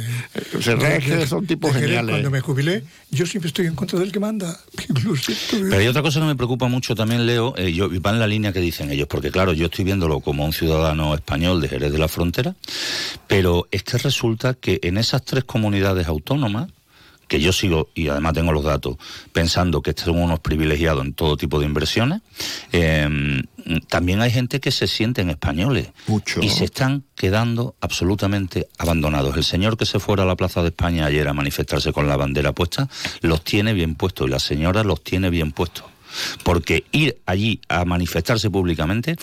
Serra 0.62 0.90
de- 0.90 0.98
es 0.98 1.06
que 1.06 1.16
de- 1.18 1.28
son 1.28 1.46
tipos 1.46 1.74
de 1.74 1.80
Jerez, 1.82 1.90
geniales. 1.98 2.14
Cuando 2.14 2.30
me 2.32 2.42
jubilé, 2.42 2.84
yo 3.12 3.26
siempre 3.26 3.48
estoy 3.50 3.66
en 3.68 3.76
contra 3.76 4.00
del 4.00 4.12
que 4.12 4.20
manda. 4.20 4.60
Incluso. 4.90 5.32
Pero 5.52 5.78
hay 5.78 5.88
otra 5.88 6.02
cosa 6.02 6.20
que 6.20 6.26
me 6.26 6.36
preocupa 6.36 6.68
mucho 6.68 6.96
también, 6.96 7.26
Leo, 7.26 7.54
eh, 7.58 7.74
yo, 7.74 7.92
y 7.94 8.00
va 8.00 8.12
en 8.12 8.20
la 8.20 8.28
línea 8.28 8.54
que 8.54 8.60
dicen 8.62 8.92
ellos, 8.92 9.08
porque 9.08 9.32
claro, 9.32 9.54
yo 9.54 9.66
estoy 9.66 9.86
viéndolo 9.86 10.20
como 10.20 10.46
un 10.46 10.54
ciudadano 10.54 11.14
español 11.16 11.62
de 11.62 11.70
Jerez 11.70 11.92
de 11.92 11.98
la 12.00 12.08
Frontera, 12.08 12.56
pero 13.28 13.68
es 13.72 13.84
que 13.84 13.98
resulta 13.98 14.54
que 14.54 14.80
en 14.84 14.98
esas 14.98 15.24
tres 15.24 15.44
comunidades 15.44 16.08
autónomas, 16.08 16.70
que 17.30 17.40
yo 17.40 17.54
sigo, 17.54 17.90
y 17.96 18.10
además 18.10 18.34
tengo 18.34 18.52
los 18.52 18.66
datos, 18.66 18.98
pensando 19.32 19.82
que 19.82 19.94
son 19.96 20.20
unos 20.20 20.42
privilegiados 20.42 21.06
en 21.06 21.14
todo 21.14 21.38
tipo 21.38 21.60
de 21.60 21.66
inversiones, 21.66 22.22
eh, 22.74 23.42
también 23.88 24.22
hay 24.22 24.32
gente 24.32 24.60
que 24.60 24.72
se 24.72 24.88
sienten 24.88 25.30
españoles 25.30 25.90
Mucho. 26.08 26.42
y 26.42 26.50
se 26.50 26.66
están 26.66 27.04
quedando 27.16 27.76
absolutamente 27.82 28.68
abandonados. 28.78 29.38
El 29.38 29.44
señor 29.44 29.78
que 29.78 29.86
se 29.86 30.00
fuera 30.00 30.24
a 30.24 30.26
la 30.26 30.36
Plaza 30.36 30.62
de 30.62 30.70
España 30.70 31.06
ayer 31.06 31.28
a 31.28 31.34
manifestarse 31.34 31.94
con 31.94 32.08
la 32.08 32.18
bandera 32.18 32.52
puesta, 32.52 32.90
los 33.22 33.44
tiene 33.44 33.74
bien 33.74 33.96
puestos 33.96 34.28
y 34.28 34.32
la 34.32 34.40
señora 34.40 34.84
los 34.84 35.04
tiene 35.04 35.30
bien 35.30 35.52
puestos. 35.52 35.86
Porque 36.44 36.86
ir 36.92 37.20
allí 37.28 37.62
a 37.70 37.86
manifestarse 37.86 38.50
públicamente 38.50 39.16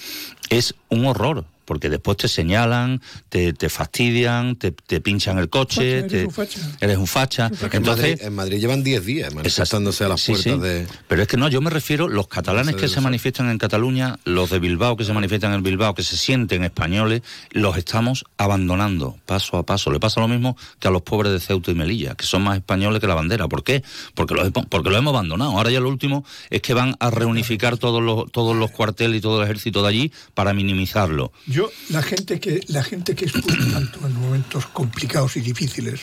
es 0.49 0.75
un 0.89 1.07
horror. 1.07 1.45
Porque 1.67 1.91
después 1.91 2.17
te 2.17 2.29
señalan, 2.29 3.03
te, 3.29 3.53
te 3.53 3.69
fastidian, 3.69 4.57
te, 4.57 4.71
te 4.73 5.01
pinchan 5.03 5.37
el 5.39 5.51
coche, 5.51 5.75
Facha, 6.03 6.07
eres 6.07 6.11
te- 6.13 6.25
un 6.25 6.31
facha. 6.31 6.61
eres 6.81 6.97
un 6.97 7.07
facha. 7.07 7.51
Porque 7.61 7.77
Entonces, 7.77 8.05
en, 8.07 8.11
Madrid, 8.15 8.27
en 8.27 8.35
Madrid 8.35 8.59
llevan 8.61 8.83
10 8.85 9.05
días 9.05 9.35
manifestándose 9.35 10.05
a 10.05 10.09
las 10.09 10.21
Sí, 10.23 10.33
puertas 10.33 10.53
sí. 10.55 10.59
de... 10.61 10.87
Pero 11.09 11.23
es 11.23 11.29
que 11.29 11.37
no, 11.37 11.49
yo 11.49 11.61
me 11.61 11.69
refiero 11.71 12.09
los 12.09 12.29
catalanes 12.29 12.77
que 12.77 12.89
se 12.89 13.01
manifiestan 13.01 13.51
en 13.51 13.59
Cataluña, 13.59 14.19
los 14.25 14.49
de 14.51 14.59
Bilbao 14.61 14.97
que 14.97 15.05
se 15.05 15.13
manifiestan 15.13 15.53
en 15.53 15.63
Bilbao, 15.63 15.95
que 15.95 16.03
se 16.03 16.17
sienten 16.17 16.65
españoles, 16.65 17.23
los 17.51 17.77
estamos 17.77 18.25
abandonando 18.39 19.19
paso 19.27 19.57
a 19.59 19.67
paso. 19.67 19.91
Le 19.91 20.01
pasa 20.01 20.21
lo 20.21 20.29
mismo 20.29 20.57
que 20.79 20.89
a 20.89 20.91
los 20.91 21.03
pobres 21.03 21.33
de 21.33 21.41
Ceuta 21.41 21.71
y 21.71 21.75
Melilla, 21.75 22.15
que 22.15 22.25
son 22.25 22.43
más 22.43 22.57
españoles 22.57 23.01
que 23.01 23.07
la 23.07 23.15
bandera. 23.15 23.49
¿Por 23.49 23.65
qué? 23.65 23.83
Porque 24.15 24.35
los, 24.35 24.47
hemos- 24.47 24.67
porque 24.69 24.89
los 24.91 24.99
hemos 24.99 25.13
abandonado. 25.13 25.51
Ahora 25.53 25.71
ya 25.71 25.81
lo 25.81 25.89
último 25.89 26.25
es 26.51 26.63
que 26.63 26.75
van 26.75 26.97
a 27.01 27.11
reunificar 27.11 27.77
todos 27.77 28.03
los, 28.03 28.31
todos 28.31 28.57
los 28.57 28.71
cuarteles 28.71 29.19
y 29.19 29.21
todo 29.21 29.39
el 29.41 29.45
ejército 29.45 29.83
de 29.83 29.89
allí 29.89 30.13
para 30.35 30.53
minimizarlo. 30.55 31.33
Yo, 31.47 31.56
la 31.91 32.03
gente 32.03 32.41
que 32.41 32.61
la 32.69 32.83
gente 32.83 33.15
que 33.15 33.27
estuvo 33.27 33.47
tanto 33.73 34.07
en 34.07 34.15
momentos 34.21 34.67
complicados 34.67 35.37
y 35.37 35.41
difíciles, 35.41 36.01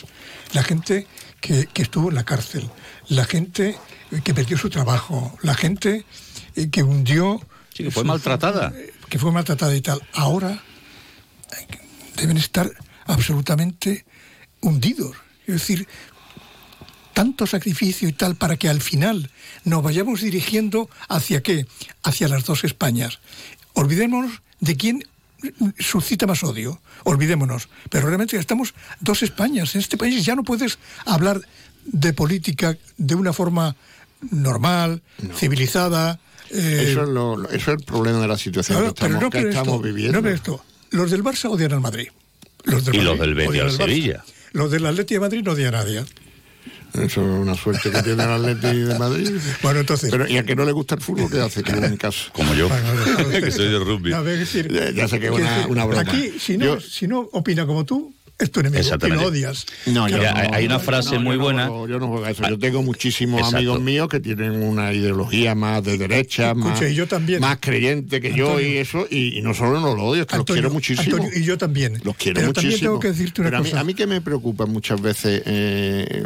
la 0.53 0.63
gente 0.63 1.07
que, 1.41 1.67
que 1.73 1.81
estuvo 1.83 2.09
en 2.09 2.15
la 2.15 2.23
cárcel, 2.23 2.69
la 3.09 3.25
gente 3.25 3.75
que 4.23 4.33
perdió 4.33 4.57
su 4.57 4.69
trabajo, 4.69 5.37
la 5.41 5.55
gente 5.55 6.05
eh, 6.55 6.69
que 6.69 6.83
hundió... 6.83 7.39
Sí, 7.75 7.83
que 7.83 7.91
fue 7.91 8.01
su- 8.03 8.07
maltratada. 8.07 8.71
eh, 8.75 8.93
Que 9.09 9.17
fue 9.19 9.31
maltratada 9.31 9.75
y 9.75 9.81
tal. 9.81 10.01
Ahora 10.13 10.61
deben 12.15 12.37
estar 12.37 12.71
absolutamente 13.05 14.05
hundidos. 14.61 15.15
Es 15.47 15.55
decir, 15.55 15.87
tanto 17.13 17.45
sacrificio 17.47 18.07
y 18.07 18.13
tal 18.13 18.35
para 18.35 18.57
que 18.57 18.69
al 18.69 18.81
final 18.81 19.29
nos 19.65 19.83
vayamos 19.83 20.21
dirigiendo 20.21 20.89
hacia 21.09 21.41
qué? 21.43 21.65
Hacia 22.03 22.27
las 22.27 22.45
dos 22.45 22.63
Españas. 22.63 23.19
Olvidémonos 23.73 24.41
de 24.59 24.77
quién 24.77 25.03
suscita 25.79 26.25
más 26.27 26.43
odio. 26.43 26.81
Olvidémonos. 27.03 27.69
Pero 27.89 28.07
realmente 28.07 28.37
estamos 28.37 28.73
dos 28.99 29.23
Españas. 29.23 29.75
En 29.75 29.81
este 29.81 29.97
país 29.97 30.23
ya 30.25 30.35
no 30.35 30.43
puedes 30.43 30.77
hablar 31.05 31.41
de 31.85 32.13
política 32.13 32.77
de 32.97 33.15
una 33.15 33.33
forma 33.33 33.75
normal, 34.31 35.01
civilizada. 35.35 36.19
eh, 36.49 36.87
Eso, 36.91 37.03
es 37.03 37.09
lo- 37.09 37.43
eso 37.49 37.71
es 37.71 37.79
el 37.79 37.85
problema 37.85 38.19
de 38.19 38.27
la 38.27 38.37
situación 38.37 38.77
Claro, 38.77 38.93
que 38.93 39.01
pero 39.01 39.13
estamos, 39.15 39.23
no 39.23 39.29
que 39.29 39.37
pero 39.37 39.49
estamos 39.49 39.73
esto, 39.75 39.81
viviendo. 39.83 40.21
no 40.21 40.29
esto. 40.29 40.65
Los 40.91 41.11
del 41.11 41.23
Barça 41.23 41.49
odian 41.49 41.73
al 41.73 41.81
Madrid. 41.81 42.07
Los 42.63 42.85
del 42.85 42.95
Y 42.95 43.01
los 43.01 43.17
Madrid 43.17 43.35
del 43.35 43.47
Betis 43.47 43.61
al 43.61 43.69
Barça. 43.71 43.77
Sevilla. 43.77 44.23
Los 44.53 44.71
del 44.71 44.85
Atleti 44.85 45.15
de 45.15 45.19
Madrid 45.19 45.41
no 45.43 45.51
odian 45.53 45.73
a 45.75 45.79
nadie. 45.79 46.05
Eso 46.93 47.21
es 47.21 47.39
una 47.39 47.55
suerte 47.55 47.89
que 47.91 48.01
tiene 48.03 48.23
el 48.23 48.29
Atleti 48.29 48.79
de 48.81 48.99
Madrid. 48.99 49.31
Bueno, 49.61 49.79
entonces. 49.79 50.11
Pero, 50.11 50.27
y 50.27 50.37
a 50.37 50.43
que 50.43 50.55
no 50.55 50.63
le 50.65 50.71
gusta 50.71 50.95
el 50.95 51.01
fútbol, 51.01 51.29
¿qué 51.31 51.41
hace? 51.41 51.63
Que 51.63 51.71
en 51.71 51.97
casa. 51.97 52.29
Como 52.33 52.53
yo, 52.53 52.69
que 53.31 53.51
soy 53.51 53.69
de 53.71 53.79
rugby. 53.79 54.13
A 54.13 54.21
ver, 54.21 54.33
es 54.35 54.39
decir, 54.53 54.71
Ya- 54.71 54.91
ya 54.91 55.07
sé 55.07 55.19
que 55.19 55.25
es 55.27 55.31
una- 55.31 55.67
una 55.67 55.85
broma. 55.85 56.01
Aquí, 56.01 56.33
si 56.39 56.57
no, 56.57 56.65
Yo- 56.65 56.79
si 56.79 57.07
no 57.07 57.21
opina 57.31 57.65
como 57.65 57.83
tú, 57.85 58.13
es 58.39 58.51
tu 58.51 58.59
enemigo 58.59 58.83
y 59.05 59.09
lo 59.09 59.27
odias. 59.27 59.65
No, 59.85 60.07
yo 60.09 60.17
no, 60.17 60.23
hay- 60.51 60.65
una 60.65 60.79
frase 60.79 61.15
no, 61.15 61.21
muy 61.21 61.37
buena. 61.37 61.67
yo 61.67 61.99
no 61.99 62.07
juego 62.07 62.25
a 62.25 62.31
eso. 62.31 62.47
Yo 62.49 62.57
tengo 62.59 62.81
muchísimos 62.83 63.39
Exacto. 63.39 63.57
amigos 63.57 63.81
míos 63.81 64.07
que 64.09 64.19
tienen 64.19 64.51
una 64.63 64.91
ideología 64.91 65.55
más 65.55 65.83
de 65.83 65.97
derecha, 65.97 66.49
Escucha, 66.51 66.69
más, 66.69 66.81
y 66.81 66.95
yo 66.95 67.07
también. 67.07 67.39
más 67.39 67.57
creyente 67.61 68.19
que 68.19 68.33
yo 68.33 68.59
y 68.59 68.77
eso. 68.77 69.07
Y, 69.09 69.37
y 69.37 69.41
no 69.41 69.53
solo 69.53 69.79
no 69.79 69.95
lo 69.95 70.03
odio, 70.05 70.21
es 70.23 70.27
que 70.27 70.37
los 70.37 70.45
quiero 70.45 70.69
muchísimo. 70.71 71.15
Antonio, 71.17 71.37
y 71.39 71.43
yo 71.43 71.57
también. 71.57 72.01
Los 72.03 72.15
quiero 72.15 72.35
Pero 72.35 72.47
muchísimo. 72.47 72.53
también 72.71 72.79
tengo 72.81 72.99
que 72.99 73.07
decirte 73.09 73.41
una 73.41 73.49
Pero 73.49 73.57
a 73.59 73.61
mí, 73.63 73.71
a 73.75 73.83
mí 73.83 73.93
que 73.93 74.07
me 74.07 74.19
preocupa 74.21 74.65
muchas 74.65 74.99
veces, 75.01 75.41
eh, 75.45 76.23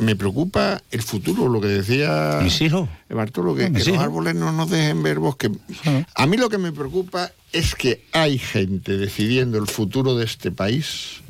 me 0.00 0.16
preocupa 0.16 0.82
el 0.90 1.02
futuro, 1.02 1.48
lo 1.48 1.60
que 1.60 1.68
decía 1.68 2.40
Mis 2.42 2.60
hijos. 2.62 2.88
Bartolo, 3.08 3.54
que, 3.54 3.64
Ah, 3.64 3.70
que 3.72 3.84
los 3.84 3.98
árboles 3.98 4.34
no 4.34 4.50
nos 4.52 4.70
dejen 4.70 5.02
ver 5.02 5.18
bosque. 5.18 5.50
A 6.14 6.26
mí 6.26 6.36
lo 6.36 6.48
que 6.48 6.58
me 6.58 6.72
preocupa 6.72 7.30
es 7.52 7.74
que 7.74 8.02
hay 8.12 8.38
gente 8.38 8.96
decidiendo 8.96 9.58
el 9.58 9.66
futuro 9.66 10.16
de 10.16 10.24
este 10.24 10.50
país, 10.52 11.20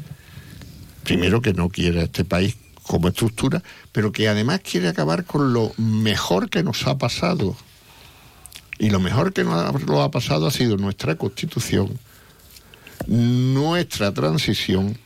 primero 1.10 1.42
que 1.42 1.52
no 1.52 1.70
quiere 1.70 2.04
este 2.04 2.24
país 2.24 2.54
como 2.84 3.08
estructura, 3.08 3.64
pero 3.90 4.12
que 4.12 4.28
además 4.28 4.60
quiere 4.60 4.86
acabar 4.86 5.24
con 5.24 5.52
lo 5.52 5.72
mejor 5.76 6.48
que 6.48 6.62
nos 6.62 6.86
ha 6.86 6.98
pasado. 6.98 7.56
Y 8.78 8.90
lo 8.90 9.00
mejor 9.00 9.32
que 9.32 9.42
nos 9.42 9.64
ha 9.64 10.10
pasado 10.12 10.46
ha 10.46 10.52
sido 10.52 10.76
nuestra 10.76 11.16
constitución, 11.16 11.98
nuestra 13.08 14.14
transición 14.14 14.96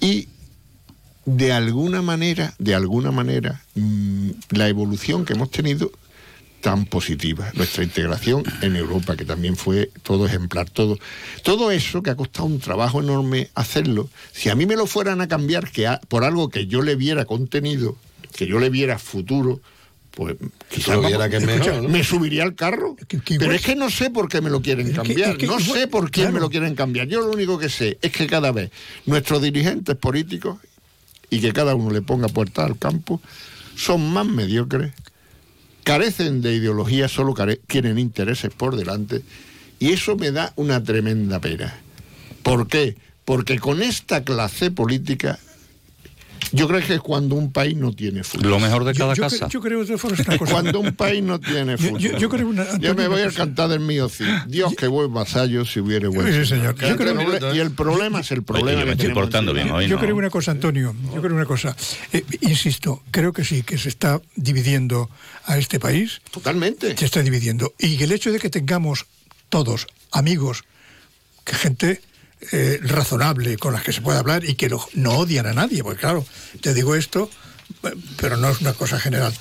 y 0.00 0.26
de 1.24 1.52
alguna 1.52 2.02
manera, 2.02 2.52
de 2.58 2.74
alguna 2.74 3.12
manera, 3.12 3.62
mm, 3.76 4.30
la 4.50 4.66
evolución 4.66 5.24
que 5.24 5.34
hemos 5.34 5.52
tenido 5.52 5.92
tan 6.60 6.86
positiva, 6.86 7.50
nuestra 7.54 7.84
integración 7.84 8.42
en 8.62 8.74
Europa, 8.76 9.16
que 9.16 9.24
también 9.24 9.56
fue 9.56 9.90
todo 10.02 10.26
ejemplar, 10.26 10.68
todo, 10.68 10.98
todo 11.44 11.70
eso 11.70 12.02
que 12.02 12.10
ha 12.10 12.16
costado 12.16 12.46
un 12.46 12.58
trabajo 12.58 13.00
enorme 13.00 13.48
hacerlo, 13.54 14.08
si 14.32 14.48
a 14.48 14.54
mí 14.54 14.66
me 14.66 14.74
lo 14.76 14.86
fueran 14.86 15.20
a 15.20 15.28
cambiar 15.28 15.70
que 15.70 15.86
a- 15.86 16.00
por 16.08 16.24
algo 16.24 16.48
que 16.48 16.66
yo 16.66 16.82
le 16.82 16.96
viera 16.96 17.24
contenido, 17.26 17.96
que 18.36 18.46
yo 18.46 18.58
le 18.58 18.70
viera 18.70 18.98
futuro, 18.98 19.60
pues 20.10 20.34
quizás 20.68 20.96
vamos, 21.00 21.12
que 21.28 21.36
es 21.36 21.42
escucha, 21.44 21.70
mejor, 21.70 21.82
¿no? 21.84 21.88
me 21.90 22.02
subiría 22.02 22.42
al 22.42 22.56
carro. 22.56 22.96
Que- 23.06 23.20
que 23.20 23.38
Pero 23.38 23.52
es 23.52 23.62
que 23.62 23.76
no 23.76 23.88
sé 23.88 24.10
por 24.10 24.28
qué 24.28 24.40
me 24.40 24.50
lo 24.50 24.60
quieren 24.60 24.92
cambiar, 24.92 25.30
es 25.30 25.36
que 25.38 25.46
no 25.46 25.60
igual- 25.60 25.78
sé 25.78 25.86
por 25.86 26.10
quién 26.10 26.32
me 26.32 26.40
lo 26.40 26.50
quieren 26.50 26.74
cambiar. 26.74 27.06
Yo 27.06 27.20
lo 27.20 27.30
único 27.30 27.56
que 27.58 27.68
sé 27.68 27.98
es 28.02 28.10
que 28.10 28.26
cada 28.26 28.50
vez 28.50 28.72
nuestros 29.06 29.40
dirigentes 29.42 29.94
políticos 29.94 30.58
y 31.30 31.40
que 31.40 31.52
cada 31.52 31.76
uno 31.76 31.92
le 31.92 32.02
ponga 32.02 32.26
puerta 32.28 32.64
al 32.64 32.76
campo 32.78 33.20
son 33.76 34.12
más 34.12 34.26
mediocres, 34.26 34.92
carecen 35.88 36.42
de 36.42 36.54
ideología, 36.54 37.08
solo 37.08 37.34
quieren 37.66 37.98
intereses 37.98 38.52
por 38.54 38.76
delante 38.76 39.22
y 39.78 39.92
eso 39.92 40.16
me 40.16 40.32
da 40.32 40.52
una 40.56 40.84
tremenda 40.84 41.40
pena. 41.40 41.78
¿Por 42.42 42.68
qué? 42.68 42.98
Porque 43.24 43.58
con 43.58 43.80
esta 43.80 44.22
clase 44.22 44.70
política 44.70 45.38
yo 46.52 46.66
creo 46.68 46.80
que 46.86 46.94
es 46.94 47.00
cuando 47.00 47.34
un 47.34 47.52
país 47.52 47.76
no 47.76 47.92
tiene 47.92 48.22
futuro. 48.24 48.50
Lo 48.50 48.58
mejor 48.60 48.84
de 48.84 48.92
Yo, 48.94 49.00
cada 49.04 49.14
yo 49.14 49.22
casa. 49.24 49.46
cre- 49.46 49.50
yo 49.50 49.60
creo 49.60 49.84
de 49.84 49.98
formas 49.98 50.20
una 50.26 50.38
cosa. 50.38 50.52
Cuando 50.52 50.80
un 50.80 50.94
país 50.94 51.22
no 51.22 51.38
tiene 51.38 51.72
Yo- 51.72 51.78
futuro. 51.78 51.98
yo- 51.98 52.18
yo 52.18 52.28
creo 52.28 52.48
una- 52.48 52.64
Yo 52.64 52.70
Antonio, 52.72 52.94
me 52.94 53.08
voy 53.08 53.22
a 53.22 53.30
cantar 53.30 53.68
del 53.68 53.80
mío 53.80 54.08
sí. 54.08 54.24
Dios 54.48 54.74
que 54.74 54.86
buen 54.86 55.12
vasallo 55.12 55.64
si 55.64 55.80
hubiere 55.80 56.08
buen 56.08 56.32
Sí, 56.32 56.48
señor. 56.48 56.74
Yo 56.76 56.88
el 56.88 56.96
creo- 56.96 57.54
y 57.54 57.58
el 57.58 57.70
problema 57.72 58.20
es 58.20 58.30
el 58.32 58.42
problema. 58.42 58.72
yo 58.72 58.86
me 58.86 58.96
que 58.96 59.02
estoy 59.02 59.14
portando 59.14 59.52
bien 59.52 59.70
hoy, 59.70 59.86
yo 59.88 59.96
¿no? 59.96 60.02
creo 60.02 60.16
una 60.16 60.30
cosa, 60.30 60.50
Antonio, 60.52 60.94
yo 61.14 61.20
creo 61.22 61.34
una 61.34 61.46
cosa. 61.46 61.76
Eh, 62.12 62.24
insisto, 62.40 63.02
creo 63.10 63.32
que 63.32 63.44
sí, 63.44 63.62
que 63.62 63.78
se 63.78 63.88
está 63.88 64.20
dividiendo 64.36 65.10
a 65.44 65.58
este 65.58 65.78
país. 65.80 66.20
Totalmente. 66.30 66.96
Se 66.96 67.04
está 67.04 67.22
dividiendo. 67.22 67.74
Y 67.78 68.02
el 68.02 68.12
hecho 68.12 68.32
de 68.32 68.38
que 68.38 68.50
tengamos 68.50 69.06
todos 69.48 69.86
amigos, 70.12 70.64
que 71.44 71.54
gente 71.54 72.00
eh, 72.52 72.78
razonable 72.82 73.56
con 73.58 73.72
las 73.72 73.82
que 73.82 73.92
se 73.92 74.00
puede 74.00 74.18
hablar 74.18 74.44
y 74.44 74.54
que 74.54 74.68
no, 74.68 74.84
no 74.94 75.12
odian 75.18 75.46
a 75.46 75.52
nadie, 75.52 75.82
porque 75.82 76.00
claro, 76.00 76.24
te 76.60 76.74
digo 76.74 76.94
esto, 76.94 77.30
pero 78.16 78.36
no 78.36 78.48
es 78.50 78.60
una 78.60 78.72
cosa 78.72 78.98
general. 78.98 79.34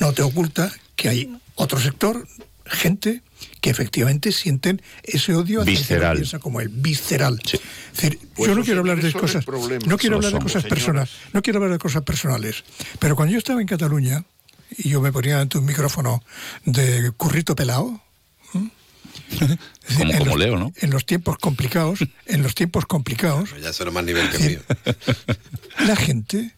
No 0.00 0.12
te 0.12 0.22
oculta 0.22 0.72
que 0.96 1.08
hay 1.08 1.38
otro 1.54 1.78
sector, 1.80 2.26
gente 2.66 3.22
que 3.60 3.70
efectivamente 3.70 4.32
sienten 4.32 4.82
ese 5.02 5.34
odio 5.34 5.62
hacia 5.62 5.72
Visceral. 5.72 6.16
piensa 6.16 6.38
como 6.38 6.60
el 6.60 6.68
visceral. 6.68 7.38
Es 7.44 7.60
decir, 7.94 8.18
Pues 8.34 8.48
yo 8.50 8.54
no 8.54 8.62
quiero 8.64 8.80
hablar 8.80 9.00
de 9.00 9.12
cosas, 9.12 9.44
no 9.86 9.96
quiero 9.98 10.16
hablar 10.16 10.32
de 10.32 10.36
somos, 10.38 10.44
cosas 10.44 10.62
señores. 10.62 10.68
personales, 10.68 11.10
no 11.32 11.42
quiero 11.42 11.58
hablar 11.58 11.72
de 11.72 11.78
cosas 11.78 12.02
personales. 12.02 12.64
Pero 12.98 13.16
cuando 13.16 13.32
yo 13.32 13.38
estaba 13.38 13.60
en 13.60 13.66
Cataluña 13.66 14.24
y 14.76 14.88
yo 14.90 15.00
me 15.00 15.12
ponía 15.12 15.40
ante 15.40 15.58
un 15.58 15.64
micrófono 15.64 16.22
de 16.64 17.10
currito 17.16 17.54
pelado, 17.56 18.00
Como- 19.98 20.10
en 20.12 20.18
como 20.18 20.30
los- 20.30 20.38
Leo, 20.38 20.56
¿no? 20.56 20.72
En 20.76 20.90
los 20.90 21.04
tiempos 21.06 21.36
complicados, 21.38 21.98
en 22.26 22.42
los 22.42 22.54
tiempos 22.54 22.86
complicados, 22.86 23.50
Ya 23.62 23.72
será 23.72 23.90
más 23.90 24.04
nivel 24.04 24.28
que 24.30 24.36
el 24.36 24.48
mío. 24.50 24.60
la 25.86 25.96
gente 25.96 26.54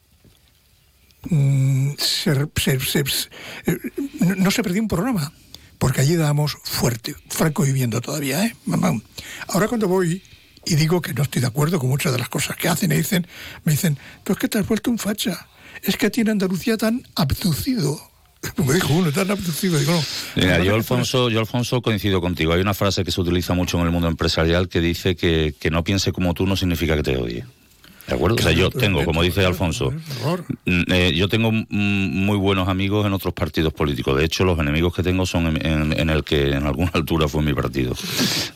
mm, 1.28 1.92
se- 1.98 2.46
se- 2.56 2.80
se- 2.80 3.04
se- 3.06 3.28
eh, 3.66 3.78
no, 4.20 4.34
no 4.36 4.50
se 4.50 4.62
perdió 4.62 4.80
un 4.82 4.88
programa, 4.88 5.32
porque 5.78 6.00
allí 6.00 6.16
dábamos 6.16 6.56
fuerte, 6.62 7.14
franco 7.28 7.62
viviendo 7.64 8.00
todavía, 8.00 8.44
¿eh? 8.46 8.56
Mamá. 8.66 8.92
Ahora 9.48 9.68
cuando 9.68 9.88
voy 9.88 10.22
y 10.64 10.74
digo 10.74 11.00
que 11.00 11.14
no 11.14 11.22
estoy 11.22 11.40
de 11.40 11.46
acuerdo 11.48 11.78
con 11.78 11.88
muchas 11.88 12.12
de 12.12 12.18
las 12.18 12.28
cosas 12.28 12.56
que 12.56 12.68
hacen, 12.68 12.88
me 12.88 12.96
dicen, 12.96 13.26
me 13.64 13.72
dicen, 13.72 13.98
tú 14.24 14.32
es 14.32 14.38
que 14.38 14.48
te 14.48 14.58
has 14.58 14.66
vuelto 14.66 14.90
un 14.90 14.98
facha, 14.98 15.46
es 15.82 15.96
que 15.96 16.06
a 16.06 16.10
ti 16.10 16.22
en 16.22 16.30
Andalucía 16.30 16.76
tan 16.76 17.06
abducido. 17.14 18.00
Me 18.66 18.74
dijo 18.74 18.94
uno, 18.94 19.12
tan 19.12 19.30
abducido, 19.30 19.78
digo, 19.78 19.92
no. 19.92 20.02
Mira, 20.36 20.62
yo 20.62 20.74
Alfonso, 20.74 21.30
yo 21.30 21.40
Alfonso 21.40 21.80
coincido 21.82 22.20
contigo. 22.20 22.52
Hay 22.52 22.60
una 22.60 22.74
frase 22.74 23.04
que 23.04 23.10
se 23.10 23.20
utiliza 23.20 23.54
mucho 23.54 23.78
en 23.78 23.86
el 23.86 23.92
mundo 23.92 24.08
empresarial 24.08 24.68
que 24.68 24.80
dice 24.80 25.16
que, 25.16 25.54
que 25.58 25.70
no 25.70 25.84
piense 25.84 26.12
como 26.12 26.34
tú 26.34 26.46
no 26.46 26.56
significa 26.56 26.96
que 26.96 27.02
te 27.02 27.16
odie. 27.16 27.44
¿De 28.08 28.14
acuerdo? 28.14 28.36
O 28.36 28.38
sea, 28.42 28.52
yo 28.52 28.70
tengo, 28.70 29.04
como 29.04 29.22
dice 29.22 29.44
Alfonso, 29.44 29.90
mm, 30.64 30.82
eh, 30.92 31.12
yo 31.16 31.28
tengo 31.28 31.50
muy 31.50 32.36
buenos 32.38 32.68
amigos 32.68 33.04
en 33.04 33.12
otros 33.12 33.34
partidos 33.34 33.72
políticos. 33.72 34.16
De 34.16 34.24
hecho, 34.24 34.44
los 34.44 34.58
enemigos 34.60 34.94
que 34.94 35.02
tengo 35.02 35.26
son 35.26 35.46
en, 35.48 35.66
en- 35.66 35.98
en 35.98 36.10
el 36.10 36.22
que 36.22 36.50
en 36.52 36.66
alguna 36.66 36.90
altura 36.94 37.26
fue 37.26 37.42
mi 37.42 37.52
partido. 37.52 37.94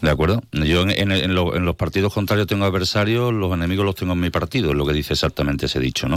¿De 0.01 0.11
acuerdo? 0.11 0.40
Yo 0.53 0.82
en, 0.82 0.90
en- 0.90 1.11
en 1.12 1.34
lo- 1.34 1.57
en 1.57 1.64
los 1.64 1.74
partidos 1.74 2.12
contrarios 2.14 2.46
tengo 2.46 2.64
adversarios, 2.64 3.32
los 3.32 3.53
enemigos 3.53 3.84
los 3.84 3.94
tengo 3.96 4.12
en 4.12 4.20
mi 4.20 4.30
partido, 4.30 4.70
es 4.70 4.76
lo 4.76 4.86
que 4.86 4.92
dice 4.92 5.14
exactamente 5.14 5.66
ese 5.66 5.80
dicho, 5.80 6.09
¿no? 6.09 6.16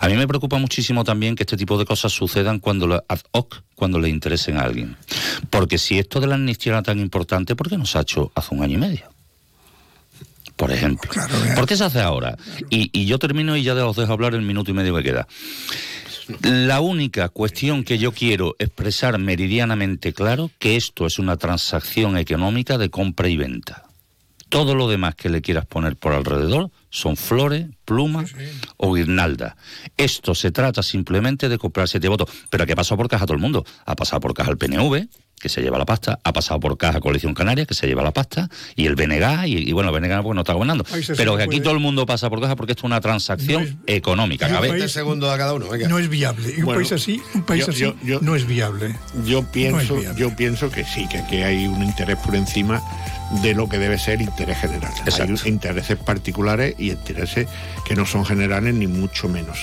A 0.00 0.08
mí 0.08 0.14
me 0.14 0.28
preocupa 0.28 0.58
muchísimo 0.58 1.02
también 1.02 1.34
que 1.34 1.44
este 1.44 1.56
tipo 1.56 1.78
de 1.78 1.86
cosas 1.86 2.12
sucedan 2.12 2.58
cuando 2.58 2.86
la- 2.86 3.02
ad 3.08 3.20
hoc, 3.30 3.62
cuando 3.74 3.98
le 3.98 4.08
interesen 4.10 4.58
a 4.58 4.62
alguien. 4.62 4.96
Porque 5.48 5.78
si 5.78 5.98
esto 5.98 6.20
de 6.20 6.26
la 6.26 6.34
amnistía 6.34 6.72
era 6.72 6.82
tan 6.82 6.98
importante, 7.00 7.56
¿por 7.56 7.68
qué 7.70 7.78
no 7.78 7.86
se 7.86 7.96
ha 7.98 8.02
hecho 8.02 8.32
hace 8.34 8.54
un 8.54 8.62
año 8.62 8.74
y 8.74 8.80
medio? 8.80 9.15
Por 10.56 10.72
ejemplo. 10.72 11.10
¿Por 11.54 11.66
qué 11.66 11.76
se 11.76 11.84
hace 11.84 12.00
ahora? 12.00 12.36
Y, 12.70 12.90
y 12.98 13.06
yo 13.06 13.18
termino 13.18 13.56
y 13.56 13.62
ya 13.62 13.74
os 13.86 13.96
dejo 13.96 14.12
hablar 14.12 14.34
el 14.34 14.42
minuto 14.42 14.70
y 14.70 14.74
medio 14.74 14.96
que 14.96 15.02
queda. 15.02 15.28
La 16.42 16.80
única 16.80 17.28
cuestión 17.28 17.84
que 17.84 17.98
yo 17.98 18.10
quiero 18.10 18.56
expresar 18.58 19.16
meridianamente 19.18 20.12
claro 20.12 20.50
que 20.58 20.76
esto 20.76 21.06
es 21.06 21.20
una 21.20 21.36
transacción 21.36 22.16
económica 22.16 22.78
de 22.78 22.90
compra 22.90 23.28
y 23.28 23.36
venta. 23.36 23.84
Todo 24.48 24.74
lo 24.74 24.88
demás 24.88 25.14
que 25.14 25.28
le 25.28 25.42
quieras 25.42 25.66
poner 25.66 25.96
por 25.96 26.12
alrededor 26.12 26.70
son 26.88 27.16
flores, 27.16 27.66
plumas 27.84 28.32
o 28.76 28.94
guirnaldas. 28.94 29.54
Esto 29.96 30.34
se 30.34 30.50
trata 30.50 30.82
simplemente 30.82 31.48
de 31.48 31.58
comprar 31.58 31.88
siete 31.88 32.08
votos. 32.08 32.30
Pero 32.50 32.64
¿qué 32.66 32.76
pasado 32.76 32.96
por 32.96 33.08
caja 33.08 33.24
a 33.24 33.26
todo 33.26 33.36
el 33.36 33.42
mundo? 33.42 33.64
Ha 33.84 33.96
pasado 33.96 34.20
por 34.20 34.34
caja 34.34 34.50
el 34.50 34.56
PNV, 34.56 35.08
que 35.40 35.48
se 35.48 35.60
lleva 35.62 35.78
la 35.78 35.84
pasta, 35.84 36.18
ha 36.24 36.32
pasado 36.32 36.58
por 36.60 36.76
caja 36.78 37.00
Coalición 37.00 37.34
Canaria, 37.34 37.66
que 37.66 37.74
se 37.74 37.86
lleva 37.86 38.02
la 38.02 38.10
pasta, 38.12 38.48
y 38.74 38.86
el 38.86 38.94
BNG, 38.96 39.46
y, 39.46 39.68
y 39.68 39.72
bueno, 39.72 39.94
el 39.94 40.00
BNG 40.00 40.22
pues 40.22 40.34
no 40.34 40.40
está 40.40 40.54
gobernando. 40.54 40.84
Pero 41.16 41.36
que 41.36 41.42
aquí 41.44 41.60
todo 41.60 41.74
el 41.74 41.80
mundo 41.80 42.06
pasa 42.06 42.30
por 42.30 42.40
caja 42.40 42.56
porque 42.56 42.72
esto 42.72 42.80
es 42.80 42.84
una 42.84 43.00
transacción 43.00 43.78
económica. 43.86 44.48
Cabe- 44.48 44.68
país- 44.70 44.90
segundos 44.92 45.30
a 45.32 45.36
cada 45.36 45.52
uno, 45.52 45.68
venga. 45.68 45.88
No 45.88 45.98
es 45.98 46.08
viable. 46.08 46.48
Y 46.56 46.60
un 46.60 46.64
Bueno, 46.66 46.80
país 46.80 46.92
así, 46.92 47.20
un 47.34 47.42
país 47.42 47.64
yo- 47.66 47.70
así 47.72 47.80
yo- 47.80 47.94
yo- 48.02 48.20
no 48.22 48.34
es 48.34 48.46
viable. 48.46 48.96
Yo 49.26 49.40
No 49.42 49.46
es 49.46 49.52
pienso, 49.52 49.96
viable. 49.96 50.18
yo 50.20 50.34
pienso 50.36 50.70
que 50.70 50.84
sí, 50.84 51.06
que 51.08 51.18
aquí 51.18 51.36
hay 51.36 51.66
un 51.66 51.82
interés 51.82 52.16
por 52.18 52.34
encima 52.34 52.82
de 53.42 53.54
lo 53.54 53.68
que 53.68 53.78
debe 53.78 53.98
ser 53.98 54.20
interés 54.22 54.58
general. 54.58 54.92
Hay 55.04 55.48
intereses 55.50 55.98
particulares 55.98 56.74
y 56.78 56.90
intereses 56.92 57.46
que 57.84 57.94
no 57.94 58.06
son 58.06 58.24
generales 58.24 58.72
ni 58.74 58.86
mucho 58.86 59.28
menos. 59.28 59.58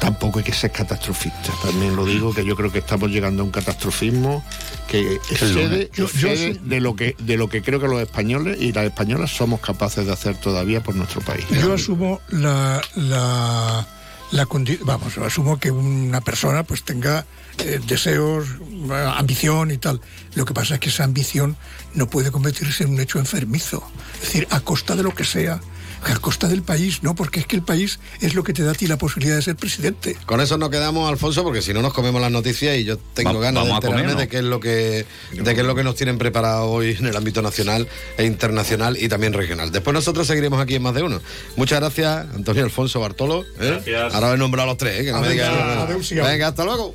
Tampoco 0.00 0.38
hay 0.38 0.44
que 0.44 0.52
ser 0.52 0.70
catastrofista. 0.72 1.52
También 1.62 1.96
lo 1.96 2.04
digo 2.04 2.32
que 2.34 2.44
yo 2.44 2.56
creo 2.56 2.70
que 2.72 2.78
estamos 2.78 3.10
llegando 3.10 3.42
a 3.42 3.44
un 3.46 3.50
catastrofismo 3.50 4.44
que 4.88 5.14
excede, 5.30 5.90
Yo- 5.94 6.06
yo 6.08 6.28
excede 6.28 6.54
sí. 6.54 6.60
de 6.64 6.80
lo 6.80 6.96
que 6.96 7.14
de 7.18 7.36
lo 7.36 7.48
que 7.48 7.62
creo 7.62 7.80
que 7.80 7.88
los 7.88 8.00
españoles 8.00 8.58
y 8.60 8.72
las 8.72 8.84
españolas 8.84 9.30
somos 9.30 9.60
capaces 9.60 10.06
de 10.06 10.12
hacer 10.12 10.36
todavía 10.36 10.82
por 10.82 10.94
nuestro 10.94 11.20
país. 11.20 11.44
Yo 11.50 11.72
asumo 11.74 12.20
la, 12.30 12.80
la, 12.96 13.86
la 14.30 14.46
vamos, 14.82 15.18
asumo 15.18 15.58
que 15.58 15.70
una 15.70 16.20
persona 16.20 16.62
pues 16.62 16.84
tenga 16.84 17.26
eh, 17.58 17.80
deseos, 17.86 18.46
eh, 18.90 19.12
ambición 19.16 19.70
y 19.70 19.78
tal. 19.78 20.00
Lo 20.34 20.44
que 20.44 20.54
pasa 20.54 20.74
es 20.74 20.80
que 20.80 20.88
esa 20.90 21.04
ambición 21.04 21.56
no 21.94 22.08
puede 22.08 22.30
convertirse 22.30 22.84
en 22.84 22.90
un 22.90 23.00
hecho 23.00 23.18
enfermizo. 23.18 23.82
Es 24.14 24.20
decir, 24.20 24.46
a 24.50 24.60
costa 24.60 24.94
de 24.96 25.02
lo 25.02 25.14
que 25.14 25.24
sea, 25.24 25.60
a 26.04 26.16
costa 26.20 26.48
del 26.48 26.62
país, 26.62 27.02
¿no? 27.02 27.14
Porque 27.14 27.40
es 27.40 27.46
que 27.46 27.56
el 27.56 27.62
país 27.62 27.98
es 28.20 28.34
lo 28.34 28.42
que 28.44 28.52
te 28.52 28.62
da 28.62 28.72
a 28.72 28.74
ti 28.74 28.86
la 28.86 28.98
posibilidad 28.98 29.36
de 29.36 29.42
ser 29.42 29.56
presidente. 29.56 30.16
Con 30.26 30.40
eso 30.40 30.56
nos 30.58 30.70
quedamos, 30.70 31.08
Alfonso, 31.08 31.42
porque 31.42 31.62
si 31.62 31.72
no 31.72 31.82
nos 31.82 31.92
comemos 31.92 32.20
las 32.20 32.30
noticias 32.30 32.76
y 32.76 32.84
yo 32.84 32.98
tengo 33.14 33.34
Va- 33.34 33.40
ganas 33.40 33.64
de 33.66 33.70
enterarme 33.72 34.14
de 34.14 34.28
qué 34.28 34.38
es 34.38 34.44
lo 34.44 34.60
que 34.60 35.06
de 35.32 35.54
qué 35.54 35.60
es 35.60 35.66
lo 35.66 35.74
que 35.74 35.84
nos 35.84 35.94
tienen 35.96 36.18
preparado 36.18 36.66
hoy 36.70 36.96
en 36.98 37.06
el 37.06 37.16
ámbito 37.16 37.42
nacional 37.42 37.88
e 38.16 38.24
internacional 38.24 38.96
y 39.00 39.08
también 39.08 39.32
regional. 39.32 39.70
Después 39.72 39.94
nosotros 39.94 40.26
seguiremos 40.26 40.60
aquí 40.60 40.74
en 40.76 40.82
más 40.82 40.94
de 40.94 41.02
uno. 41.02 41.20
Muchas 41.56 41.80
gracias, 41.80 42.26
Antonio 42.34 42.64
Alfonso 42.64 43.00
Bartolo. 43.00 43.42
¿eh? 43.42 43.46
Gracias. 43.58 44.14
Ahora 44.14 44.34
he 44.34 44.38
nombrado 44.38 44.68
a 44.68 44.72
los 44.72 44.78
tres, 44.78 45.00
¿eh? 45.00 45.04
que 45.04 45.12
no 45.12 45.20
me 45.20 45.28
Venga, 45.28 45.50
digan- 45.50 45.78
adeu, 45.78 46.02
siau. 46.02 46.26
Venga, 46.26 46.48
hasta 46.48 46.64
luego. 46.64 46.94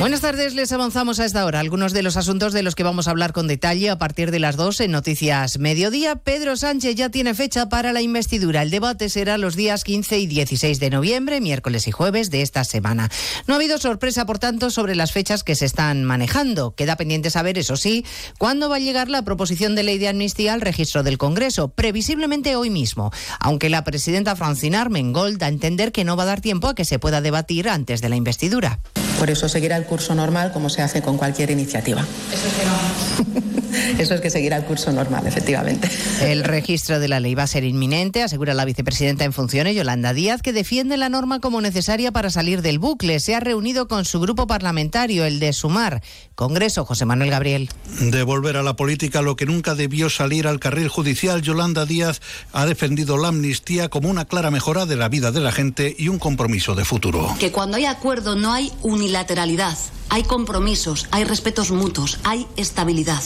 Buenas 0.00 0.22
tardes, 0.22 0.54
les 0.54 0.72
avanzamos 0.72 1.20
a 1.20 1.26
esta 1.26 1.44
hora 1.44 1.60
algunos 1.60 1.92
de 1.92 2.02
los 2.02 2.16
asuntos 2.16 2.54
de 2.54 2.62
los 2.62 2.74
que 2.74 2.82
vamos 2.82 3.06
a 3.06 3.10
hablar 3.10 3.34
con 3.34 3.46
detalle 3.46 3.90
a 3.90 3.98
partir 3.98 4.30
de 4.30 4.38
las 4.38 4.56
2 4.56 4.80
en 4.80 4.92
Noticias 4.92 5.58
Mediodía. 5.58 6.16
Pedro 6.16 6.56
Sánchez 6.56 6.94
ya 6.94 7.10
tiene 7.10 7.34
fecha 7.34 7.68
para 7.68 7.92
la 7.92 8.00
investidura. 8.00 8.62
El 8.62 8.70
debate 8.70 9.10
será 9.10 9.36
los 9.36 9.56
días 9.56 9.84
15 9.84 10.18
y 10.18 10.26
16 10.26 10.80
de 10.80 10.88
noviembre, 10.88 11.42
miércoles 11.42 11.86
y 11.86 11.90
jueves 11.90 12.30
de 12.30 12.40
esta 12.40 12.64
semana. 12.64 13.10
No 13.46 13.52
ha 13.52 13.56
habido 13.58 13.76
sorpresa, 13.76 14.24
por 14.24 14.38
tanto, 14.38 14.70
sobre 14.70 14.96
las 14.96 15.12
fechas 15.12 15.44
que 15.44 15.54
se 15.54 15.66
están 15.66 16.02
manejando. 16.04 16.74
Queda 16.74 16.96
pendiente 16.96 17.28
saber, 17.28 17.58
eso 17.58 17.76
sí, 17.76 18.06
cuándo 18.38 18.70
va 18.70 18.76
a 18.76 18.80
llegar 18.80 19.10
la 19.10 19.20
proposición 19.20 19.74
de 19.74 19.82
ley 19.82 19.98
de 19.98 20.08
amnistía 20.08 20.54
al 20.54 20.62
registro 20.62 21.02
del 21.02 21.18
Congreso, 21.18 21.68
previsiblemente 21.68 22.56
hoy 22.56 22.70
mismo, 22.70 23.10
aunque 23.38 23.68
la 23.68 23.84
presidenta 23.84 24.34
Francina 24.34 24.80
Armengol 24.80 25.36
da 25.36 25.44
a 25.44 25.50
entender 25.50 25.92
que 25.92 26.04
no 26.04 26.16
va 26.16 26.22
a 26.22 26.26
dar 26.26 26.40
tiempo 26.40 26.68
a 26.68 26.74
que 26.74 26.86
se 26.86 26.98
pueda 26.98 27.20
debatir 27.20 27.68
antes 27.68 28.00
de 28.00 28.08
la 28.08 28.16
investidura. 28.16 28.80
Por 29.18 29.28
eso 29.28 29.50
seguirá 29.50 29.76
el 29.76 29.84
curso 29.90 30.14
normal 30.14 30.52
como 30.52 30.70
se 30.70 30.82
hace 30.82 31.02
con 31.02 31.18
cualquier 31.18 31.50
iniciativa. 31.50 32.06
Eso 33.98 34.14
es 34.14 34.20
que 34.20 34.30
seguirá 34.30 34.56
el 34.56 34.64
curso 34.64 34.92
normal, 34.92 35.26
efectivamente. 35.26 35.88
El 36.22 36.44
registro 36.44 37.00
de 37.00 37.08
la 37.08 37.20
ley 37.20 37.34
va 37.34 37.44
a 37.44 37.46
ser 37.46 37.64
inminente, 37.64 38.22
asegura 38.22 38.54
la 38.54 38.64
vicepresidenta 38.64 39.24
en 39.24 39.32
funciones, 39.32 39.76
Yolanda 39.76 40.12
Díaz, 40.12 40.42
que 40.42 40.52
defiende 40.52 40.96
la 40.96 41.08
norma 41.08 41.40
como 41.40 41.60
necesaria 41.60 42.12
para 42.12 42.30
salir 42.30 42.62
del 42.62 42.78
bucle. 42.78 43.20
Se 43.20 43.34
ha 43.34 43.40
reunido 43.40 43.88
con 43.88 44.04
su 44.04 44.20
grupo 44.20 44.46
parlamentario, 44.46 45.24
el 45.24 45.40
de 45.40 45.52
Sumar. 45.52 46.02
Congreso, 46.34 46.84
José 46.84 47.04
Manuel 47.04 47.30
Gabriel. 47.30 47.68
De 48.00 48.22
volver 48.22 48.56
a 48.56 48.62
la 48.62 48.74
política 48.74 49.22
lo 49.22 49.36
que 49.36 49.46
nunca 49.46 49.74
debió 49.74 50.08
salir 50.08 50.46
al 50.46 50.60
carril 50.60 50.88
judicial, 50.88 51.42
Yolanda 51.42 51.84
Díaz 51.84 52.20
ha 52.52 52.66
defendido 52.66 53.18
la 53.18 53.28
amnistía 53.28 53.88
como 53.88 54.08
una 54.08 54.24
clara 54.24 54.50
mejora 54.50 54.86
de 54.86 54.96
la 54.96 55.08
vida 55.08 55.30
de 55.32 55.40
la 55.40 55.52
gente 55.52 55.94
y 55.98 56.08
un 56.08 56.18
compromiso 56.18 56.74
de 56.74 56.84
futuro. 56.84 57.34
que 57.38 57.52
cuando 57.52 57.76
hay 57.76 57.84
acuerdo 57.84 58.36
no 58.36 58.52
hay 58.52 58.72
unilateralidad, 58.82 59.76
Yes. 59.80 59.99
Hay 60.10 60.24
compromisos, 60.24 61.06
hay 61.12 61.24
respetos 61.24 61.70
mutuos, 61.70 62.18
hay 62.24 62.46
estabilidad. 62.56 63.22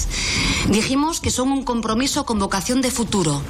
Dijimos 0.69 1.21
que 1.21 1.31
son 1.31 1.51
un 1.51 1.65
compromiso 1.65 2.25
con 2.27 2.39
vocación 2.39 2.83
de 2.83 2.91
futuro, 2.91 3.43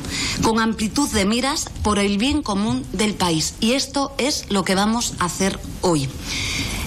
con 0.43 0.61
amplitud 0.61 1.11
de 1.11 1.27
miras 1.27 1.69
por 1.83 1.99
el 1.99 2.17
bien 2.17 2.43
común 2.43 2.87
del 2.93 3.15
país. 3.15 3.55
Y 3.61 3.73
esto 3.73 4.15
es 4.19 4.51
lo 4.51 4.65
que 4.65 4.75
vamos 4.75 5.15
a 5.19 5.27
hacer 5.27 5.59
hoy. 5.83 6.09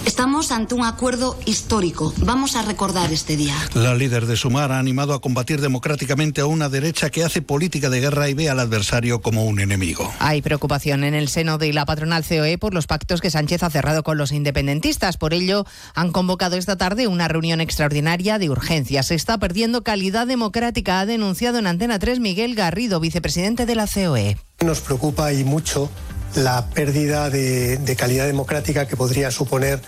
Estamos 0.06 0.52
ante 0.52 0.74
un 0.74 0.84
acuerdo 0.84 1.38
histórico. 1.44 2.14
Vamos 2.24 2.56
a 2.56 2.62
recordar 2.62 3.12
este 3.12 3.36
día. 3.36 3.54
La 3.74 3.94
líder 3.94 4.24
de 4.24 4.38
Sumar 4.38 4.72
ha 4.72 4.78
animado 4.78 5.12
a 5.12 5.20
combatir 5.20 5.60
democráticamente 5.60 6.40
a 6.40 6.46
una 6.46 6.70
derecha 6.70 7.10
que 7.10 7.24
hace 7.24 7.42
política 7.42 7.90
de 7.90 8.00
guerra 8.00 8.30
y 8.30 8.34
ve 8.34 8.48
al 8.48 8.58
adversario 8.58 9.20
como 9.20 9.44
un 9.44 9.60
enemigo. 9.60 10.10
Hay 10.18 10.40
preocupación 10.40 11.04
en 11.04 11.14
el 11.14 11.28
seno 11.28 11.58
de 11.58 11.74
la 11.74 11.84
patronal 11.84 12.24
COE 12.26 12.56
por 12.56 12.72
los 12.72 12.86
pactos 12.86 13.20
que 13.20 13.30
Sánchez 13.30 13.62
ha 13.62 13.70
cerrado 13.70 14.02
con 14.02 14.16
los 14.16 14.32
independentistas. 14.32 15.18
Por 15.18 15.34
ello, 15.34 15.66
han 15.94 16.10
convocado 16.10 16.37
esta 16.56 16.76
tarde 16.76 17.06
una 17.06 17.28
reunión 17.28 17.60
extraordinaria 17.60 18.38
de 18.38 18.50
urgencia. 18.50 19.02
Se 19.02 19.14
está 19.14 19.38
perdiendo 19.38 19.82
calidad 19.82 20.26
democrática, 20.26 21.00
ha 21.00 21.06
denunciado 21.06 21.58
en 21.58 21.66
Antena 21.66 21.98
3 21.98 22.20
Miguel 22.20 22.54
Garrido, 22.54 23.00
vicepresidente 23.00 23.66
de 23.66 23.74
la. 23.74 23.88
COE. 23.88 24.36
Nos 24.60 24.80
preocupa 24.80 25.32
y 25.32 25.44
mucho 25.44 25.90
la 26.36 26.66
pérdida 26.70 27.30
de, 27.30 27.78
de 27.78 27.96
calidad 27.96 28.26
democrática 28.26 28.86
que 28.86 28.96
podría 28.96 29.30
suponer 29.30 29.80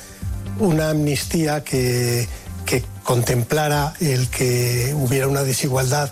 una 0.59 0.91
amnistía 0.91 1.63
que, 1.63 2.27
que 2.65 2.83
contemplara 3.03 3.95
el 4.01 4.29
que 4.29 4.95
hubiera 4.97 5.29
una 5.29 5.43
desigualdad 5.43 6.11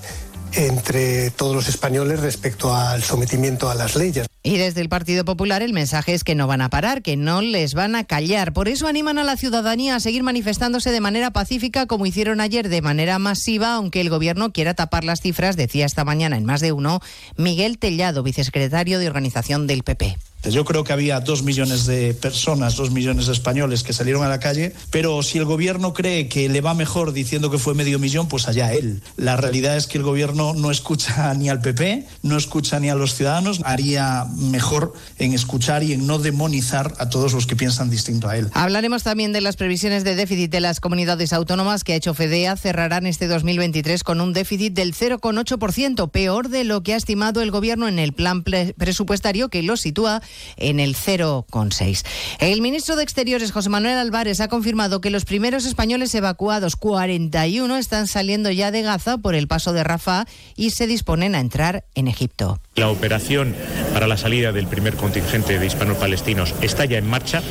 entre 0.54 1.30
todos 1.30 1.54
los 1.54 1.68
españoles 1.68 2.20
respecto 2.20 2.74
al 2.74 3.02
sometimiento 3.02 3.70
a 3.70 3.74
las 3.74 3.96
leyes. 3.96 4.26
Y 4.42 4.56
desde 4.56 4.80
el 4.80 4.88
Partido 4.88 5.24
Popular 5.24 5.62
el 5.62 5.72
mensaje 5.72 6.14
es 6.14 6.24
que 6.24 6.34
no 6.34 6.46
van 6.46 6.62
a 6.62 6.70
parar, 6.70 7.02
que 7.02 7.16
no 7.16 7.42
les 7.42 7.74
van 7.74 7.94
a 7.96 8.04
callar. 8.04 8.52
Por 8.52 8.68
eso 8.68 8.86
animan 8.86 9.18
a 9.18 9.24
la 9.24 9.36
ciudadanía 9.36 9.96
a 9.96 10.00
seguir 10.00 10.22
manifestándose 10.22 10.90
de 10.90 11.00
manera 11.00 11.32
pacífica 11.32 11.86
como 11.86 12.06
hicieron 12.06 12.40
ayer 12.40 12.68
de 12.68 12.80
manera 12.80 13.18
masiva, 13.18 13.74
aunque 13.74 14.00
el 14.00 14.10
gobierno 14.10 14.52
quiera 14.52 14.74
tapar 14.74 15.04
las 15.04 15.20
cifras, 15.20 15.56
decía 15.56 15.86
esta 15.86 16.04
mañana 16.04 16.36
en 16.36 16.44
más 16.44 16.60
de 16.60 16.72
uno 16.72 17.00
Miguel 17.36 17.78
Tellado, 17.78 18.22
vicesecretario 18.22 18.98
de 18.98 19.08
organización 19.08 19.66
del 19.66 19.82
PP. 19.82 20.16
Yo 20.44 20.64
creo 20.64 20.84
que 20.84 20.92
había 20.92 21.20
dos 21.20 21.42
millones 21.42 21.84
de 21.86 22.14
personas, 22.14 22.76
dos 22.76 22.90
millones 22.90 23.26
de 23.26 23.32
españoles 23.32 23.82
que 23.82 23.92
salieron 23.92 24.22
a 24.22 24.28
la 24.28 24.38
calle, 24.40 24.72
pero 24.90 25.22
si 25.22 25.36
el 25.38 25.44
gobierno 25.44 25.92
cree 25.92 26.28
que 26.28 26.48
le 26.48 26.60
va 26.60 26.74
mejor 26.74 27.12
diciendo 27.12 27.50
que 27.50 27.58
fue 27.58 27.74
medio 27.74 27.98
millón, 27.98 28.28
pues 28.28 28.46
allá 28.48 28.72
él. 28.72 29.02
La 29.16 29.36
realidad 29.36 29.76
es 29.76 29.86
que 29.86 29.98
el 29.98 30.04
gobierno 30.04 30.54
no 30.54 30.70
escucha 30.70 31.34
ni 31.38 31.48
al 31.48 31.60
PP, 31.60 32.06
no 32.22 32.36
escucha 32.36 32.78
ni 32.80 32.88
a 32.88 32.94
los 32.94 33.14
ciudadanos, 33.14 33.60
haría 33.64 34.26
mejor 34.36 34.94
en 35.18 35.34
escuchar 35.34 35.82
y 35.82 35.92
en 35.92 36.06
no 36.06 36.18
demonizar 36.18 36.94
a 36.98 37.08
todos 37.10 37.32
los 37.32 37.46
que 37.46 37.56
piensan 37.56 37.90
distinto 37.90 38.28
a 38.28 38.36
él. 38.36 38.48
Hablaremos 38.54 39.02
también 39.02 39.32
de 39.32 39.40
las 39.40 39.56
previsiones 39.56 40.04
de 40.04 40.14
déficit 40.14 40.50
de 40.50 40.60
las 40.60 40.80
comunidades 40.80 41.32
autónomas 41.32 41.84
que 41.84 41.92
ha 41.94 41.96
hecho 41.96 42.14
FEDEA. 42.14 42.56
Cerrarán 42.56 43.06
este 43.06 43.26
2023 43.26 44.04
con 44.04 44.20
un 44.20 44.32
déficit 44.32 44.72
del 44.72 44.94
0,8%, 44.94 46.10
peor 46.10 46.48
de 46.48 46.64
lo 46.64 46.82
que 46.82 46.94
ha 46.94 46.96
estimado 46.96 47.42
el 47.42 47.50
gobierno 47.50 47.88
en 47.88 47.98
el 47.98 48.12
plan 48.12 48.42
pre- 48.44 48.74
presupuestario 48.78 49.48
que 49.48 49.62
lo 49.62 49.76
sitúa 49.76 50.22
en 50.56 50.80
el 50.80 50.94
0,6. 50.94 52.04
El 52.40 52.60
ministro 52.60 52.96
de 52.96 53.02
Exteriores, 53.02 53.52
José 53.52 53.68
Manuel 53.68 53.98
Álvarez, 53.98 54.40
ha 54.40 54.48
confirmado 54.48 55.00
que 55.00 55.10
los 55.10 55.24
primeros 55.24 55.66
españoles 55.66 56.14
evacuados, 56.14 56.76
41, 56.76 57.76
están 57.76 58.06
saliendo 58.06 58.50
ya 58.50 58.70
de 58.70 58.82
Gaza 58.82 59.18
por 59.18 59.34
el 59.34 59.48
paso 59.48 59.72
de 59.72 59.84
Rafah 59.84 60.26
y 60.56 60.70
se 60.70 60.86
disponen 60.86 61.34
a 61.34 61.40
entrar 61.40 61.84
en 61.94 62.08
Egipto. 62.08 62.60
La 62.74 62.90
operación 62.90 63.54
para 63.92 64.06
la 64.06 64.16
salida 64.16 64.52
del 64.52 64.66
primer 64.66 64.96
contingente 64.96 65.58
de 65.58 65.66
hispanopalestinos 65.66 66.54
está 66.60 66.84
ya 66.84 66.98
en 66.98 67.08
marcha 67.08 67.42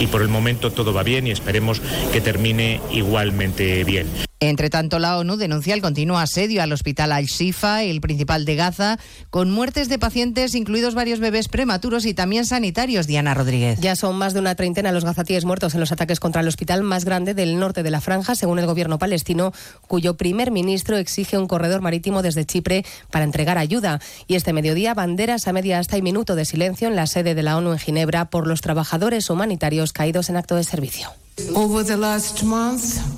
y 0.00 0.06
por 0.06 0.22
el 0.22 0.28
momento 0.28 0.72
todo 0.72 0.92
va 0.92 1.02
bien 1.02 1.26
y 1.26 1.30
esperemos 1.30 1.80
que 2.12 2.20
termine 2.20 2.80
igualmente 2.90 3.84
bien. 3.84 4.25
Entre 4.38 4.68
tanto, 4.68 4.98
la 4.98 5.16
ONU 5.16 5.36
denuncia 5.36 5.72
el 5.72 5.80
continuo 5.80 6.18
asedio 6.18 6.62
al 6.62 6.70
hospital 6.70 7.12
Al-Shifa, 7.12 7.84
el 7.84 8.02
principal 8.02 8.44
de 8.44 8.54
Gaza, 8.54 8.98
con 9.30 9.50
muertes 9.50 9.88
de 9.88 9.98
pacientes, 9.98 10.54
incluidos 10.54 10.94
varios 10.94 11.20
bebés 11.20 11.48
prematuros 11.48 12.04
y 12.04 12.12
también 12.12 12.44
sanitarios. 12.44 13.06
Diana 13.06 13.32
Rodríguez. 13.32 13.80
Ya 13.80 13.96
son 13.96 14.16
más 14.16 14.34
de 14.34 14.40
una 14.40 14.54
treintena 14.54 14.92
los 14.92 15.06
gazatíes 15.06 15.46
muertos 15.46 15.72
en 15.72 15.80
los 15.80 15.90
ataques 15.90 16.20
contra 16.20 16.42
el 16.42 16.48
hospital 16.48 16.82
más 16.82 17.06
grande 17.06 17.32
del 17.32 17.58
norte 17.58 17.82
de 17.82 17.90
la 17.90 18.02
franja, 18.02 18.34
según 18.34 18.58
el 18.58 18.66
gobierno 18.66 18.98
palestino, 18.98 19.52
cuyo 19.86 20.18
primer 20.18 20.50
ministro 20.50 20.98
exige 20.98 21.38
un 21.38 21.48
corredor 21.48 21.80
marítimo 21.80 22.20
desde 22.20 22.44
Chipre 22.44 22.84
para 23.10 23.24
entregar 23.24 23.56
ayuda. 23.56 24.00
Y 24.26 24.34
este 24.34 24.52
mediodía, 24.52 24.92
banderas 24.92 25.48
a 25.48 25.54
media 25.54 25.78
hasta 25.78 25.96
y 25.96 26.02
minuto 26.02 26.34
de 26.34 26.44
silencio 26.44 26.88
en 26.88 26.96
la 26.96 27.06
sede 27.06 27.34
de 27.34 27.42
la 27.42 27.56
ONU 27.56 27.72
en 27.72 27.78
Ginebra 27.78 28.26
por 28.28 28.46
los 28.46 28.60
trabajadores 28.60 29.30
humanitarios 29.30 29.94
caídos 29.94 30.28
en 30.28 30.36
acto 30.36 30.56
de 30.56 30.64
servicio. 30.64 31.10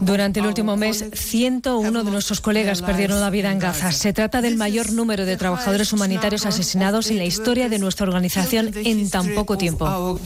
Durante 0.01 0.41
el 0.41 0.47
último 0.47 0.77
mes, 0.77 1.05
101 1.12 2.03
de 2.05 2.11
nuestros 2.11 2.41
colegas 2.41 2.83
perdieron 2.83 3.21
la 3.21 3.31
vida 3.31 3.53
en 3.53 3.61
Gaza. 3.61 3.93
Se 3.93 4.12
trata 4.12 4.43
del 4.43 4.57
mayor 4.57 4.93
número 4.93 5.25
de 5.25 5.37
trabajadores 5.37 5.93
humanitarios 5.93 6.45
asesinados 6.45 7.11
en 7.11 7.19
la 7.19 7.25
historia 7.25 7.69
de 7.69 7.79
nuestra 7.79 8.07
organización 8.07 8.73
en 8.75 9.09
tan 9.09 9.35
poco 9.35 9.57
tiempo. 9.57 10.19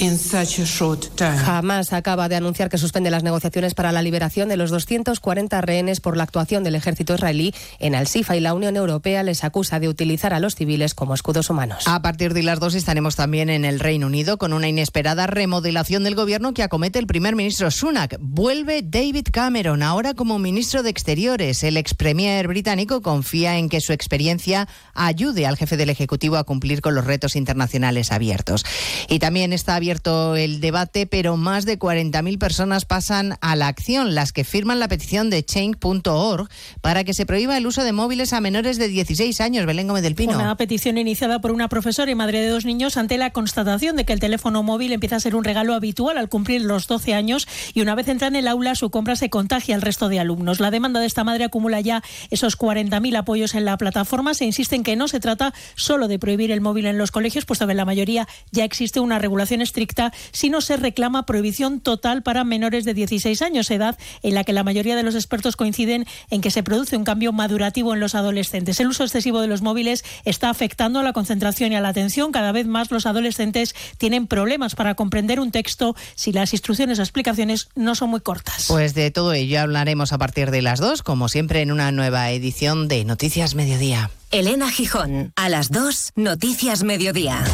Hamas 1.46 1.92
acaba 1.92 2.30
de 2.30 2.36
anunciar 2.36 2.70
que 2.70 2.78
suspende 2.78 3.10
las 3.10 3.24
negociaciones 3.24 3.74
para 3.74 3.92
la 3.92 4.00
liberación 4.00 4.48
de 4.48 4.56
los 4.56 4.70
240 4.70 5.60
rehenes 5.60 6.00
por 6.00 6.16
la 6.16 6.22
actuación 6.22 6.64
del 6.64 6.76
ejército 6.76 7.14
israelí 7.14 7.54
en 7.78 7.94
Al-Sifa 7.94 8.36
y 8.36 8.40
la 8.40 8.54
Unión 8.54 8.76
Europea 8.76 9.22
les 9.22 9.44
acusa 9.44 9.80
de 9.80 9.88
utilizar 9.88 10.32
a 10.32 10.40
los 10.40 10.54
civiles 10.54 10.94
como 10.94 11.12
escudos 11.12 11.50
humanos. 11.50 11.84
A 11.86 12.00
partir 12.00 12.32
de 12.32 12.42
las 12.42 12.58
dos 12.58 12.74
estaremos 12.74 13.16
también 13.16 13.50
en 13.50 13.66
el 13.66 13.80
Reino 13.80 14.06
Unido 14.06 14.38
con 14.38 14.54
una 14.54 14.68
inesperada 14.68 15.26
remodelación 15.26 16.04
del 16.04 16.14
gobierno 16.14 16.54
que 16.54 16.62
acomete 16.62 16.98
el 16.98 17.06
primer 17.06 17.36
ministro 17.36 17.70
Sunak. 17.82 18.16
Vuelve 18.20 18.82
David 18.82 19.26
Cameron, 19.32 19.82
ahora 19.82 20.14
como 20.14 20.38
ministro 20.38 20.84
de 20.84 20.90
Exteriores. 20.90 21.64
El 21.64 21.76
ex 21.76 21.94
premier 21.94 22.46
británico 22.46 23.02
confía 23.02 23.58
en 23.58 23.68
que 23.68 23.80
su 23.80 23.92
experiencia 23.92 24.68
ayude 24.94 25.46
al 25.46 25.56
jefe 25.56 25.76
del 25.76 25.90
Ejecutivo 25.90 26.36
a 26.36 26.44
cumplir 26.44 26.80
con 26.80 26.94
los 26.94 27.04
retos 27.04 27.34
internacionales 27.34 28.12
abiertos. 28.12 28.64
Y 29.08 29.18
también 29.18 29.52
está 29.52 29.74
abierto 29.74 30.36
el 30.36 30.60
debate, 30.60 31.08
pero 31.08 31.36
más 31.36 31.64
de 31.64 31.76
40.000 31.76 32.38
personas 32.38 32.84
pasan 32.84 33.34
a 33.40 33.56
la 33.56 33.66
acción, 33.66 34.14
las 34.14 34.32
que 34.32 34.44
firman 34.44 34.78
la 34.78 34.86
petición 34.86 35.28
de 35.28 35.44
change.org 35.44 36.48
para 36.82 37.02
que 37.02 37.14
se 37.14 37.26
prohíba 37.26 37.56
el 37.56 37.66
uso 37.66 37.82
de 37.82 37.90
móviles 37.90 38.32
a 38.32 38.40
menores 38.40 38.78
de 38.78 38.86
16 38.86 39.40
años. 39.40 39.66
Belén 39.66 39.88
Gómez 39.88 40.04
del 40.04 40.14
Pino. 40.14 40.38
Una 40.38 40.56
petición 40.56 40.98
iniciada 40.98 41.40
por 41.40 41.50
una 41.50 41.68
profesora 41.68 42.12
y 42.12 42.14
madre 42.14 42.42
de 42.42 42.48
dos 42.48 42.64
niños 42.64 42.96
ante 42.96 43.18
la 43.18 43.30
constatación 43.30 43.96
de 43.96 44.04
que 44.04 44.12
el 44.12 44.20
teléfono 44.20 44.62
móvil 44.62 44.92
empieza 44.92 45.16
a 45.16 45.20
ser 45.20 45.34
un 45.34 45.42
regalo 45.42 45.74
habitual 45.74 46.16
al 46.16 46.28
cumplir 46.28 46.62
los 46.62 46.86
12 46.86 47.14
años 47.14 47.48
y 47.74 47.80
una 47.80 47.94
vez 47.94 48.08
entra 48.08 48.28
en 48.28 48.36
el 48.36 48.48
aula 48.48 48.74
su 48.74 48.90
compra 48.90 49.16
se 49.16 49.30
contagia 49.30 49.74
al 49.74 49.82
resto 49.82 50.08
de 50.08 50.20
alumnos. 50.20 50.60
La 50.60 50.70
demanda 50.70 51.00
de 51.00 51.06
esta 51.06 51.24
madre 51.24 51.44
acumula 51.44 51.80
ya 51.80 52.02
esos 52.30 52.58
40.000 52.58 53.16
apoyos 53.16 53.54
en 53.54 53.64
la 53.64 53.76
plataforma. 53.76 54.34
Se 54.34 54.44
insiste 54.44 54.76
en 54.76 54.82
que 54.82 54.96
no 54.96 55.08
se 55.08 55.20
trata 55.20 55.52
solo 55.74 56.08
de 56.08 56.18
prohibir 56.18 56.50
el 56.50 56.60
móvil 56.60 56.86
en 56.86 56.98
los 56.98 57.10
colegios, 57.10 57.44
puesto 57.44 57.66
que 57.66 57.72
en 57.72 57.76
la 57.76 57.84
mayoría 57.84 58.28
ya 58.50 58.64
existe 58.64 59.00
una 59.00 59.18
regulación 59.18 59.60
estricta, 59.60 60.12
sino 60.32 60.60
se 60.60 60.76
reclama 60.76 61.26
prohibición 61.26 61.80
total 61.80 62.22
para 62.22 62.44
menores 62.44 62.84
de 62.84 62.94
16 62.94 63.42
años, 63.42 63.70
edad 63.70 63.98
en 64.22 64.34
la 64.34 64.44
que 64.44 64.52
la 64.52 64.64
mayoría 64.64 64.96
de 64.96 65.02
los 65.02 65.14
expertos 65.14 65.56
coinciden 65.56 66.06
en 66.30 66.40
que 66.40 66.50
se 66.50 66.62
produce 66.62 66.96
un 66.96 67.04
cambio 67.04 67.32
madurativo 67.32 67.94
en 67.94 68.00
los 68.00 68.14
adolescentes. 68.14 68.80
El 68.80 68.88
uso 68.88 69.04
excesivo 69.04 69.40
de 69.40 69.48
los 69.48 69.62
móviles 69.62 70.04
está 70.24 70.50
afectando 70.50 71.00
a 71.00 71.02
la 71.02 71.12
concentración 71.12 71.72
y 71.72 71.76
a 71.76 71.80
la 71.80 71.88
atención. 71.88 72.32
Cada 72.32 72.52
vez 72.52 72.66
más 72.66 72.90
los 72.90 73.06
adolescentes 73.06 73.74
tienen 73.98 74.26
problemas 74.26 74.74
para 74.74 74.94
comprender 74.94 75.40
un 75.40 75.50
texto 75.50 75.94
si 76.14 76.32
las 76.32 76.52
instrucciones 76.52 76.98
o 76.98 77.02
explicaciones 77.02 77.61
no 77.74 77.94
son 77.94 78.10
muy 78.10 78.20
cortas. 78.20 78.66
Pues 78.68 78.94
de 78.94 79.10
todo 79.10 79.32
ello 79.32 79.60
hablaremos 79.60 80.12
a 80.12 80.18
partir 80.18 80.50
de 80.50 80.62
las 80.62 80.80
dos, 80.80 81.02
como 81.02 81.28
siempre 81.28 81.62
en 81.62 81.72
una 81.72 81.92
nueva 81.92 82.30
edición 82.30 82.88
de 82.88 83.04
Noticias 83.04 83.54
Mediodía. 83.54 84.10
Elena 84.30 84.70
Gijón, 84.70 85.32
a 85.36 85.48
las 85.48 85.70
2, 85.70 86.12
Noticias 86.16 86.82
Mediodía. 86.84 87.44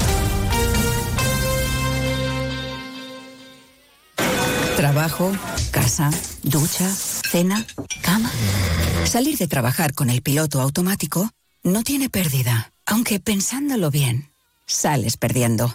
Trabajo, 4.77 5.33
casa, 5.73 6.11
ducha, 6.45 6.89
cena, 6.89 7.67
cama. 8.01 8.31
Salir 9.05 9.37
de 9.37 9.49
trabajar 9.49 9.93
con 9.93 10.09
el 10.09 10.23
piloto 10.23 10.61
automático 10.61 11.31
no 11.65 11.83
tiene 11.83 12.09
pérdida, 12.09 12.73
aunque 12.87 13.19
pensándolo 13.19 13.91
bien, 13.91 14.31
sales 14.67 15.17
perdiendo. 15.17 15.75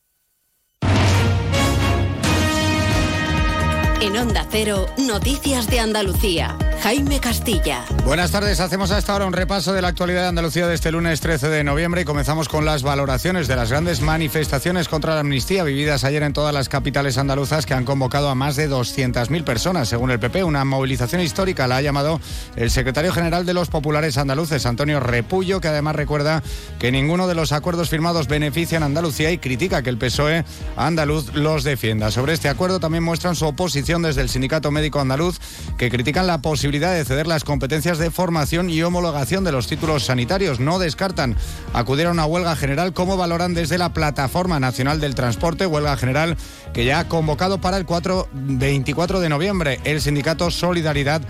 En 4.01 4.17
Onda 4.17 4.47
Cero, 4.49 4.87
Noticias 4.97 5.67
de 5.67 5.79
Andalucía. 5.79 6.57
Jaime 6.81 7.19
Castilla. 7.19 7.85
Buenas 8.03 8.31
tardes, 8.31 8.59
hacemos 8.59 8.89
hasta 8.89 9.13
ahora 9.13 9.27
un 9.27 9.33
repaso 9.33 9.71
de 9.71 9.83
la 9.83 9.89
actualidad 9.89 10.23
de 10.23 10.29
Andalucía 10.29 10.65
de 10.65 10.73
este 10.73 10.91
lunes 10.91 11.21
13 11.21 11.49
de 11.49 11.63
noviembre 11.63 12.01
y 12.01 12.05
comenzamos 12.05 12.49
con 12.49 12.65
las 12.65 12.81
valoraciones 12.81 13.47
de 13.47 13.55
las 13.55 13.69
grandes 13.69 14.01
manifestaciones 14.01 14.87
contra 14.87 15.13
la 15.13 15.19
amnistía 15.19 15.63
vividas 15.63 16.03
ayer 16.03 16.23
en 16.23 16.33
todas 16.33 16.55
las 16.55 16.69
capitales 16.69 17.19
andaluzas 17.19 17.67
que 17.67 17.75
han 17.75 17.85
convocado 17.85 18.29
a 18.29 18.35
más 18.35 18.55
de 18.55 18.67
200.000 18.67 19.43
personas, 19.43 19.89
según 19.89 20.09
el 20.09 20.19
PP. 20.19 20.43
Una 20.43 20.65
movilización 20.65 21.21
histórica 21.21 21.67
la 21.67 21.77
ha 21.77 21.81
llamado 21.83 22.19
el 22.55 22.71
secretario 22.71 23.13
general 23.13 23.45
de 23.45 23.53
los 23.53 23.69
populares 23.69 24.17
andaluces, 24.17 24.65
Antonio 24.65 24.99
Repullo, 24.99 25.61
que 25.61 25.67
además 25.67 25.95
recuerda 25.95 26.41
que 26.79 26.91
ninguno 26.91 27.27
de 27.27 27.35
los 27.35 27.51
acuerdos 27.51 27.89
firmados 27.89 28.27
benefician 28.27 28.81
a 28.81 28.87
Andalucía 28.87 29.29
y 29.29 29.37
critica 29.37 29.83
que 29.83 29.91
el 29.91 29.99
PSOE 29.99 30.43
andaluz 30.75 31.35
los 31.35 31.63
defienda. 31.63 32.09
Sobre 32.09 32.33
este 32.33 32.49
acuerdo 32.49 32.79
también 32.79 33.03
muestran 33.03 33.35
su 33.35 33.45
oposición 33.45 33.90
desde 33.99 34.21
el 34.21 34.29
Sindicato 34.29 34.71
Médico 34.71 35.01
Andaluz, 35.01 35.39
que 35.77 35.89
critican 35.89 36.27
la 36.27 36.41
posibilidad 36.41 36.93
de 36.93 37.03
ceder 37.03 37.27
las 37.27 37.43
competencias 37.43 37.97
de 37.97 38.09
formación 38.09 38.69
y 38.69 38.81
homologación 38.81 39.43
de 39.43 39.51
los 39.51 39.67
títulos 39.67 40.05
sanitarios. 40.05 40.61
No 40.61 40.79
descartan 40.79 41.35
acudir 41.73 42.07
a 42.07 42.11
una 42.11 42.25
huelga 42.25 42.55
general 42.55 42.93
como 42.93 43.17
valoran 43.17 43.53
desde 43.53 43.77
la 43.77 43.93
Plataforma 43.93 44.61
Nacional 44.61 45.01
del 45.01 45.15
Transporte, 45.15 45.65
huelga 45.65 45.97
general 45.97 46.37
que 46.73 46.85
ya 46.85 46.99
ha 46.99 47.07
convocado 47.09 47.59
para 47.59 47.75
el 47.75 47.85
4, 47.85 48.29
24 48.31 49.19
de 49.19 49.29
noviembre 49.29 49.79
el 49.83 49.99
sindicato 49.99 50.49
Solidaridad 50.51 51.21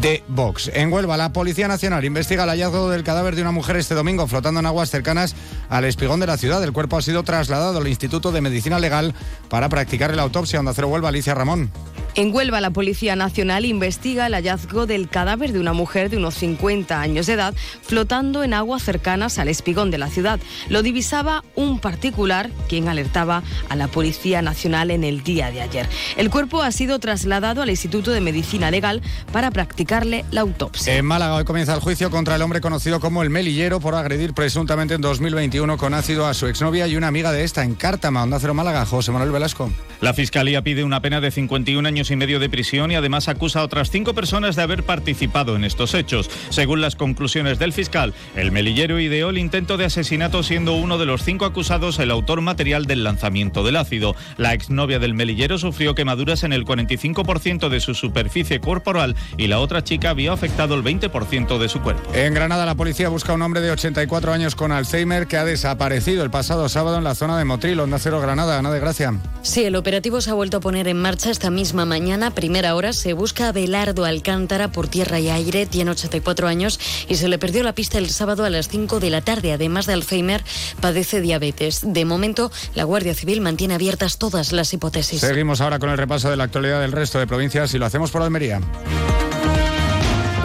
de 0.00 0.22
Vox. 0.28 0.70
En 0.74 0.92
Huelva, 0.92 1.16
la 1.16 1.32
Policía 1.32 1.68
Nacional 1.68 2.04
investiga 2.04 2.44
el 2.44 2.50
hallazgo 2.50 2.90
del 2.90 3.04
cadáver 3.04 3.36
de 3.36 3.42
una 3.42 3.52
mujer 3.52 3.76
este 3.76 3.94
domingo 3.94 4.26
flotando 4.26 4.60
en 4.60 4.66
aguas 4.66 4.90
cercanas 4.90 5.34
al 5.68 5.84
espigón 5.84 6.20
de 6.20 6.26
la 6.26 6.36
ciudad. 6.36 6.62
El 6.62 6.72
cuerpo 6.72 6.96
ha 6.96 7.02
sido 7.02 7.22
trasladado 7.22 7.78
al 7.78 7.88
Instituto 7.88 8.32
de 8.32 8.40
Medicina 8.40 8.78
Legal 8.78 9.14
para 9.48 9.68
practicar 9.68 10.14
la 10.14 10.22
autopsia. 10.22 10.60
Onda 10.60 10.74
Cero 10.74 10.88
Huelva, 10.88 11.08
Alicia 11.08 11.34
Ramón. 11.34 11.70
En 12.16 12.34
Huelva, 12.34 12.62
la 12.62 12.70
Policía 12.70 13.14
Nacional 13.14 13.66
investiga 13.66 14.26
el 14.26 14.32
hallazgo 14.32 14.86
del 14.86 15.06
cadáver 15.06 15.52
de 15.52 15.60
una 15.60 15.74
mujer 15.74 16.08
de 16.08 16.16
unos 16.16 16.34
50 16.36 16.98
años 16.98 17.26
de 17.26 17.34
edad 17.34 17.54
flotando 17.82 18.42
en 18.42 18.54
aguas 18.54 18.82
cercanas 18.82 19.38
al 19.38 19.48
espigón 19.48 19.90
de 19.90 19.98
la 19.98 20.08
ciudad. 20.08 20.40
Lo 20.70 20.82
divisaba 20.82 21.44
un 21.56 21.78
particular, 21.78 22.48
quien 22.70 22.88
alertaba 22.88 23.42
a 23.68 23.76
la 23.76 23.88
Policía 23.88 24.40
Nacional 24.40 24.90
en 24.90 25.04
el 25.04 25.24
día 25.24 25.50
de 25.50 25.60
ayer. 25.60 25.86
El 26.16 26.30
cuerpo 26.30 26.62
ha 26.62 26.72
sido 26.72 26.98
trasladado 27.00 27.60
al 27.60 27.68
Instituto 27.68 28.10
de 28.12 28.22
Medicina 28.22 28.70
Legal 28.70 29.02
para 29.30 29.50
practicarle 29.50 30.24
la 30.30 30.40
autopsia. 30.40 30.96
En 30.96 31.04
Málaga 31.04 31.34
hoy 31.34 31.44
comienza 31.44 31.74
el 31.74 31.80
juicio 31.80 32.10
contra 32.10 32.36
el 32.36 32.40
hombre 32.40 32.62
conocido 32.62 32.98
como 32.98 33.24
el 33.24 33.28
Melillero 33.28 33.78
por 33.78 33.94
agredir 33.94 34.32
presuntamente 34.32 34.94
en 34.94 35.02
2021 35.02 35.76
con 35.76 35.92
ácido 35.92 36.26
a 36.26 36.32
su 36.32 36.46
exnovia 36.46 36.86
y 36.86 36.96
una 36.96 37.08
amiga 37.08 37.30
de 37.30 37.44
esta 37.44 37.62
en 37.62 37.74
Cártama, 37.74 38.22
Onda 38.22 38.40
Cero 38.40 38.54
Málaga, 38.54 38.86
José 38.86 39.12
Manuel 39.12 39.32
Velasco. 39.32 39.70
La 40.00 40.14
Fiscalía 40.14 40.62
pide 40.62 40.82
una 40.82 41.02
pena 41.02 41.20
de 41.20 41.30
51 41.30 41.86
años 41.86 42.05
y 42.10 42.16
medio 42.16 42.38
de 42.38 42.48
prisión 42.48 42.90
y 42.90 42.94
además 42.94 43.28
acusa 43.28 43.60
a 43.60 43.64
otras 43.64 43.90
cinco 43.90 44.14
personas 44.14 44.56
de 44.56 44.62
haber 44.62 44.82
participado 44.82 45.56
en 45.56 45.64
estos 45.64 45.94
hechos. 45.94 46.30
Según 46.50 46.80
las 46.80 46.96
conclusiones 46.96 47.58
del 47.58 47.72
fiscal, 47.72 48.14
el 48.34 48.52
melillero 48.52 48.98
ideó 49.00 49.30
el 49.30 49.38
intento 49.38 49.76
de 49.76 49.84
asesinato 49.84 50.42
siendo 50.42 50.74
uno 50.74 50.98
de 50.98 51.06
los 51.06 51.22
cinco 51.22 51.44
acusados 51.44 51.98
el 51.98 52.10
autor 52.10 52.40
material 52.40 52.86
del 52.86 53.04
lanzamiento 53.04 53.64
del 53.64 53.76
ácido. 53.76 54.14
La 54.36 54.54
exnovia 54.54 54.98
del 54.98 55.14
melillero 55.14 55.58
sufrió 55.58 55.94
quemaduras 55.94 56.42
en 56.42 56.52
el 56.52 56.64
45% 56.64 57.68
de 57.68 57.80
su 57.80 57.94
superficie 57.94 58.60
corporal 58.60 59.16
y 59.36 59.46
la 59.46 59.60
otra 59.60 59.84
chica 59.84 60.14
vio 60.14 60.32
afectado 60.32 60.74
el 60.74 60.82
20% 60.82 61.58
de 61.58 61.68
su 61.68 61.80
cuerpo. 61.80 62.12
En 62.14 62.34
Granada 62.34 62.66
la 62.66 62.74
policía 62.74 63.08
busca 63.08 63.32
a 63.32 63.34
un 63.34 63.42
hombre 63.42 63.60
de 63.60 63.70
84 63.70 64.32
años 64.32 64.54
con 64.54 64.72
Alzheimer 64.72 65.26
que 65.26 65.36
ha 65.36 65.44
desaparecido 65.44 66.22
el 66.22 66.30
pasado 66.30 66.68
sábado 66.68 66.98
en 66.98 67.04
la 67.04 67.14
zona 67.14 67.38
de 67.38 67.44
Motril, 67.44 67.80
Onda 67.80 67.98
Cero 67.98 68.20
Granada. 68.20 68.58
Ana 68.58 68.70
de 68.70 68.80
Gracia. 68.80 69.14
Sí, 69.42 69.64
el 69.64 69.76
operativo 69.76 70.20
se 70.20 70.30
ha 70.30 70.34
vuelto 70.34 70.58
a 70.58 70.60
poner 70.60 70.88
en 70.88 71.00
marcha 71.00 71.30
esta 71.30 71.50
misma 71.50 71.84
mañana. 71.84 71.95
Primera 72.34 72.74
hora 72.74 72.92
se 72.92 73.14
busca 73.14 73.48
a 73.48 73.52
Belardo 73.52 74.04
Alcántara 74.04 74.70
por 74.70 74.86
tierra 74.86 75.18
y 75.18 75.30
aire. 75.30 75.64
Tiene 75.64 75.92
84 75.92 76.46
años 76.46 76.78
y 77.08 77.14
se 77.14 77.26
le 77.26 77.38
perdió 77.38 77.62
la 77.62 77.72
pista 77.72 77.96
el 77.96 78.10
sábado 78.10 78.44
a 78.44 78.50
las 78.50 78.68
5 78.68 79.00
de 79.00 79.08
la 79.08 79.22
tarde. 79.22 79.52
Además 79.54 79.86
de 79.86 79.94
Alzheimer, 79.94 80.44
padece 80.80 81.22
diabetes. 81.22 81.80
De 81.82 82.04
momento, 82.04 82.52
la 82.74 82.84
Guardia 82.84 83.14
Civil 83.14 83.40
mantiene 83.40 83.74
abiertas 83.74 84.18
todas 84.18 84.52
las 84.52 84.74
hipótesis. 84.74 85.20
Seguimos 85.20 85.62
ahora 85.62 85.78
con 85.78 85.88
el 85.88 85.96
repaso 85.96 86.28
de 86.28 86.36
la 86.36 86.44
actualidad 86.44 86.82
del 86.82 86.92
resto 86.92 87.18
de 87.18 87.26
provincias 87.26 87.72
y 87.72 87.78
lo 87.78 87.86
hacemos 87.86 88.10
por 88.10 88.22
Almería. 88.22 88.60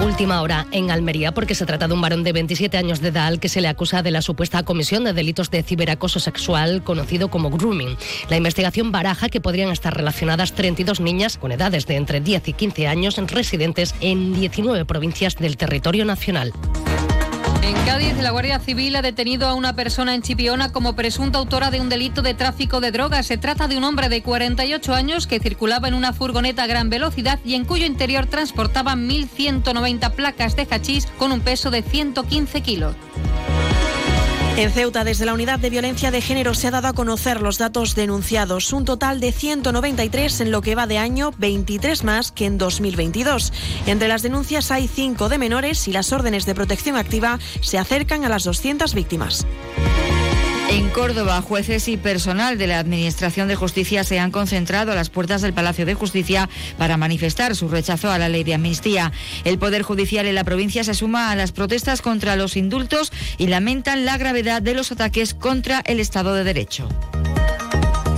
Última 0.04 0.42
hora 0.42 0.66
en 0.72 0.90
Almería 0.90 1.32
porque 1.32 1.54
se 1.54 1.68
trata 1.68 1.88
de 1.88 1.94
un 1.94 2.02
varón 2.02 2.24
de 2.24 2.34
27 2.34 2.76
años 2.76 3.02
de 3.02 3.10
edad 3.10 3.38
que 3.38 3.50
se 3.50 3.62
le 3.62 3.68
acusa 3.68 4.02
de 4.02 4.10
la 4.10 4.24
supuesta 4.24 4.64
comisión 4.64 5.04
de 5.04 5.14
delitos 5.14 5.52
de 5.52 5.62
ciberacoso 5.62 6.20
sexual 6.20 6.84
conocido 6.84 7.30
como 7.30 7.52
grooming. 7.52 7.96
La 8.28 8.38
investigación 8.38 8.92
baraja 8.92 9.30
que 9.30 9.42
podrían 9.42 9.70
estar 9.70 9.96
relacionadas 9.96 10.54
32 10.54 11.02
niñas 11.02 11.38
con 11.38 11.52
edades 11.52 11.86
de 11.86 11.98
entre 11.98 12.20
10 12.20 12.48
y 12.48 12.54
15 12.54 12.88
años 12.88 13.18
residentes 13.18 13.94
en 14.02 14.34
19 14.34 14.86
provincias 14.86 15.36
del 15.36 15.56
territorio 15.56 16.04
nacional. 16.04 16.52
En 17.62 17.76
Cádiz, 17.86 18.18
la 18.18 18.32
Guardia 18.32 18.60
Civil 18.60 18.96
ha 18.96 19.02
detenido 19.02 19.48
a 19.48 19.54
una 19.54 19.76
persona 19.76 20.16
en 20.16 20.22
Chipiona 20.22 20.72
como 20.72 20.96
presunta 20.96 21.38
autora 21.38 21.70
de 21.70 21.80
un 21.80 21.90
delito 21.90 22.22
de 22.22 22.34
tráfico 22.34 22.82
de 22.82 22.92
drogas. 22.92 23.28
Se 23.28 23.38
trata 23.38 23.68
de 23.68 23.78
un 23.78 23.84
hombre 23.84 24.10
de 24.10 24.24
48 24.24 24.94
años 24.94 25.28
que 25.28 25.40
circulaba 25.40 25.88
en 25.88 25.94
una 25.94 26.12
furgoneta 26.12 26.64
a 26.64 26.68
gran 26.68 26.90
velocidad 26.90 27.40
y 27.46 27.54
en 27.54 27.66
cuyo 27.66 27.86
interior 27.86 28.26
transportaba 28.26 28.96
1.190 28.96 30.12
placas 30.12 30.56
de 30.56 30.68
hachís 30.70 31.06
con 31.18 31.32
un 31.32 31.42
peso 31.42 31.70
de 31.70 31.84
115 31.84 32.62
kilos. 32.62 32.96
En 34.58 34.70
Ceuta, 34.72 35.04
desde 35.04 35.26
la 35.26 35.34
Unidad 35.34 35.60
de 35.60 35.70
Violencia 35.70 36.12
de 36.12 36.22
Género 36.22 36.54
se 36.54 36.68
ha 36.68 36.72
dado 36.72 36.90
a 36.90 36.94
conocer 36.94 37.42
los 37.42 37.58
datos 37.58 37.96
denunciados, 37.96 38.74
un 38.74 38.86
total 38.86 39.20
de 39.20 39.32
193 39.32 40.42
en 40.42 40.52
lo 40.52 40.62
que 40.62 40.76
va 40.76 40.88
de 40.88 40.98
año, 40.98 41.34
23 41.38 42.04
más 42.04 42.32
que 42.32 42.46
en 42.46 42.58
2022. 42.58 43.54
Entre 43.88 44.08
las 44.08 44.22
denuncias 44.22 44.70
hay 44.72 44.88
5 44.88 45.30
de 45.30 45.38
menores 45.38 45.88
y 45.88 45.94
las 45.94 46.12
órdenes 46.12 46.46
de 46.46 46.54
protección 46.54 46.98
activa 46.98 47.40
se 47.62 47.78
acercan 47.78 48.26
a 48.26 48.30
las 48.30 48.44
200 48.44 48.94
víctimas. 48.94 49.48
En 50.72 50.88
Córdoba, 50.88 51.42
jueces 51.42 51.90
y 51.90 51.98
personal 51.98 52.58
de 52.58 52.66
la 52.66 52.80
Administración 52.80 53.50
de 53.50 53.58
Justicia 53.58 54.06
se 54.06 54.20
han 54.20 54.32
concentrado 54.32 54.94
a 54.94 54.96
las 54.96 55.10
puertas 55.10 55.42
del 55.42 55.52
Palacio 55.52 55.86
de 55.86 55.96
Justicia 55.96 56.48
para 56.78 56.96
manifestar 56.96 57.58
su 57.58 57.68
rechazo 57.68 58.10
a 58.10 58.18
la 58.18 58.30
ley 58.30 58.46
de 58.46 58.54
amnistía. 58.54 59.12
El 59.44 59.60
Poder 59.60 59.82
Judicial 59.82 60.28
en 60.28 60.36
la 60.36 60.46
provincia 60.46 60.86
se 60.86 60.94
suma 60.94 61.30
a 61.30 61.36
las 61.36 61.52
protestas 61.52 62.02
contra 62.02 62.38
los 62.38 62.56
indultos 62.56 63.12
y 63.38 63.48
lamentan 63.48 64.06
la 64.06 64.18
gravedad 64.18 64.62
de 64.62 64.74
los 64.74 64.94
ataques 64.94 65.34
contra 65.34 65.82
el 65.82 66.00
Estado 66.00 66.34
de 66.34 66.46
Derecho. 66.46 66.88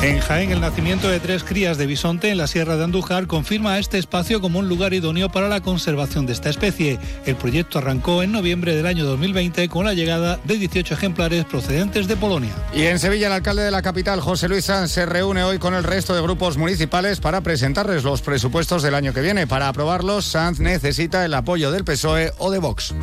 En 0.04 0.20
Jaén, 0.20 0.52
el 0.52 0.60
nacimiento 0.60 1.08
de 1.08 1.22
tres 1.22 1.46
crías 1.46 1.78
de 1.78 1.86
bisonte 1.86 2.30
en 2.30 2.38
la 2.38 2.48
Sierra 2.48 2.76
de 2.76 2.84
Andújar 2.84 3.26
confirma 3.26 3.80
este 3.80 3.98
espacio 3.98 4.42
como 4.42 4.60
un 4.60 4.68
lugar 4.68 4.94
idóneo 4.94 5.30
para 5.30 5.48
la 5.48 5.62
conservación 5.62 6.26
de 6.26 6.34
esta 6.34 6.50
especie. 6.50 7.00
El 7.26 7.38
proyecto 7.38 7.80
arrancó 7.80 8.22
en 8.22 8.34
noviembre 8.34 8.76
del 8.76 8.86
año 8.86 9.06
2020 9.06 9.70
con 9.70 9.86
la 9.86 9.94
llegada 9.94 10.42
de 10.44 10.58
18 10.58 10.94
ejemplares 10.94 11.46
procedentes 11.46 12.10
de 12.10 12.18
Polonia. 12.18 12.52
Y 12.74 12.82
en 12.82 13.00
Sevilla, 13.00 13.28
el 13.28 13.34
alcalde 13.34 13.64
de 13.64 13.72
la 13.72 13.82
capital, 13.82 14.20
José 14.20 14.50
Luis 14.50 14.66
Sanz, 14.66 14.92
se 14.92 15.06
reúne 15.06 15.42
hoy 15.46 15.58
con 15.58 15.74
el 15.74 15.86
resto 15.86 16.14
de 16.14 16.22
grupos 16.22 16.58
municipales 16.58 17.22
para 17.22 17.40
presentarles 17.40 18.04
los 18.04 18.22
presupuestos 18.22 18.84
del 18.84 18.96
año 18.96 19.14
que 19.14 19.22
viene. 19.22 19.48
Para 19.48 19.70
aprobarlos, 19.70 20.26
Sanz 20.26 20.60
necesita 20.60 21.24
el 21.24 21.34
apoyo 21.34 21.72
del 21.72 21.86
PSOE 21.86 22.34
o 22.40 22.52
de 22.52 22.60
Vox. 22.60 22.94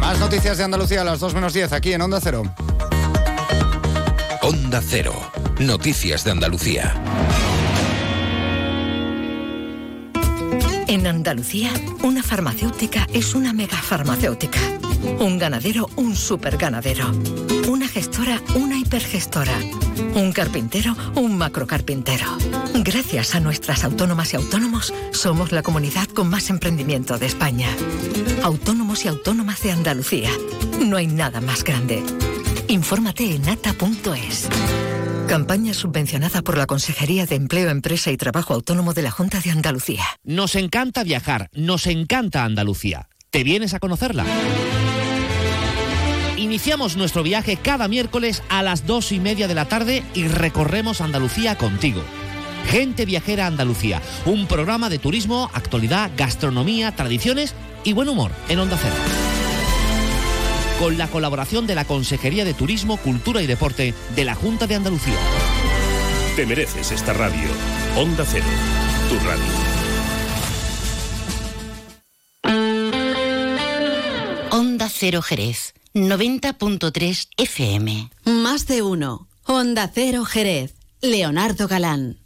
Más 0.00 0.18
noticias 0.18 0.58
de 0.58 0.64
Andalucía 0.64 1.00
a 1.00 1.04
las 1.04 1.18
2 1.18 1.32
menos 1.32 1.54
10 1.54 1.72
aquí 1.72 1.94
en 1.94 2.02
Onda 2.02 2.20
Cero. 2.20 2.42
Onda 4.42 4.82
Cero. 4.86 5.45
Noticias 5.58 6.22
de 6.22 6.32
Andalucía. 6.32 6.94
En 10.86 11.06
Andalucía, 11.06 11.72
una 12.02 12.22
farmacéutica 12.22 13.06
es 13.14 13.34
una 13.34 13.54
megafarmacéutica. 13.54 14.60
Un 15.18 15.38
ganadero, 15.38 15.88
un 15.96 16.14
superganadero. 16.14 17.10
Una 17.68 17.88
gestora, 17.88 18.42
una 18.54 18.76
hipergestora. 18.76 19.58
Un 20.14 20.30
carpintero, 20.32 20.94
un 21.14 21.38
macrocarpintero. 21.38 22.26
Gracias 22.74 23.34
a 23.34 23.40
nuestras 23.40 23.82
autónomas 23.82 24.34
y 24.34 24.36
autónomos, 24.36 24.92
somos 25.12 25.52
la 25.52 25.62
comunidad 25.62 26.06
con 26.08 26.28
más 26.28 26.50
emprendimiento 26.50 27.16
de 27.16 27.26
España. 27.26 27.68
Autónomos 28.42 29.06
y 29.06 29.08
autónomas 29.08 29.62
de 29.62 29.72
Andalucía. 29.72 30.30
No 30.84 30.98
hay 30.98 31.06
nada 31.06 31.40
más 31.40 31.64
grande. 31.64 32.02
Infórmate 32.68 33.34
en 33.34 33.48
ata.es. 33.48 34.48
Campaña 35.28 35.74
subvencionada 35.74 36.40
por 36.42 36.56
la 36.56 36.66
Consejería 36.66 37.26
de 37.26 37.34
Empleo, 37.34 37.68
Empresa 37.70 38.12
y 38.12 38.16
Trabajo 38.16 38.54
Autónomo 38.54 38.94
de 38.94 39.02
la 39.02 39.10
Junta 39.10 39.40
de 39.40 39.50
Andalucía. 39.50 40.04
Nos 40.22 40.54
encanta 40.54 41.02
viajar, 41.02 41.50
nos 41.52 41.88
encanta 41.88 42.44
Andalucía. 42.44 43.08
¿Te 43.30 43.42
vienes 43.42 43.74
a 43.74 43.80
conocerla? 43.80 44.24
Iniciamos 46.36 46.96
nuestro 46.96 47.24
viaje 47.24 47.56
cada 47.56 47.88
miércoles 47.88 48.42
a 48.48 48.62
las 48.62 48.86
dos 48.86 49.10
y 49.10 49.18
media 49.18 49.48
de 49.48 49.54
la 49.54 49.64
tarde 49.64 50.04
y 50.14 50.28
recorremos 50.28 51.00
Andalucía 51.00 51.58
contigo. 51.58 52.02
Gente 52.68 53.04
Viajera 53.04 53.46
Andalucía, 53.46 54.00
un 54.26 54.46
programa 54.46 54.88
de 54.88 55.00
turismo, 55.00 55.50
actualidad, 55.52 56.10
gastronomía, 56.16 56.94
tradiciones 56.94 57.54
y 57.82 57.94
buen 57.94 58.08
humor 58.08 58.30
en 58.48 58.60
Onda 58.60 58.78
Cero 58.80 59.25
con 60.78 60.98
la 60.98 61.08
colaboración 61.08 61.66
de 61.66 61.74
la 61.74 61.84
Consejería 61.84 62.44
de 62.44 62.54
Turismo, 62.54 62.96
Cultura 62.98 63.42
y 63.42 63.46
Deporte 63.46 63.94
de 64.14 64.24
la 64.24 64.34
Junta 64.34 64.66
de 64.66 64.74
Andalucía. 64.74 65.18
Te 66.36 66.46
mereces 66.46 66.92
esta 66.92 67.12
radio. 67.12 67.48
Onda 67.96 68.24
Cero, 68.26 68.44
tu 69.08 69.16
radio. 69.26 69.44
Onda 74.50 74.88
Cero 74.90 75.22
Jerez, 75.22 75.74
90.3 75.94 77.28
FM. 77.36 78.10
Más 78.24 78.66
de 78.66 78.82
uno. 78.82 79.28
Onda 79.44 79.90
Cero 79.92 80.24
Jerez. 80.24 80.74
Leonardo 81.00 81.68
Galán. 81.68 82.25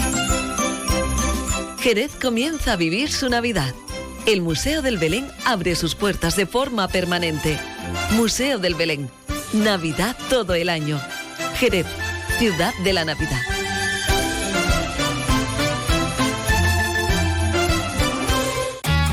Jerez 1.81 2.11
comienza 2.21 2.73
a 2.73 2.75
vivir 2.75 3.11
su 3.11 3.27
Navidad. 3.27 3.73
El 4.27 4.43
Museo 4.43 4.83
del 4.83 4.99
Belén 4.99 5.25
abre 5.45 5.75
sus 5.75 5.95
puertas 5.95 6.35
de 6.35 6.45
forma 6.45 6.87
permanente. 6.87 7.57
Museo 8.11 8.59
del 8.59 8.75
Belén. 8.75 9.09
Navidad 9.51 10.15
todo 10.29 10.53
el 10.53 10.69
año. 10.69 11.01
Jerez, 11.55 11.87
ciudad 12.37 12.71
de 12.83 12.93
la 12.93 13.03
Navidad. 13.03 13.41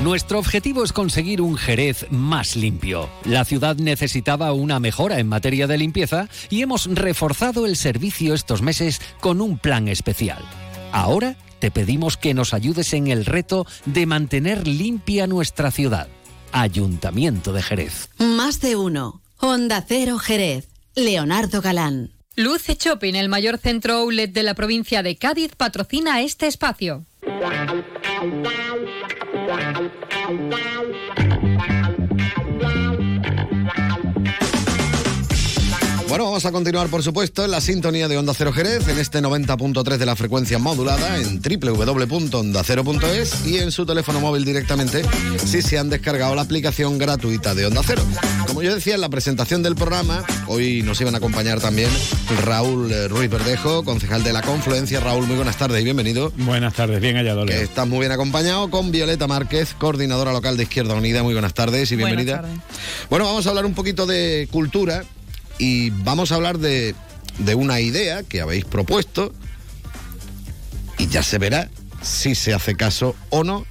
Nuestro 0.02 0.38
objetivo 0.38 0.84
es 0.84 0.92
conseguir 0.92 1.40
un 1.40 1.56
Jerez 1.56 2.06
más 2.10 2.54
limpio. 2.54 3.08
La 3.24 3.46
ciudad 3.46 3.76
necesitaba 3.76 4.52
una 4.52 4.78
mejora 4.78 5.20
en 5.20 5.26
materia 5.26 5.66
de 5.66 5.78
limpieza 5.78 6.28
y 6.50 6.60
hemos 6.60 6.84
reforzado 6.84 7.64
el 7.64 7.76
servicio 7.76 8.34
estos 8.34 8.60
meses 8.60 9.00
con 9.20 9.40
un 9.40 9.56
plan 9.56 9.88
especial. 9.88 10.42
Ahora 10.92 11.36
te 11.58 11.70
pedimos 11.70 12.16
que 12.16 12.34
nos 12.34 12.54
ayudes 12.54 12.92
en 12.92 13.08
el 13.08 13.24
reto 13.24 13.66
de 13.84 14.06
mantener 14.06 14.66
limpia 14.66 15.26
nuestra 15.26 15.70
ciudad. 15.70 16.08
Ayuntamiento 16.52 17.52
de 17.52 17.62
Jerez. 17.62 18.10
Más 18.18 18.60
de 18.60 18.76
uno. 18.76 19.22
Honda 19.38 19.84
Cero 19.86 20.18
Jerez. 20.18 20.68
Leonardo 20.94 21.60
Galán. 21.60 22.12
Luce 22.34 22.76
Shopping, 22.76 23.14
el 23.14 23.28
mayor 23.28 23.58
centro 23.58 23.94
outlet 23.94 24.32
de 24.32 24.44
la 24.44 24.54
provincia 24.54 25.02
de 25.02 25.16
Cádiz, 25.16 25.56
patrocina 25.56 26.20
este 26.20 26.46
espacio. 26.46 27.04
Bueno, 36.08 36.24
vamos 36.24 36.46
a 36.46 36.52
continuar, 36.52 36.88
por 36.88 37.02
supuesto, 37.02 37.44
en 37.44 37.50
la 37.50 37.60
sintonía 37.60 38.08
de 38.08 38.16
Onda 38.16 38.32
Cero 38.32 38.50
Jerez, 38.50 38.88
en 38.88 38.98
este 38.98 39.20
90.3 39.20 39.98
de 39.98 40.06
la 40.06 40.16
frecuencia 40.16 40.58
modulada, 40.58 41.18
en 41.18 41.42
www.ondacero.es 41.42 43.46
y 43.46 43.58
en 43.58 43.70
su 43.70 43.84
teléfono 43.84 44.18
móvil 44.18 44.46
directamente, 44.46 45.02
si 45.44 45.60
se 45.60 45.78
han 45.78 45.90
descargado 45.90 46.34
la 46.34 46.40
aplicación 46.40 46.96
gratuita 46.96 47.54
de 47.54 47.66
Onda 47.66 47.82
Cero. 47.84 48.02
Como 48.46 48.62
yo 48.62 48.74
decía 48.74 48.94
en 48.94 49.02
la 49.02 49.10
presentación 49.10 49.62
del 49.62 49.74
programa, 49.74 50.24
hoy 50.46 50.82
nos 50.82 50.98
iban 51.02 51.14
a 51.14 51.18
acompañar 51.18 51.60
también 51.60 51.90
Raúl 52.42 52.90
eh, 52.90 53.08
Ruiz 53.08 53.28
Verdejo, 53.28 53.84
concejal 53.84 54.24
de 54.24 54.32
la 54.32 54.40
Confluencia. 54.40 55.00
Raúl, 55.00 55.26
muy 55.26 55.36
buenas 55.36 55.58
tardes 55.58 55.82
y 55.82 55.84
bienvenido. 55.84 56.32
Buenas 56.38 56.72
tardes, 56.72 57.02
bien 57.02 57.16
hallado, 57.16 57.44
Leo. 57.44 57.60
Estás 57.60 57.86
muy 57.86 58.00
bien 58.00 58.12
acompañado 58.12 58.70
con 58.70 58.90
Violeta 58.90 59.26
Márquez, 59.26 59.74
coordinadora 59.74 60.32
local 60.32 60.56
de 60.56 60.62
Izquierda 60.62 60.94
Unida. 60.94 61.22
Muy 61.22 61.34
buenas 61.34 61.52
tardes 61.52 61.92
y 61.92 61.96
bienvenida. 61.96 62.46
Bueno, 63.10 63.26
vamos 63.26 63.46
a 63.46 63.50
hablar 63.50 63.66
un 63.66 63.74
poquito 63.74 64.06
de 64.06 64.48
cultura 64.50 65.04
y 65.58 65.90
vamos 65.90 66.32
a 66.32 66.36
hablar 66.36 66.58
de, 66.58 66.94
de 67.38 67.54
una 67.54 67.80
idea 67.80 68.22
que 68.22 68.40
habéis 68.40 68.64
propuesto 68.64 69.32
y 70.98 71.06
ya 71.08 71.22
se 71.22 71.38
verá 71.38 71.68
si 72.02 72.34
se 72.34 72.54
hace 72.54 72.76
caso 72.76 73.14
o 73.30 73.44
no, 73.44 73.66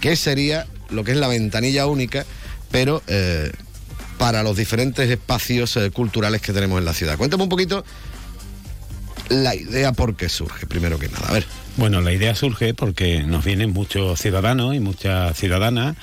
que 0.00 0.16
sería 0.16 0.66
lo 0.90 1.04
que 1.04 1.12
es 1.12 1.18
la 1.18 1.28
ventanilla 1.28 1.86
única, 1.86 2.24
pero 2.70 3.02
eh, 3.06 3.52
para 4.18 4.42
los 4.42 4.56
diferentes 4.56 5.10
espacios 5.10 5.76
eh, 5.76 5.90
culturales 5.90 6.40
que 6.40 6.52
tenemos 6.52 6.78
en 6.78 6.84
la 6.84 6.94
ciudad. 6.94 7.16
Cuéntame 7.16 7.42
un 7.42 7.48
poquito 7.48 7.84
la 9.28 9.54
idea 9.54 9.92
por 9.92 10.16
qué 10.16 10.28
surge, 10.28 10.66
primero 10.66 10.98
que 10.98 11.08
nada. 11.08 11.28
A 11.28 11.32
ver. 11.32 11.46
Bueno, 11.76 12.00
la 12.00 12.12
idea 12.12 12.34
surge 12.34 12.72
porque 12.72 13.22
nos 13.22 13.44
vienen 13.44 13.72
muchos 13.72 14.20
ciudadanos 14.20 14.74
y 14.74 14.80
muchas 14.80 15.36
ciudadanas 15.36 15.96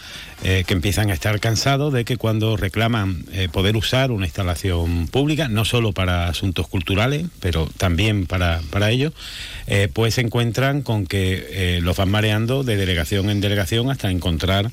eh, 0.45 0.65
que 0.67 0.73
empiezan 0.73 1.09
a 1.09 1.13
estar 1.13 1.39
cansados 1.39 1.93
de 1.93 2.03
que 2.03 2.17
cuando 2.17 2.57
reclaman 2.57 3.23
eh, 3.31 3.47
poder 3.49 3.77
usar 3.77 4.11
una 4.11 4.25
instalación 4.25 5.07
pública, 5.07 5.47
no 5.47 5.63
solo 5.63 5.93
para 5.93 6.27
asuntos 6.27 6.67
culturales, 6.67 7.27
pero 7.39 7.69
también 7.77 8.25
para, 8.25 8.61
para 8.69 8.91
ellos, 8.91 9.13
eh, 9.67 9.87
pues 9.93 10.15
se 10.15 10.21
encuentran 10.21 10.81
con 10.81 11.05
que 11.05 11.79
los 11.81 11.95
van 11.95 12.11
mareando 12.11 12.65
de 12.65 12.75
delegación 12.75 13.29
en 13.29 13.39
delegación 13.39 13.89
hasta 13.89 14.11
encontrar 14.11 14.69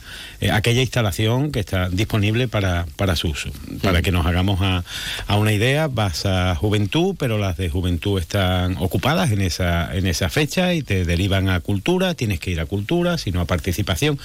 aquella 0.50 0.80
instalación 0.80 1.52
que 1.52 1.60
está 1.60 1.88
disponible 1.88 2.48
para, 2.48 2.86
para 2.96 3.14
su 3.14 3.28
uso. 3.28 3.50
Para 3.80 4.02
que 4.02 4.10
nos 4.10 4.26
hagamos 4.26 4.60
a, 4.62 4.82
a, 5.28 5.36
una 5.36 5.52
idea, 5.52 5.86
vas 5.86 6.26
a 6.26 6.56
juventud, 6.56 7.14
pero 7.16 7.38
las 7.38 7.56
de 7.56 7.70
juventud 7.70 8.18
están 8.18 8.76
ocupadas 8.78 9.30
en 9.30 9.40
esa, 9.40 9.96
en 9.96 10.08
esa 10.08 10.30
fecha 10.30 10.74
y 10.74 10.82
te 10.82 11.04
derivan 11.04 11.48
a 11.48 11.60
cultura, 11.60 12.14
tienes 12.14 12.40
que 12.40 12.50
ir 12.50 12.58
a 12.58 12.66
cultura, 12.66 13.18
sino 13.18 13.40
a 13.40 13.44
participación. 13.44 14.18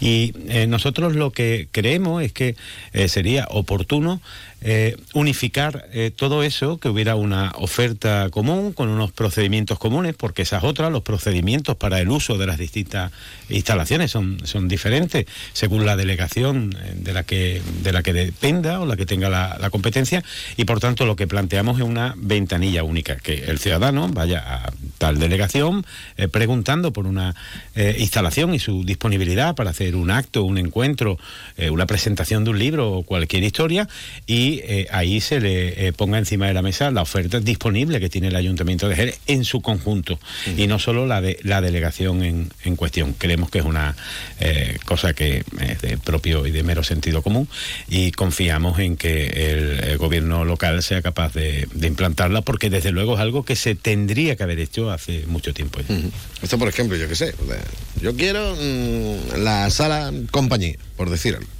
Y 0.00 0.32
nosotros 0.66 0.87
nosotros 0.88 1.16
lo 1.16 1.32
que 1.32 1.68
creemos 1.70 2.22
es 2.22 2.32
que 2.32 2.56
eh, 2.94 3.08
sería 3.08 3.46
oportuno 3.50 4.22
eh, 4.60 4.96
unificar 5.14 5.88
eh, 5.92 6.10
todo 6.14 6.42
eso, 6.42 6.78
que 6.78 6.88
hubiera 6.88 7.14
una 7.14 7.52
oferta 7.54 8.28
común 8.30 8.72
con 8.72 8.88
unos 8.88 9.12
procedimientos 9.12 9.78
comunes, 9.78 10.16
porque 10.16 10.42
esas 10.42 10.64
otras, 10.64 10.90
los 10.90 11.02
procedimientos 11.02 11.76
para 11.76 12.00
el 12.00 12.08
uso 12.08 12.38
de 12.38 12.46
las 12.46 12.58
distintas 12.58 13.12
instalaciones 13.48 14.10
son, 14.10 14.44
son 14.44 14.66
diferentes 14.66 15.26
según 15.52 15.86
la 15.86 15.94
delegación 15.94 16.74
eh, 16.76 16.94
de 16.96 17.12
la 17.12 17.22
que 17.22 17.62
de 17.82 17.92
la 17.92 18.02
que 18.02 18.12
dependa 18.12 18.80
o 18.80 18.86
la 18.86 18.96
que 18.96 19.06
tenga 19.06 19.28
la, 19.28 19.68
competencia 19.70 20.24
y 20.56 20.64
por 20.64 20.80
tanto 20.80 21.04
lo 21.04 21.14
que 21.14 21.26
planteamos 21.26 21.78
es 21.78 21.84
una 21.84 22.14
ventanilla 22.16 22.82
única, 22.82 23.16
que 23.16 23.44
el 23.44 23.58
ciudadano 23.58 24.08
vaya 24.08 24.38
a 24.40 24.72
tal 24.96 25.18
delegación 25.18 25.84
preguntando 26.32 26.92
por 26.92 27.06
una 27.06 27.34
instalación 27.98 28.54
y 28.54 28.58
su 28.58 28.84
disponibilidad 28.84 29.54
para 29.54 29.70
hacer 29.70 29.94
un 29.94 30.10
acto, 30.10 30.44
un 30.44 30.56
encuentro, 30.56 31.18
una 31.70 31.86
presentación 31.86 32.44
de 32.44 32.50
un 32.50 32.58
libro 32.58 32.92
o 32.92 33.02
cualquier 33.02 33.44
historia 33.44 33.88
y 34.26 34.47
y 34.48 34.60
eh, 34.64 34.86
ahí 34.90 35.20
se 35.20 35.40
le 35.40 35.88
eh, 35.88 35.92
ponga 35.92 36.16
encima 36.16 36.46
de 36.46 36.54
la 36.54 36.62
mesa 36.62 36.90
la 36.90 37.02
oferta 37.02 37.38
disponible 37.40 38.00
que 38.00 38.08
tiene 38.08 38.28
el 38.28 38.36
Ayuntamiento 38.36 38.88
de 38.88 38.96
Jerez 38.96 39.20
en 39.26 39.44
su 39.44 39.60
conjunto 39.60 40.18
y 40.56 40.66
no 40.66 40.78
solo 40.78 41.06
la 41.06 41.20
de 41.20 41.38
la 41.42 41.60
delegación 41.60 42.22
en, 42.22 42.50
en 42.64 42.76
cuestión. 42.76 43.12
Creemos 43.12 43.50
que 43.50 43.58
es 43.58 43.64
una 43.64 43.94
eh, 44.40 44.78
cosa 44.86 45.12
que 45.12 45.44
es 45.60 45.82
de 45.82 45.98
propio 45.98 46.46
y 46.46 46.50
de 46.50 46.62
mero 46.62 46.82
sentido 46.82 47.22
común 47.22 47.46
y 47.88 48.12
confiamos 48.12 48.78
en 48.78 48.96
que 48.96 49.26
el, 49.26 49.98
gobierno 49.98 50.44
local 50.44 50.82
sea 50.82 51.02
capaz 51.02 51.34
de, 51.34 51.68
implantarla 51.82 52.40
porque 52.42 52.70
desde 52.70 52.92
luego 52.92 53.14
es 53.14 53.20
algo 53.20 53.44
que 53.44 53.56
se 53.56 53.74
tendría 53.74 54.36
que 54.36 54.44
haber 54.44 54.60
hecho 54.60 54.90
hace 54.90 55.24
mucho 55.26 55.52
tiempo. 55.52 55.80
Esto, 56.40 56.58
por 56.58 56.68
ejemplo, 56.68 56.96
yo 56.96 57.08
qué 57.08 57.16
sé, 57.16 57.34
yo 58.00 58.14
quiero 58.14 58.54
mm, 58.54 59.42
la 59.42 59.68
sala 59.70 60.12
compañía, 60.30 60.76
por 60.96 61.10
decir 61.10 61.34
algo. 61.34 61.57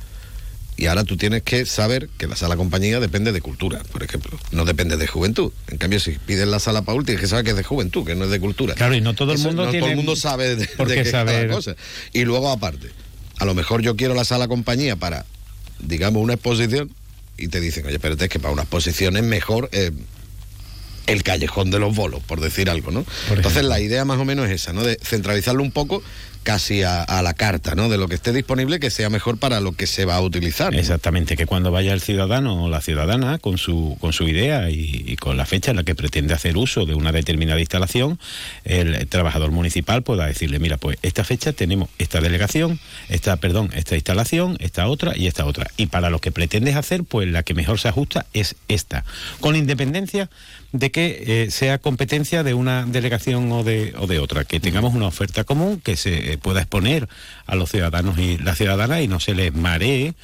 Y 0.79 0.87
ahora 0.87 1.03
tú 1.03 1.17
tienes 1.17 1.43
que 1.43 1.67
saber 1.67 2.09
que 2.19 2.29
la 2.29 2.37
sala 2.37 2.57
compañía 2.57 3.01
depende 3.01 3.33
de 3.33 3.41
cultura, 3.41 3.83
por 3.91 4.05
ejemplo. 4.05 4.39
No 4.53 4.65
depende 4.65 4.97
de 4.97 5.09
juventud. 5.09 5.51
En 5.67 5.77
cambio, 5.77 5.99
si 5.99 6.13
pides 6.13 6.47
la 6.47 6.61
sala 6.61 6.83
Paul, 6.83 7.05
tienes 7.05 7.21
que 7.21 7.27
saber 7.27 7.45
que 7.45 7.51
es 7.51 7.57
de 7.57 7.65
juventud, 7.65 8.07
que 8.07 8.15
no 8.15 8.27
es 8.27 8.31
de 8.31 8.39
cultura. 8.39 8.75
Claro, 8.75 8.95
y 8.95 9.01
no 9.01 9.13
todo 9.13 9.33
el 9.33 9.41
mundo 9.41 9.65
no 9.65 9.71
tiene... 9.73 9.81
todo 9.81 9.91
el 9.91 9.97
mundo 9.97 10.15
sabe 10.15 10.55
de, 10.55 10.67
por 10.69 10.87
qué 10.87 11.05
saber... 11.05 11.51
cosa. 11.51 11.75
Y 12.13 12.25
luego, 12.25 12.49
aparte, 12.49 12.91
a 13.39 13.45
lo 13.45 13.55
mejor 13.55 13.83
yo 13.83 13.97
quiero 13.97 14.15
la 14.15 14.25
sala 14.25 14.47
compañía 14.47 14.95
para, 14.95 15.27
digamos, 15.81 16.23
una 16.23 16.35
exposición 16.35 16.93
y 17.37 17.49
te 17.49 17.61
dicen, 17.61 17.85
oye, 17.85 17.97
espérate, 17.97 18.27
es 18.27 18.31
que 18.31 18.39
para 18.39 18.55
una 18.55 18.63
exposición 18.63 19.17
es 19.17 19.25
mejor... 19.25 19.69
Eh, 19.73 19.91
el 21.09 21.23
callejón 21.23 21.71
de 21.71 21.79
los 21.79 21.97
bolos, 21.97 22.23
por 22.23 22.39
decir 22.39 22.69
algo, 22.69 22.91
¿no? 22.91 23.03
Entonces 23.31 23.65
la 23.65 23.81
idea 23.81 24.05
más 24.05 24.19
o 24.19 24.27
menos 24.27 24.45
es 24.51 24.61
esa, 24.61 24.75
¿no? 24.75 24.85
De 24.85 24.99
centralizarlo 25.03 25.63
un 25.63 25.73
poco 25.73 26.03
casi 26.49 26.83
a, 26.83 27.05
la 27.23 27.35
carta, 27.35 27.75
¿no? 27.75 27.91
De 27.91 27.99
lo 27.99 28.09
que 28.09 28.15
esté 28.15 28.33
disponible 28.33 28.81
que 28.81 28.89
sea 28.89 29.11
mejor 29.11 29.37
para 29.37 29.61
lo 29.61 29.73
que 29.73 29.87
se 29.87 30.07
va 30.07 30.17
a 30.17 30.23
utilizar. 30.23 30.75
Exactamente, 30.75 31.37
que 31.37 31.45
cuando 31.45 31.71
vaya 31.71 31.93
el 31.93 32.01
ciudadano 32.01 32.65
o 32.65 32.71
la 32.71 32.81
ciudadana 32.81 33.37
con 33.37 33.59
su, 33.59 33.99
con 34.01 34.15
su 34.15 34.27
idea 34.27 34.71
y, 34.71 35.15
con 35.17 35.37
la 35.37 35.45
fecha 35.45 35.73
en 35.73 35.77
la 35.77 35.83
que 35.83 35.95
pretende 35.95 36.33
hacer 36.33 36.57
uso 36.57 36.87
de 36.87 36.95
una 36.95 37.13
determinada 37.13 37.61
instalación, 37.61 38.19
el, 38.65 39.07
trabajador 39.09 39.51
municipal 39.51 40.03
pueda 40.03 40.25
decirle, 40.25 40.59
mira, 40.59 40.79
pues 40.79 40.97
esta 41.03 41.23
fecha 41.23 41.53
tenemos 41.53 41.91
esta 41.99 42.23
delegación, 42.23 42.81
esta, 43.11 43.37
perdón, 43.37 43.69
esta 43.75 43.97
instalación, 43.97 44.57
esta 44.59 44.89
otra 44.89 45.15
y 45.15 45.27
esta 45.27 45.45
otra. 45.45 45.71
Y 45.77 45.89
para 45.89 46.09
lo 46.09 46.19
que 46.19 46.33
pretendes 46.33 46.77
hacer, 46.77 47.05
pues 47.05 47.29
la 47.29 47.43
que 47.43 47.53
mejor 47.53 47.79
se 47.79 47.89
ajusta 47.89 48.25
es 48.33 48.57
esta, 48.69 49.05
con 49.41 49.55
independencia 49.55 50.31
de 50.73 50.91
que 50.91 51.25
eh, 51.27 51.51
sea 51.51 51.79
competencia 51.79 52.43
de 52.43 52.55
una 52.55 52.85
delegación 52.85 53.51
o 53.53 53.65
de, 53.65 53.95
o 53.99 54.07
de 54.07 54.19
otra, 54.19 54.45
que 54.45 54.61
tengamos 54.61 54.95
una 54.95 55.07
oferta 55.07 55.45
común 55.45 55.81
que 55.81 55.97
se 55.97 56.33
eh, 56.33 56.39
pueda 56.39 56.61
exponer 56.61 57.09
a 57.47 57.55
los 57.55 57.71
ciudadanos 57.71 58.19
y 58.19 58.37
las 58.39 58.59
ciudadanas 58.59 59.01
y 59.01 59.09
no 59.09 59.19
se 59.21 59.35
les 59.35 59.55
maree 59.55 60.15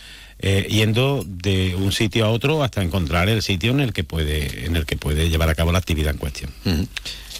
eh, 0.41 0.67
yendo 0.69 1.25
de 1.27 1.75
un 1.77 1.93
sitio 1.93 2.27
a 2.27 2.29
otro 2.29 2.63
hasta 2.63 2.83
encontrar 2.83 3.29
el 3.29 3.41
sitio 3.43 3.71
en 3.71 3.81
el 3.81 3.93
que 3.93 4.05
puede, 4.05 4.67
en 4.67 4.77
el 4.77 4.85
que 4.85 4.97
puede 4.97 5.31
llevar 5.31 5.49
a 5.49 5.55
cabo 5.55 5.73
la 5.73 5.79
actividad 5.79 6.13
en 6.13 6.19
cuestión. 6.19 6.51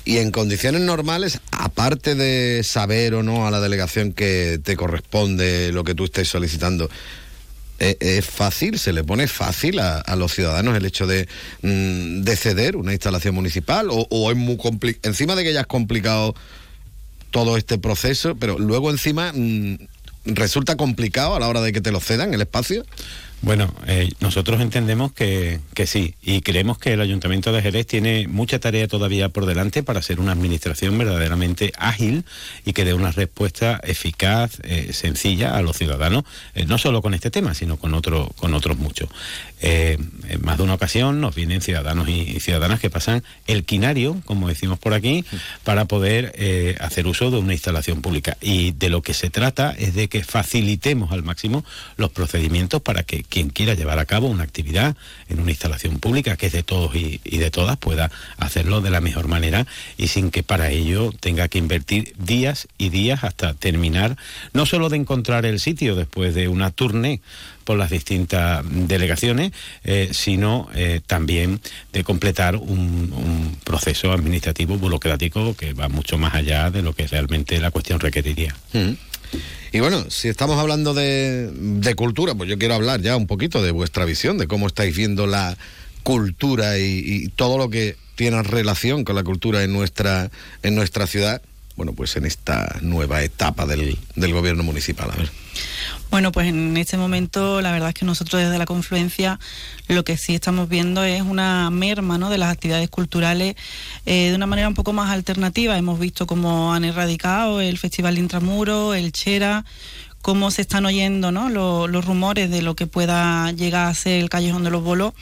Y 0.07 0.19
en 0.19 0.31
condiciones 0.31 0.83
normales, 0.83 1.41
aparte 1.51 2.15
de 2.15 2.63
saber 2.63 3.15
o 3.15 3.23
no 3.23 3.47
a 3.47 3.51
la 3.51 3.61
delegación 3.61 4.13
que 4.13 4.61
te 4.63 4.77
corresponde 4.77 5.73
lo 5.73 5.83
que 5.83 5.95
tú 5.95 6.05
estés 6.05 6.29
solicitando, 6.29 6.89
eh, 7.81 7.97
es 8.01 8.25
fácil, 8.25 8.79
se 8.79 8.93
le 8.93 9.03
pone 9.03 9.27
fácil 9.27 9.81
a, 9.81 10.17
los 10.17 10.33
ciudadanos 10.33 10.77
el 10.77 10.87
hecho 10.87 11.07
de, 11.07 11.29
mm, 11.63 12.25
ceder 12.37 12.77
una 12.77 12.93
instalación 12.93 13.35
municipal 13.35 13.89
o, 13.91 14.31
es 14.31 14.37
muy 14.37 14.57
complicado, 14.57 15.09
encima 15.09 15.35
de 15.35 15.45
que 15.45 15.53
ya 15.53 15.63
es 15.63 15.67
complicado 15.67 16.35
todo 17.31 17.57
este 17.57 17.79
proceso, 17.79 18.37
pero 18.37 18.59
luego 18.59 18.91
encima 18.91 19.33
mm, 19.35 19.79
resulta 20.25 20.77
complicado 20.77 21.35
a 21.35 21.41
la 21.41 21.49
hora 21.49 21.61
de 21.63 21.73
que 21.73 21.81
te 21.81 21.91
lo 21.91 22.01
cedan 22.01 22.33
el 22.33 22.41
espacio. 22.41 22.85
Bueno, 23.45 23.71
eh, 23.87 24.11
nosotros 24.21 24.63
entendemos 24.63 25.13
que, 25.13 25.61
que, 25.75 25.87
sí 25.87 26.15
y 26.23 26.41
creemos 26.41 26.79
que 26.79 26.95
el 26.95 27.03
Ayuntamiento 27.03 27.53
de 27.53 27.61
Jerez 27.61 27.87
tiene 27.87 28.27
mucha 28.27 28.59
tarea 28.59 28.89
todavía 28.89 29.29
por 29.29 29.45
delante 29.45 29.83
para 29.83 30.01
ser 30.01 30.19
una 30.19 30.33
administración 30.33 30.97
verdaderamente 30.97 31.71
ágil 31.77 32.25
y 32.65 32.73
que 32.73 32.87
dé 32.87 32.95
una 32.95 33.13
respuesta 33.13 33.83
eficaz, 33.85 34.61
eh, 34.63 34.95
sencilla 34.95 35.59
a 35.59 35.61
los 35.61 35.77
ciudadanos, 35.77 36.25
eh, 36.55 36.65
no 36.65 36.79
solo 36.79 37.03
con 37.03 37.13
este 37.13 37.31
tema, 37.31 37.53
sino 37.53 37.77
con, 37.77 37.93
otro, 37.93 38.31
con 38.37 38.55
otros 38.55 38.79
muchos. 38.79 39.11
en 39.61 40.41
más 40.41 40.57
de 40.57 40.63
una 40.63 40.75
ocasión 40.75 41.21
nos 41.21 41.35
vienen 41.35 41.61
ciudadanos 41.61 42.09
y, 42.09 42.41
ciudadanas 42.41 42.81
que 42.81 42.89
pasan 42.89 43.23
el 43.47 43.65
quinario, 43.65 44.23
como 44.25 44.49
decimos 44.49 44.79
por 44.79 44.95
aquí, 44.95 45.23
para 45.65 45.85
poder 45.85 46.77
hacer 46.81 47.07
uso 47.07 47.31
de 47.31 47.39
una 47.39 47.53
instalación 47.53 48.01
pública. 48.01 48.39
Y 48.41 48.73
de 48.73 48.89
lo 48.89 49.03
que 49.03 49.13
se 49.13 49.29
trata 49.29 49.75
es 49.77 49.95
de 49.95 50.09
que 50.09 50.25
facilitemos 50.25 51.13
al 51.13 51.23
máximo 51.23 51.63
los 51.97 52.11
procedimientos 52.11 52.81
para 52.81 53.03
que 53.03 53.23
quien 53.35 53.49
quiera 53.49 53.75
llevar 53.75 53.99
a 53.99 54.05
cabo 54.05 54.29
una 54.29 54.45
actividad 54.45 54.95
en 55.29 55.41
una 55.41 55.51
instalación 55.51 55.99
pública 55.99 56.37
que 56.37 56.47
es 56.47 56.53
de 56.53 56.63
todos 56.63 56.95
y, 56.95 57.19
de 57.19 57.51
todas 57.51 57.77
pueda 57.77 58.09
hacerlo 58.37 58.81
de 58.81 58.91
la 58.91 59.01
mejor 59.01 59.27
manera 59.27 59.67
y 59.97 60.07
sin 60.07 60.31
que 60.31 60.45
para 60.45 60.71
ello 60.71 61.11
tenga 61.19 61.49
que 61.49 61.59
invertir 61.59 62.15
días 62.17 62.69
y 62.79 62.91
días 62.91 63.25
hasta 63.25 63.53
terminar 63.55 64.17
no 64.53 64.67
solo 64.67 64.89
de 64.89 64.99
encontrar 64.99 65.47
el 65.47 65.59
sitio 65.59 65.97
después 65.97 66.37
de 66.37 66.47
una 66.47 66.71
tournée 66.71 67.23
por 67.65 67.77
las 67.77 67.91
distintas 67.91 68.65
delegaciones, 68.71 69.51
eh, 69.83 70.11
sino 70.13 70.69
eh, 70.75 71.01
también 71.05 71.61
de 71.93 72.05
completar 72.05 72.55
un, 72.55 73.57
proceso 73.65 74.13
administrativo 74.13 74.77
burocrático 74.77 75.57
que 75.57 75.73
va 75.73 75.89
mucho 75.89 76.19
más 76.19 76.35
allá 76.35 76.71
de 76.71 76.83
lo 76.83 76.93
que 76.93 77.09
realmente 77.09 77.59
la 77.59 77.73
cuestión 77.73 77.99
requeriría. 77.99 78.55
Mm. 78.75 78.93
Y 79.73 79.81
bueno, 79.81 80.09
si 80.09 80.29
estamos 80.29 80.59
hablando 80.59 80.95
de, 80.95 81.95
cultura, 81.97 82.35
pues 82.35 82.49
yo 82.49 82.59
quiero 82.59 82.75
hablar 82.75 83.01
ya 83.01 83.17
un 83.17 83.27
poquito 83.27 83.63
de 83.63 83.73
vuestra 83.73 84.05
visión, 84.05 84.39
de 84.39 84.47
cómo 84.47 84.67
estáis 84.67 84.97
viendo 84.97 85.27
la 85.27 85.57
cultura 86.03 86.79
y, 86.79 87.29
todo 87.35 87.59
lo 87.59 87.71
que 87.71 87.97
tiene 88.15 88.43
relación 88.43 89.05
con 89.05 89.17
la 89.17 89.25
cultura 89.25 89.65
en 89.65 89.73
nuestra, 89.73 90.31
en 90.63 90.75
nuestra 90.75 91.07
ciudad, 91.07 91.43
bueno, 91.77 91.93
pues 91.93 92.17
en 92.17 92.25
esta 92.25 92.79
nueva 92.81 93.23
etapa 93.23 93.67
del, 93.67 93.99
del 94.15 94.33
gobierno 94.33 94.63
municipal. 94.63 95.11
A 95.11 95.17
ver. 95.17 95.31
Bueno, 96.11 96.31
pues 96.31 96.47
en 96.47 96.77
este 96.77 96.97
momento 96.97 97.61
la 97.61 97.73
verdad 97.73 97.89
es 97.89 97.95
que 97.97 98.05
nosotros 98.05 98.41
desde 98.41 98.57
la 98.57 98.67
confluencia 98.67 99.41
lo 99.89 100.05
que 100.05 100.17
sí 100.17 100.35
estamos 100.35 100.69
viendo 100.69 101.03
es 101.03 101.23
una 101.23 101.69
merma 101.71 102.19
¿no? 102.19 102.31
de 102.31 102.39
las 102.39 102.53
actividades 102.53 102.89
culturales 102.89 103.57
eh, 104.07 104.29
de 104.31 104.35
una 104.37 104.47
manera 104.47 104.69
un 104.69 104.75
poco 104.75 104.93
más 104.93 105.11
alternativa. 105.11 105.77
Hemos 105.77 105.99
visto 105.99 106.27
cómo 106.27 106.73
han 106.73 106.85
erradicado 106.85 107.61
el 107.61 107.79
Festival 107.79 108.15
de 108.15 108.21
Intramuro, 108.21 108.95
el 108.95 109.11
Chera, 109.11 109.65
cómo 110.23 110.53
se 110.53 110.63
están 110.63 110.87
oyendo 110.87 111.33
¿no? 111.33 111.49
los, 111.49 112.05
rumores 112.05 112.49
de 112.49 112.63
lo 112.63 112.77
que 112.77 112.87
pueda 112.87 113.51
llegar 113.51 113.89
a 113.89 113.95
ser 113.95 114.21
el 114.21 114.31
Callejón 114.31 114.63
de 114.63 114.71
los 114.71 114.85
Bolos 114.85 115.15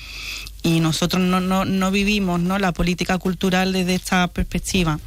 y 0.62 0.80
nosotros 0.80 1.22
no, 1.22 1.40
no, 1.40 1.64
no 1.64 1.90
vivimos 1.90 2.38
¿no? 2.40 2.58
la 2.58 2.72
política 2.72 3.16
cultural 3.16 3.72
desde 3.72 3.94
esta 3.94 4.28
perspectiva. 4.28 5.00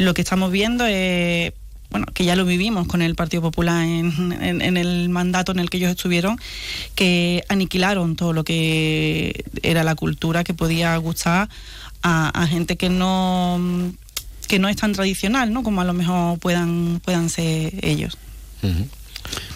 Lo 0.00 0.14
que 0.14 0.22
estamos 0.22 0.50
viendo 0.50 0.86
es 0.86 1.52
bueno, 1.90 2.06
que 2.14 2.24
ya 2.24 2.34
lo 2.34 2.46
vivimos 2.46 2.86
con 2.86 3.02
el 3.02 3.14
Partido 3.14 3.42
Popular 3.42 3.84
en, 3.84 4.76
el 4.78 5.08
mandato 5.10 5.52
en 5.52 5.58
el 5.58 5.68
que 5.68 5.76
ellos 5.76 5.90
estuvieron, 5.90 6.38
que 6.94 7.44
aniquilaron 7.48 8.16
todo 8.16 8.32
lo 8.32 8.42
que 8.42 9.44
era 9.62 9.84
la 9.84 9.94
cultura 9.96 10.42
que 10.42 10.54
podía 10.54 10.96
gustar 10.96 11.50
a, 12.02 12.46
gente 12.48 12.78
que 12.78 12.88
no 12.88 13.60
que 14.48 14.58
no 14.58 14.70
es 14.70 14.76
tan 14.76 14.94
tradicional, 14.94 15.52
¿no? 15.52 15.62
Como 15.62 15.82
a 15.82 15.84
lo 15.84 15.92
mejor 15.92 16.38
puedan 16.38 17.02
puedan 17.04 17.28
ser 17.28 17.74
ellos. 17.84 18.16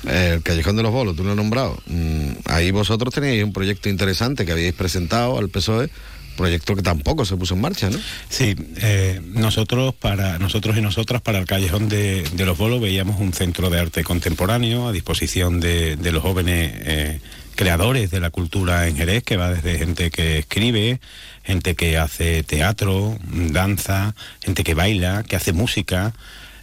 El 0.07 0.43
Callejón 0.43 0.77
de 0.77 0.83
los 0.83 0.93
Bolos, 0.93 1.17
tú 1.17 1.25
lo 1.25 1.31
has 1.31 1.37
nombrado. 1.37 1.81
Mm, 1.87 2.33
ahí 2.45 2.71
vosotros 2.71 3.15
tenéis 3.15 3.43
un 3.43 3.55
proyecto 3.55 3.89
interesante 3.89 4.45
que 4.45 4.53
habíais 4.53 4.75
presentado 4.75 5.39
al 5.39 5.49
PSOE 5.49 5.89
proyecto 6.35 6.77
que 6.77 6.83
tampoco 6.83 7.25
se 7.25 7.37
puso 7.37 7.55
en 7.55 7.61
marcha, 7.61 7.91
¿no? 7.91 7.99
Sí, 8.29 8.55
eh, 8.83 9.21
nosotros 9.25 9.95
para 9.95 10.39
nosotros 10.39 10.77
y 10.77 10.81
nosotras 10.81 11.23
para 11.23 11.39
el 11.39 11.47
callejón 11.47 11.89
de, 11.89 12.29
los 12.37 12.59
bolos 12.59 12.81
veíamos 12.81 13.21
un 13.21 13.33
centro 13.33 13.71
de 13.71 13.81
arte 13.81 14.05
contemporáneo 14.05 14.89
a 14.89 14.93
disposición 14.93 15.61
de, 15.61 15.97
los 16.13 16.23
jóvenes 16.23 16.73
eh, 16.75 17.21
creadores 17.55 18.11
de 18.11 18.21
la 18.21 18.31
cultura 18.31 18.89
en 18.89 18.97
Jerez, 18.97 19.23
que 19.23 19.37
va 19.37 19.51
desde 19.51 19.79
gente 19.79 20.11
que 20.11 20.39
escribe, 20.39 21.01
gente 21.43 21.75
que 21.75 21.99
hace 21.99 22.43
teatro, 22.43 23.19
danza, 23.23 24.15
gente 24.43 24.65
que 24.65 24.75
baila, 24.75 25.23
que 25.23 25.37
hace 25.37 25.53
música. 25.53 26.15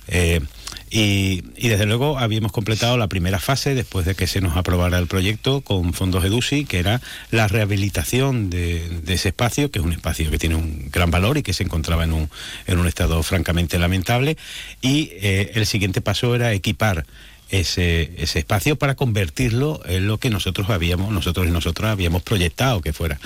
Eh, 0.08 0.42
y, 0.90 1.42
desde 1.70 1.86
luego 1.86 2.20
habíamos 2.20 2.52
completado 2.52 2.98
la 2.98 3.08
primera 3.08 3.40
fase 3.40 3.76
después 3.76 4.06
de 4.06 4.14
que 4.14 4.28
se 4.28 4.42
nos 4.42 4.58
aprobara 4.58 5.00
el 5.00 5.08
proyecto 5.08 5.62
con 5.62 5.94
fondos 5.94 6.26
EDUSI, 6.26 6.66
que 6.66 6.80
era 6.80 7.02
la 7.32 7.48
rehabilitación 7.48 8.50
de, 8.50 9.02
ese 9.08 9.30
espacio, 9.30 9.72
que 9.72 9.80
es 9.80 9.86
un 9.86 9.94
espacio 9.94 10.30
que 10.30 10.38
tiene 10.38 10.56
un 10.56 10.90
gran 10.92 11.10
valor 11.10 11.38
y 11.38 11.44
que 11.44 11.54
se 11.54 11.64
encontraba 11.64 12.04
en 12.04 12.14
un, 12.14 12.30
en 12.68 12.78
un 12.78 12.88
estado 12.88 13.24
francamente 13.24 13.80
lamentable. 13.80 14.38
Y 14.82 15.12
eh, 15.14 15.52
el 15.56 15.66
siguiente 15.66 16.02
paso 16.02 16.36
era 16.36 16.52
equipar 16.54 17.06
ese, 17.52 18.12
ese 18.18 18.40
espacio 18.40 18.78
para 18.78 18.96
convertirlo 18.96 19.82
en 19.86 20.08
lo 20.08 20.18
que 20.18 20.30
nosotros 20.30 20.70
habíamos, 20.70 21.12
nosotros 21.12 21.48
y 21.48 21.52
nosotras 21.52 21.92
habíamos 21.92 22.24
proyectado 22.24 22.82
que 22.82 22.94
fuera. 22.94 23.20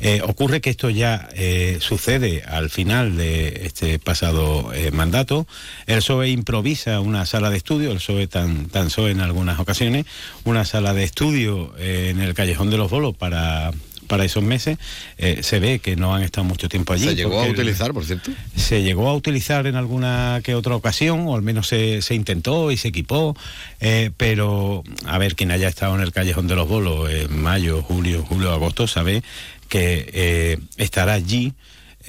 Eh, 0.00 0.20
ocurre 0.22 0.60
que 0.60 0.70
esto 0.70 0.90
ya 0.90 1.28
eh, 1.34 1.78
sucede 1.80 2.42
al 2.46 2.70
final 2.70 3.16
de 3.16 3.62
este 3.64 3.98
pasado 3.98 4.72
eh, 4.72 4.90
mandato. 4.90 5.46
El 5.86 5.98
PSOE 5.98 6.28
improvisa 6.28 7.00
una 7.00 7.26
sala 7.26 7.50
de 7.50 7.56
estudio, 7.56 7.90
el 7.90 7.98
PSOE 7.98 8.26
tan, 8.26 8.66
tan 8.66 8.86
PSOE 8.86 9.10
en 9.10 9.20
algunas 9.20 9.58
ocasiones, 9.58 10.06
una 10.44 10.64
sala 10.64 10.92
de 10.94 11.04
estudio 11.04 11.72
en 11.78 12.20
el 12.20 12.34
Callejón 12.34 12.70
de 12.70 12.76
los 12.76 12.90
Bolos 12.90 13.16
para 13.16 13.72
para 14.10 14.24
esos 14.24 14.42
meses, 14.42 14.76
eh, 15.18 15.38
se 15.42 15.60
ve 15.60 15.78
que 15.78 15.94
no 15.94 16.12
han 16.12 16.24
estado 16.24 16.44
mucho 16.44 16.68
tiempo 16.68 16.92
allí. 16.92 17.04
¿Se 17.04 17.14
llegó 17.14 17.40
a 17.40 17.46
utilizar, 17.46 17.94
por 17.94 18.04
cierto? 18.04 18.32
Se 18.56 18.82
llegó 18.82 19.08
a 19.08 19.14
utilizar 19.14 19.68
en 19.68 19.76
alguna 19.76 20.40
que 20.42 20.56
otra 20.56 20.74
ocasión, 20.74 21.28
o 21.28 21.36
al 21.36 21.42
menos 21.42 21.68
se, 21.68 22.00
intentó 22.10 22.72
y 22.72 22.76
se 22.76 22.88
equipó, 22.88 23.36
eh, 23.78 24.10
pero 24.16 24.82
a 25.06 25.16
ver, 25.18 25.36
quien 25.36 25.52
haya 25.52 25.68
estado 25.68 25.94
en 25.94 26.00
el 26.00 26.10
Callejón 26.10 26.48
de 26.48 26.56
los 26.56 26.68
Bolos 26.68 27.08
en 27.08 27.40
mayo, 27.40 27.82
julio, 27.82 28.24
julio, 28.28 28.50
agosto, 28.50 28.88
sabe 28.88 29.22
que 29.68 30.10
eh, 30.12 30.58
estará 30.76 31.12
allí 31.12 31.54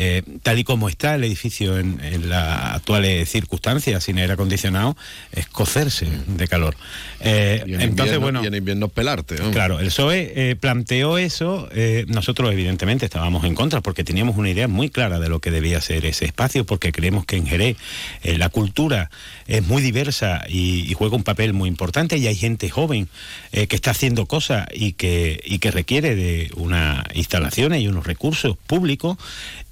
eh, 0.04 0.24
tal 0.41 0.58
y 0.58 0.64
como 0.64 0.89
está 0.89 1.14
el 1.14 1.24
edificio 1.24 1.78
en, 1.78 1.99
las 2.28 2.74
actuales 2.74 3.30
circunstancias, 3.30 4.04
sin 4.04 4.18
aire 4.18 4.34
acondicionado, 4.34 4.97
es 5.32 5.45
cocerse 5.45 6.08
de 6.26 6.47
calor. 6.47 6.76
Eh, 7.20 7.64
entonces, 7.68 8.18
bueno. 8.18 8.43
Y 8.43 8.47
en 8.47 8.56
invierno 8.56 8.88
pelarte. 8.88 9.36
Claro, 9.52 9.80
el 9.80 9.88
PSOE 9.89 10.34
eh, 10.36 10.56
planteó 10.56 11.20
eso. 11.20 11.70
nosotros, 12.08 12.52
evidentemente, 12.52 13.06
estábamos 13.06 13.45
en 13.45 13.54
contra 13.54 13.82
porque 13.82 14.04
teníamos 14.04 14.38
una 14.38 14.49
idea 14.49 14.68
muy 14.68 14.89
clara 14.89 15.20
de 15.20 15.30
lo 15.30 15.38
que 15.38 15.52
debía 15.52 15.80
ser 15.82 16.04
ese 16.08 16.26
espacio, 16.26 16.66
porque 16.66 16.91
creemos 16.91 17.28
que 17.28 17.38
en 17.38 17.45
Jerez 17.45 17.78
la 18.24 18.49
cultura 18.49 19.12
es 19.45 19.62
muy 19.68 19.84
diversa 19.84 20.45
y, 20.49 20.91
juega 20.95 21.16
un 21.16 21.24
papel 21.24 21.54
muy 21.54 21.70
importante 21.70 22.18
y 22.18 22.26
hay 22.26 22.36
gente 22.36 22.70
joven 22.70 23.08
que 23.52 23.76
está 23.76 23.91
haciendo 23.91 24.26
cosas 24.26 24.68
y 24.74 24.93
que, 24.93 25.41
y 25.45 25.60
que 25.60 25.70
requiere 25.70 26.16
de 26.16 26.52
unas 26.56 27.04
instalaciones 27.14 27.82
y 27.82 27.88
unos 27.88 28.08
recursos 28.08 28.58
públicos 28.66 29.18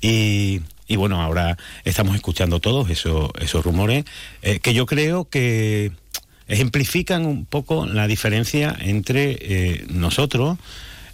y, 0.01 0.61
bueno, 0.95 1.21
ahora 1.21 1.57
estamos 1.83 2.15
escuchando 2.15 2.59
todos 2.59 2.89
esos, 2.89 3.31
esos 3.39 3.63
rumores 3.63 4.05
eh, 4.41 4.59
que 4.59 4.73
yo 4.73 4.85
creo 4.85 5.29
que 5.29 5.91
ejemplifican 6.47 7.25
un 7.25 7.45
poco 7.45 7.85
la 7.85 8.07
diferencia 8.07 8.75
entre 8.79 9.37
eh, 9.39 9.85
nosotros 9.89 10.57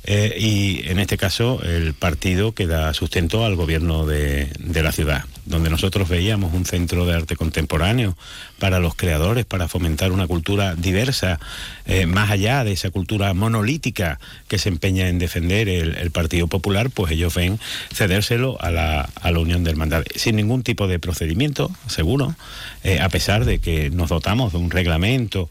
eh, 0.08 0.36
y 0.40 0.88
en 0.88 1.00
este 1.00 1.18
caso 1.18 1.60
el 1.64 1.96
partido 1.96 2.52
que 2.52 2.68
da 2.68 2.94
sustento 2.94 3.44
al 3.44 3.56
gobierno 3.56 4.06
de, 4.06 4.52
de, 4.60 4.84
la 4.84 4.92
ciudad, 4.92 5.26
donde 5.46 5.72
nosotros 5.72 6.08
veíamos 6.08 6.54
un 6.54 6.66
centro 6.66 7.08
de 7.08 7.16
arte 7.16 7.36
contemporáneo 7.36 8.16
para 8.60 8.80
los 8.80 8.94
creadores, 8.94 9.46
para 9.46 9.68
fomentar 9.68 10.12
una 10.12 10.28
cultura 10.28 10.76
diversa, 10.76 11.40
eh, 11.88 12.06
más 12.06 12.30
allá 12.30 12.64
de 12.64 12.74
esa 12.74 12.92
cultura 12.92 13.34
monolítica 13.34 14.20
que 14.48 14.60
se 14.60 14.70
empeña 14.70 15.08
en 15.10 15.18
defender 15.18 15.70
el, 15.70 15.96
Partido 16.12 16.48
Popular, 16.48 16.92
pues 16.92 17.12
ellos 17.12 17.34
ven 17.34 17.60
cedérselo 17.92 18.62
a 18.62 18.70
la, 18.70 19.10
a 19.22 19.32
la 19.32 19.40
Unión 19.40 19.64
del 19.64 19.76
Mandato, 19.76 20.10
sin 20.16 20.36
ningún 20.36 20.62
tipo 20.62 20.88
de 20.88 21.00
procedimiento, 21.00 21.72
seguro, 21.88 22.36
eh, 22.84 23.00
a 23.02 23.10
pesar 23.10 23.44
de 23.44 23.58
que 23.60 23.90
nos 23.90 24.10
dotamos 24.10 24.54
de 24.54 24.60
un 24.60 24.70
reglamento 24.70 25.50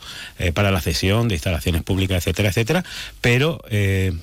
para 0.54 0.70
la 0.70 0.80
cesión 0.80 1.28
de 1.28 1.34
instalaciones 1.34 1.82
públicas, 1.82 2.18
etcétera, 2.18 2.48
etcétera, 2.50 2.84
pero 3.20 3.60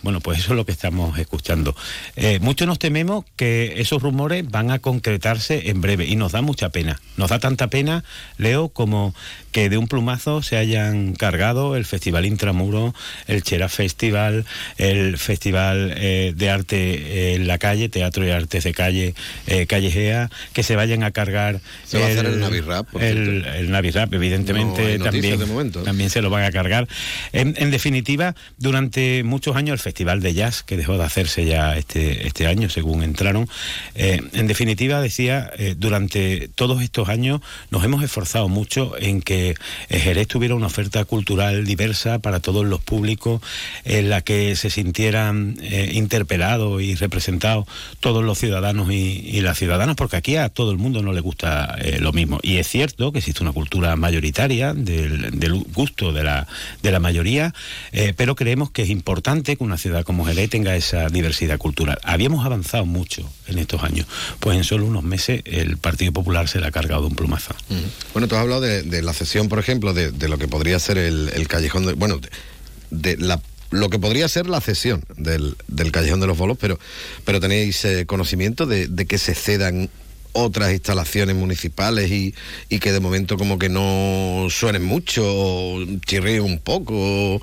bueno, 0.02 0.21
pues 0.24 0.40
eso 0.40 0.54
es 0.54 0.58
lo 0.58 0.66
que 0.66 0.72
estamos 0.72 1.18
escuchando. 1.18 1.76
Eh, 2.16 2.40
muchos 2.42 2.68
nos 2.68 2.80
tememos 2.80 3.26
que 3.36 3.82
esos 3.82 4.02
rumores 4.02 4.50
van 4.50 4.72
a 4.72 4.80
concretarse 4.80 5.70
en 5.70 5.82
breve 5.82 6.06
y 6.06 6.16
nos 6.16 6.32
da 6.32 6.42
mucha 6.42 6.70
pena. 6.70 7.00
Nos 7.18 7.30
da 7.30 7.40
tanta 7.40 7.68
pena, 7.68 8.04
Leo, 8.38 8.70
como 8.70 9.14
que 9.52 9.70
de 9.70 9.78
un 9.78 9.88
plumazo 9.88 10.42
se 10.42 10.58
hayan 10.58 11.14
cargado 11.14 11.76
el 11.76 11.86
Festival 11.86 12.26
Intramuro, 12.26 12.94
el 13.28 13.44
Chera 13.44 13.70
Festival, 13.70 14.46
el 14.78 15.18
Festival 15.18 15.94
eh, 15.98 16.34
de 16.36 16.50
Arte 16.50 17.36
en 17.36 17.48
la 17.48 17.58
calle, 17.58 17.90
Teatro 17.90 18.26
y 18.26 18.32
Artes 18.32 18.64
de 18.64 18.74
Calle, 18.74 19.14
eh, 19.48 19.66
Callejea, 19.68 20.30
que 20.54 20.64
se 20.64 20.76
vayan 20.76 21.04
a 21.04 21.12
cargar... 21.12 21.62
Se 21.86 22.00
va 22.00 22.06
a 22.06 22.10
hacer 22.10 22.26
el 22.26 22.40
Navirrap, 22.40 22.96
el, 22.96 23.46
el 23.46 23.72
Navirrap, 23.72 24.14
evidentemente, 24.14 25.00
también, 25.00 25.72
también 25.72 26.10
se 26.10 26.22
lo 26.22 26.30
van 26.30 26.44
a 26.44 26.52
cargar. 26.52 26.88
En, 27.34 27.56
en, 27.58 27.72
definitiva, 27.72 28.36
durante 28.58 29.24
muchos 29.24 29.56
años 29.56 29.74
el 29.74 29.80
Festival 29.80 30.11
de 30.20 30.34
Jazz, 30.34 30.64
que 30.64 30.78
dejó 30.78 30.98
de 30.98 31.04
hacerse 31.04 31.46
ya 31.46 31.78
este, 31.78 32.28
este 32.28 32.48
año, 32.48 32.70
según 32.70 33.04
entraron, 33.04 33.48
eh, 33.96 34.22
en 34.34 34.48
definitiva, 34.48 35.02
decía, 35.02 35.52
eh, 35.58 35.76
durante 35.78 36.50
todos 36.50 36.82
estos 36.82 37.10
años 37.10 37.42
nos 37.70 37.84
hemos 37.84 38.04
esforzado 38.04 38.50
mucho 38.50 38.94
en 38.98 39.22
que 39.22 39.56
Jerez 39.90 40.28
tuviera 40.28 40.56
una 40.56 40.68
oferta 40.68 41.06
cultural 41.06 41.66
diversa 41.66 42.20
para 42.20 42.40
todos 42.40 42.66
los 42.66 42.82
públicos, 42.82 43.42
en 43.86 44.10
la 44.10 44.22
que 44.22 44.56
se 44.56 44.70
sintieran 44.70 45.58
eh, 45.62 45.92
interpelados 45.94 46.82
y 46.82 46.96
representados 46.96 47.66
todos 48.00 48.24
los 48.24 48.38
ciudadanos 48.38 48.92
y, 48.92 49.42
las 49.42 49.58
ciudadanas, 49.58 49.96
porque 49.96 50.18
aquí 50.18 50.36
a 50.36 50.50
todo 50.50 50.72
el 50.72 50.78
mundo 50.78 51.02
no 51.02 51.14
le 51.14 51.20
gusta 51.20 51.76
lo 52.00 52.14
mismo. 52.14 52.40
Y 52.44 52.58
es 52.58 52.68
cierto 52.68 53.12
que 53.12 53.18
existe 53.18 53.42
una 53.42 53.54
cultura 53.54 53.96
mayoritaria 53.96 54.74
del, 54.76 55.32
gusto 55.74 56.14
de 56.14 56.24
la, 56.24 56.48
de 56.84 56.92
la 56.92 57.00
mayoría, 57.00 57.52
pero 58.18 58.36
creemos 58.36 58.70
que 58.70 58.84
es 58.84 58.90
importante 58.90 59.56
que 59.56 59.64
una 59.64 59.78
ciudad 59.78 60.01
como 60.04 60.26
Jerez 60.26 60.50
tenga 60.50 60.76
esa 60.76 61.08
diversidad 61.10 61.58
cultural. 61.58 62.00
Habíamos 62.04 62.46
avanzado 62.46 62.86
mucho 62.86 63.30
en 63.48 63.60
estos 63.60 63.84
años, 63.84 64.08
pues 64.40 64.58
en 64.58 64.64
solo 64.64 64.86
unos 64.86 65.04
meses 65.04 65.42
el 65.46 65.78
Partido 65.78 66.12
Popular 66.12 66.48
se 66.48 66.60
le 66.60 66.68
ha 66.68 66.72
cargado 66.72 67.02
de 67.02 67.08
un 67.08 67.16
plumazo. 67.16 67.54
Bueno, 68.14 68.28
tú 68.28 68.36
has 68.36 68.42
hablado 68.42 68.62
de, 68.62 69.02
la 69.02 69.14
por 69.50 69.60
ejemplo, 69.60 69.94
de, 69.94 70.28
lo 70.28 70.38
que 70.38 70.48
podría 70.48 70.80
ser 70.80 70.98
el, 70.98 71.48
callejón 71.48 71.86
de. 71.86 71.94
Bueno, 71.94 72.20
de, 72.90 73.18
la 73.18 73.42
lo 73.72 73.90
que 73.90 74.00
podría 74.00 74.28
ser 74.28 74.48
la 74.48 74.62
cesión 74.62 75.04
del, 75.16 75.56
Callejón 75.92 76.20
de 76.20 76.28
los 76.28 76.38
Bolos, 76.38 76.58
pero, 76.60 76.78
pero 77.26 77.40
tenéis 77.40 77.84
eh, 77.86 78.06
conocimiento 78.06 78.66
de, 78.66 79.06
que 79.08 79.18
se 79.18 79.34
cedan 79.34 79.90
otras 80.34 80.72
instalaciones 80.72 81.36
municipales 81.36 82.12
y, 82.12 82.34
que 82.80 82.92
de 82.92 83.00
momento 83.00 83.38
como 83.38 83.58
que 83.58 83.70
no 83.70 84.48
suenen 84.50 84.84
mucho, 84.84 85.78
chirríen 86.06 86.42
un 86.42 86.60
poco. 86.60 87.42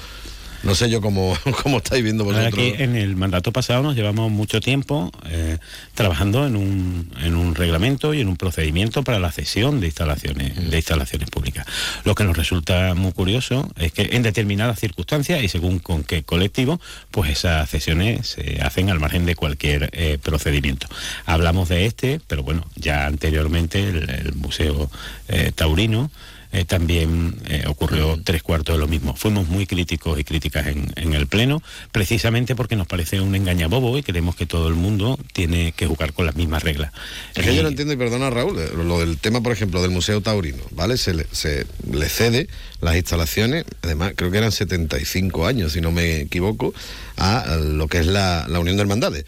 No 0.63 0.75
sé 0.75 0.91
yo 0.91 1.01
cómo, 1.01 1.37
cómo 1.63 1.79
estáis 1.79 2.03
viendo 2.03 2.25
vosotros. 2.25 2.53
Aquí 2.53 2.75
en 2.79 2.97
el 2.97 3.17
mandato 3.17 3.53
pasado 3.53 3.83
nos 3.83 3.95
llevamos 3.95 4.31
mucho 4.31 4.61
tiempo 4.61 5.11
eh, 5.27 5.59
trabajando 5.95 6.47
en 6.47 6.57
un, 6.57 7.11
en 7.23 7.37
un 7.37 7.55
reglamento 7.55 8.15
y 8.15 8.21
en 8.21 8.29
un 8.29 8.37
procedimiento 8.37 9.03
para 9.03 9.19
la 9.19 9.31
cesión 9.31 9.81
de 9.81 9.87
instalaciones, 9.87 10.71
de 10.71 10.77
instalaciones 10.77 11.31
públicas. 11.31 11.67
Lo 12.05 12.15
que 12.15 12.25
nos 12.25 12.37
resulta 12.37 12.95
muy 12.95 13.13
curioso 13.13 13.71
es 13.77 13.93
que 13.93 14.11
en 14.13 14.23
determinadas 14.23 14.81
circunstancias 14.81 15.43
y 15.43 15.49
según 15.49 15.79
con 15.79 16.03
qué 16.03 16.23
colectivo, 16.23 16.81
pues 17.11 17.31
esas 17.31 17.69
cesiones 17.71 18.27
se 18.29 18.61
hacen 18.63 18.91
al 18.91 19.01
margen 19.01 19.27
de 19.27 19.37
cualquier 19.37 19.91
eh, 19.93 20.19
procedimiento. 20.23 20.89
Hablamos 21.25 21.69
de 21.69 21.87
este, 21.87 22.21
pero 22.27 22.43
bueno, 22.43 22.65
ya 22.75 23.07
anteriormente 23.07 23.81
el, 23.89 24.35
Museo 24.35 24.91
eh, 25.29 25.53
Taurino 25.55 26.11
eh, 26.51 26.65
también 26.65 27.37
eh, 27.49 27.65
ocurrió 27.67 28.19
tres 28.25 28.43
cuartos 28.43 28.75
de 28.75 28.81
lo 28.81 28.89
mismo. 28.89 29.15
Fuimos 29.15 29.49
muy 29.49 29.67
críticos 29.67 30.19
y 30.19 30.25
críticas 30.25 30.67
en, 30.67 31.13
el 31.13 31.27
Pleno, 31.27 31.63
precisamente 31.93 32.57
porque 32.57 32.75
nos 32.75 32.87
parece 32.87 33.21
un 33.21 33.35
engañabobo 33.35 33.99
y 33.99 34.03
creemos 34.03 34.35
que 34.35 34.47
todo 34.47 34.69
el 34.69 34.75
mundo 34.75 35.19
tiene 35.33 35.73
que 35.73 35.87
jugar 35.87 36.15
con 36.15 36.25
las 36.25 36.37
mismas 36.37 36.63
reglas. 36.63 36.93
Es 37.35 37.45
que 37.45 37.55
yo 37.55 37.63
no 37.63 37.69
entiendo, 37.69 37.93
y 37.93 37.97
perdona 37.97 38.31
Raúl, 38.31 38.59
eh, 38.59 38.71
lo 38.75 39.01
del 39.01 39.19
tema, 39.19 39.43
por 39.43 39.53
ejemplo, 39.53 39.83
del 39.83 39.91
Museo 39.91 40.23
Taurino, 40.23 40.63
¿vale? 40.71 40.97
Se 40.97 41.13
le, 41.13 41.27
se 41.33 41.67
le 41.91 42.09
cede 42.09 42.49
las 42.81 42.97
instalaciones, 42.97 43.65
además 43.83 44.13
creo 44.17 44.31
que 44.31 44.39
eran 44.39 44.53
75 44.53 45.47
años, 45.47 45.73
si 45.73 45.83
no 45.83 45.93
me 45.93 46.23
equivoco, 46.23 46.73
a 47.19 47.57
lo 47.57 47.89
que 47.89 47.99
es 47.99 48.07
la, 48.07 48.47
la 48.49 48.59
Unión 48.59 48.77
de 48.77 48.83
Hermandades. 48.83 49.25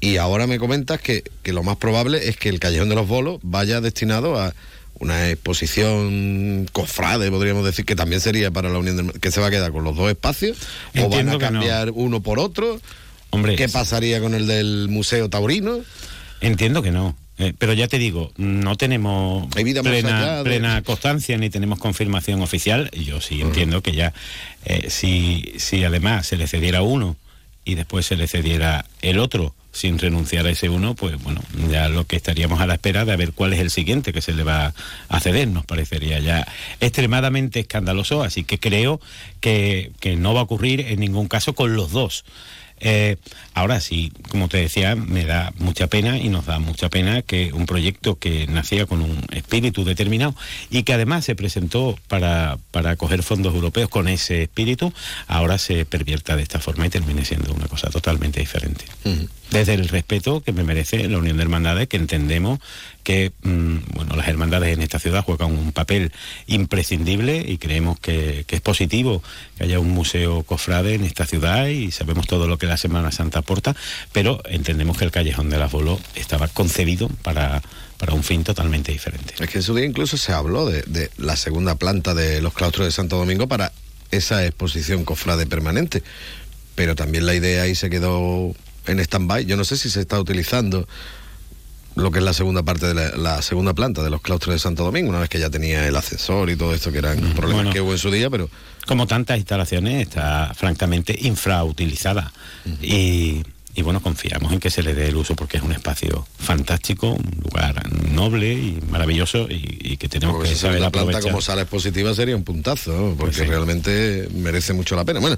Y 0.00 0.18
ahora 0.18 0.46
me 0.46 0.58
comentas 0.58 1.00
que, 1.00 1.24
que 1.42 1.52
lo 1.52 1.64
más 1.64 1.76
probable 1.76 2.28
es 2.28 2.36
que 2.36 2.48
el 2.48 2.60
Callejón 2.60 2.88
de 2.88 2.94
los 2.94 3.08
Bolos 3.08 3.40
vaya 3.42 3.80
destinado 3.80 4.38
a 4.40 4.54
una 5.00 5.30
exposición 5.30 6.66
cofrade, 6.72 7.30
podríamos 7.30 7.64
decir, 7.64 7.84
que 7.84 7.96
también 7.96 8.20
sería 8.20 8.50
para 8.50 8.68
la 8.68 8.78
Unión 8.78 8.96
del... 8.96 9.20
que 9.20 9.30
se 9.30 9.40
va 9.40 9.48
a 9.48 9.50
quedar 9.50 9.72
con 9.72 9.84
los 9.84 9.96
dos 9.96 10.10
espacios, 10.10 10.58
o 10.98 11.08
van 11.08 11.28
a 11.28 11.38
cambiar 11.38 11.90
uno 11.90 12.20
por 12.20 12.38
otro. 12.38 12.80
Hombre, 13.30 13.56
¿Qué 13.56 13.68
pasaría 13.68 14.20
con 14.20 14.34
el 14.34 14.46
del 14.46 14.88
Museo 14.88 15.28
Taurino? 15.28 15.80
Entiendo 16.40 16.82
que 16.82 16.90
no. 16.90 17.16
Eh, 17.38 17.52
pero 17.56 17.72
ya 17.72 17.86
te 17.86 17.98
digo, 17.98 18.32
no 18.36 18.76
tenemos 18.76 19.46
plena, 19.54 20.42
plena, 20.42 20.82
constancia 20.82 21.38
ni 21.38 21.50
tenemos 21.50 21.78
confirmación 21.78 22.42
oficial. 22.42 22.90
Yo 22.90 23.20
sí 23.20 23.40
entiendo 23.40 23.80
que 23.80 23.92
ya, 23.92 24.12
eh, 24.64 24.90
si, 24.90 25.52
si 25.58 25.84
además 25.84 26.26
se 26.26 26.36
le 26.36 26.48
cediera 26.48 26.82
uno 26.82 27.16
y 27.68 27.74
después 27.74 28.06
se 28.06 28.16
le 28.16 28.26
cediera 28.26 28.86
el 29.02 29.18
otro, 29.18 29.54
sin 29.72 29.98
renunciar 29.98 30.46
a 30.46 30.50
ese 30.50 30.70
uno, 30.70 30.94
pues 30.94 31.22
bueno, 31.22 31.42
ya 31.70 31.90
lo 31.90 32.06
que 32.06 32.16
estaríamos 32.16 32.62
a 32.62 32.66
la 32.66 32.74
espera 32.74 33.04
de 33.04 33.14
ver 33.14 33.34
cuál 33.34 33.52
es 33.52 33.60
el 33.60 33.68
siguiente 33.68 34.14
que 34.14 34.22
se 34.22 34.32
le 34.32 34.42
va 34.42 34.72
a 35.10 35.20
ceder, 35.20 35.48
nos 35.48 35.66
parecería 35.66 36.18
ya 36.18 36.48
extremadamente 36.80 37.60
escandaloso, 37.60 38.22
así 38.22 38.42
que 38.42 38.58
creo 38.58 39.02
que, 39.40 39.92
que 40.00 40.16
no 40.16 40.32
va 40.32 40.40
a 40.40 40.44
ocurrir 40.44 40.80
en 40.80 41.00
ningún 41.00 41.28
caso 41.28 41.52
con 41.52 41.76
los 41.76 41.92
dos. 41.92 42.24
Eh, 42.80 43.16
ahora 43.54 43.80
sí, 43.80 44.12
como 44.28 44.48
te 44.48 44.58
decía, 44.58 44.94
me 44.94 45.24
da 45.24 45.52
mucha 45.58 45.86
pena 45.86 46.18
y 46.18 46.28
nos 46.28 46.46
da 46.46 46.58
mucha 46.58 46.88
pena 46.88 47.22
que 47.22 47.52
un 47.52 47.66
proyecto 47.66 48.18
que 48.18 48.46
nacía 48.46 48.86
con 48.86 49.02
un 49.02 49.24
espíritu 49.32 49.84
determinado 49.84 50.34
y 50.70 50.82
que 50.82 50.92
además 50.92 51.24
se 51.24 51.34
presentó 51.34 51.98
para, 52.08 52.58
para 52.70 52.96
coger 52.96 53.22
fondos 53.22 53.54
europeos 53.54 53.88
con 53.88 54.08
ese 54.08 54.42
espíritu, 54.42 54.92
ahora 55.26 55.58
se 55.58 55.84
pervierta 55.84 56.36
de 56.36 56.42
esta 56.42 56.60
forma 56.60 56.86
y 56.86 56.90
termine 56.90 57.24
siendo 57.24 57.52
una 57.52 57.66
cosa 57.66 57.90
totalmente 57.90 58.40
diferente. 58.40 58.84
Desde 59.50 59.74
el 59.74 59.88
respeto 59.88 60.42
que 60.42 60.52
me 60.52 60.62
merece 60.62 61.08
la 61.08 61.18
Unión 61.18 61.38
de 61.38 61.42
Hermandades, 61.42 61.88
que 61.88 61.96
entendemos 61.96 62.60
que 63.02 63.32
mm, 63.42 63.76
bueno, 63.94 64.16
las 64.16 64.28
hermandades 64.28 64.74
en 64.76 64.82
esta 64.82 64.98
ciudad 64.98 65.24
juegan 65.24 65.56
un 65.56 65.72
papel 65.72 66.12
imprescindible 66.46 67.42
y 67.48 67.56
creemos 67.56 67.98
que, 67.98 68.44
que, 68.46 68.56
es 68.56 68.60
positivo 68.60 69.22
que 69.56 69.64
haya 69.64 69.80
un 69.80 69.90
museo 69.90 70.42
cofrade 70.42 70.94
en 70.94 71.04
esta 71.04 71.24
ciudad 71.24 71.68
y 71.68 71.90
sabemos 71.90 72.26
todo 72.26 72.46
lo 72.46 72.58
que 72.58 72.66
la 72.68 72.76
Semana 72.76 73.12
Santa 73.12 73.40
aporta, 73.40 73.74
pero 74.12 74.40
entendemos 74.46 74.96
que 74.96 75.04
el 75.04 75.10
Callejón 75.10 75.50
de 75.50 75.58
las 75.58 75.72
Bolos 75.72 76.00
estaba 76.14 76.48
concebido 76.48 77.08
para, 77.22 77.62
para 77.98 78.14
un 78.14 78.22
fin 78.22 78.44
totalmente 78.44 78.92
diferente. 78.92 79.34
Es 79.38 79.50
que 79.50 79.58
en 79.58 79.62
su 79.62 79.74
día 79.74 79.86
incluso 79.86 80.16
se 80.16 80.32
habló 80.32 80.66
de, 80.66 80.82
de 80.82 81.10
la 81.16 81.36
segunda 81.36 81.74
planta 81.74 82.14
de 82.14 82.40
los 82.40 82.54
claustros 82.54 82.86
de 82.86 82.92
Santo 82.92 83.16
Domingo 83.16 83.48
para 83.48 83.72
esa 84.10 84.44
exposición 84.46 85.04
cofrade 85.04 85.46
permanente, 85.46 86.02
pero 86.74 86.94
también 86.94 87.26
la 87.26 87.34
idea 87.34 87.62
ahí 87.62 87.74
se 87.74 87.90
quedó 87.90 88.54
en 88.86 89.00
stand-by. 89.00 89.44
Yo 89.44 89.56
no 89.56 89.64
sé 89.64 89.76
si 89.76 89.90
se 89.90 90.00
está 90.00 90.18
utilizando 90.18 90.88
lo 91.94 92.10
que 92.10 92.18
es 92.18 92.24
la 92.24 92.32
segunda 92.32 92.62
parte 92.62 92.92
de 92.92 93.16
la, 93.16 93.42
segunda 93.42 93.74
planta 93.74 94.02
de 94.02 94.10
los 94.10 94.20
claustros 94.20 94.54
de 94.54 94.58
Santo 94.58 94.84
Domingo, 94.84 95.10
una 95.10 95.20
vez 95.20 95.28
que 95.28 95.40
ya 95.40 95.50
tenía 95.50 95.86
el 95.86 95.96
ascensor 95.96 96.50
y 96.50 96.56
todo 96.56 96.74
esto, 96.74 96.92
que 96.92 96.98
eran 96.98 97.18
problemas 97.34 97.72
que 97.72 97.80
hubo 97.80 97.92
en 97.92 97.98
su 97.98 98.10
día, 98.10 98.30
pero... 98.30 98.48
Como 98.86 99.06
tantas 99.06 99.36
instalaciones, 99.36 100.02
está 100.02 100.52
francamente 100.54 101.16
infrautilizada. 101.20 102.32
Y 102.80 103.42
y 103.78 103.82
bueno, 103.82 104.02
confiamos 104.02 104.52
en 104.52 104.58
que 104.58 104.70
se 104.70 104.82
le 104.82 104.92
dé 104.92 105.06
el 105.06 105.14
uso 105.14 105.36
porque 105.36 105.58
es 105.58 105.62
un 105.62 105.70
espacio 105.70 106.26
fantástico, 106.36 107.12
un 107.12 107.42
lugar 107.44 107.80
noble 108.10 108.52
y 108.52 108.80
maravilloso 108.90 109.46
y, 109.48 109.96
que 109.98 110.08
tenemos 110.08 110.42
que 110.42 110.54
saber 110.56 110.80
la 110.80 110.90
planta 110.90 111.20
como 111.20 111.40
sala 111.40 111.62
expositiva 111.62 112.12
sería 112.14 112.34
un 112.34 112.42
puntazo, 112.42 113.14
porque 113.18 113.36
pues 113.36 113.48
realmente 113.48 114.28
merece 114.34 114.72
mucho 114.72 114.96
la 114.96 115.04
pena. 115.04 115.20
Bueno, 115.20 115.36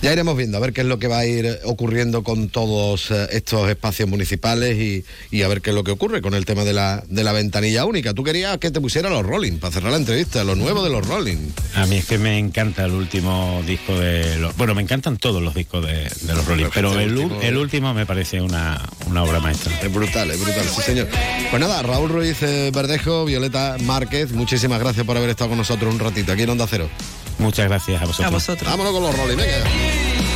ya 0.00 0.12
iremos 0.12 0.36
viendo 0.36 0.56
a 0.58 0.60
ver 0.60 0.72
qué 0.72 0.82
es 0.82 0.86
lo 0.86 1.00
que 1.00 1.08
va 1.08 1.18
a 1.18 1.26
ir 1.26 1.58
ocurriendo 1.64 2.22
con 2.22 2.48
todos 2.50 3.10
eh, 3.10 3.28
estos 3.32 3.68
espacios 3.68 4.08
municipales 4.08 5.04
y, 5.32 5.42
a 5.42 5.48
ver 5.48 5.60
qué 5.60 5.70
es 5.70 5.74
lo 5.76 5.82
que 5.82 5.90
ocurre 5.90 6.22
con 6.22 6.34
el 6.34 6.44
tema 6.44 6.62
de 6.62 6.72
la, 6.72 7.02
de 7.08 7.24
la 7.24 7.32
ventanilla 7.32 7.84
única. 7.84 8.14
Tú 8.14 8.22
querías 8.22 8.58
que 8.58 8.70
te 8.70 8.80
pusiera 8.80 9.10
los 9.10 9.26
Rolling 9.26 9.58
para 9.58 9.72
cerrar 9.72 9.90
la 9.90 9.98
entrevista, 9.98 10.44
lo 10.44 10.54
nuevo 10.54 10.84
de 10.84 10.90
los 10.90 11.06
Rolling. 11.06 11.50
A 11.74 11.86
mí 11.86 11.96
es 11.96 12.06
que 12.06 12.18
me 12.18 12.38
encanta 12.38 12.84
el 12.84 12.92
último 12.92 13.62
disco 13.66 13.98
de 13.98 14.38
los... 14.38 14.56
Bueno, 14.56 14.74
me 14.74 14.82
encantan 14.82 15.16
todos 15.16 15.42
los 15.42 15.54
discos 15.54 15.84
de, 15.84 16.04
los 16.26 16.44
Rolling, 16.46 16.66
pero, 16.72 16.90
este 16.92 17.04
el, 17.04 17.32
el 17.42 17.55
el 17.56 17.62
último 17.62 17.94
me 17.94 18.04
parece 18.04 18.40
una, 18.42 18.78
una 19.06 19.22
obra 19.22 19.40
maestra. 19.40 19.72
Es 19.80 19.92
brutal, 19.92 20.30
es 20.30 20.38
brutal, 20.38 20.64
sí 20.68 20.82
señor. 20.82 21.08
Pues 21.50 21.60
nada, 21.60 21.82
Raúl 21.82 22.10
Ruiz 22.10 22.42
eh, 22.42 22.70
Verdejo, 22.72 23.24
Violeta 23.24 23.76
Márquez, 23.82 24.32
muchísimas 24.32 24.78
gracias 24.78 25.06
por 25.06 25.16
haber 25.16 25.30
estado 25.30 25.50
con 25.50 25.58
nosotros 25.58 25.92
un 25.92 25.98
ratito 25.98 26.32
aquí 26.32 26.42
en 26.42 26.50
Onda 26.50 26.66
Cero. 26.68 26.88
Muchas 27.38 27.68
gracias 27.68 28.02
a 28.02 28.04
vosotros. 28.04 28.26
A 28.26 28.30
vosotros. 28.30 28.70
Vámonos 28.70 28.92
con 28.92 29.02
los 29.02 29.16
roles, 29.16 29.36
venga. 29.36 30.35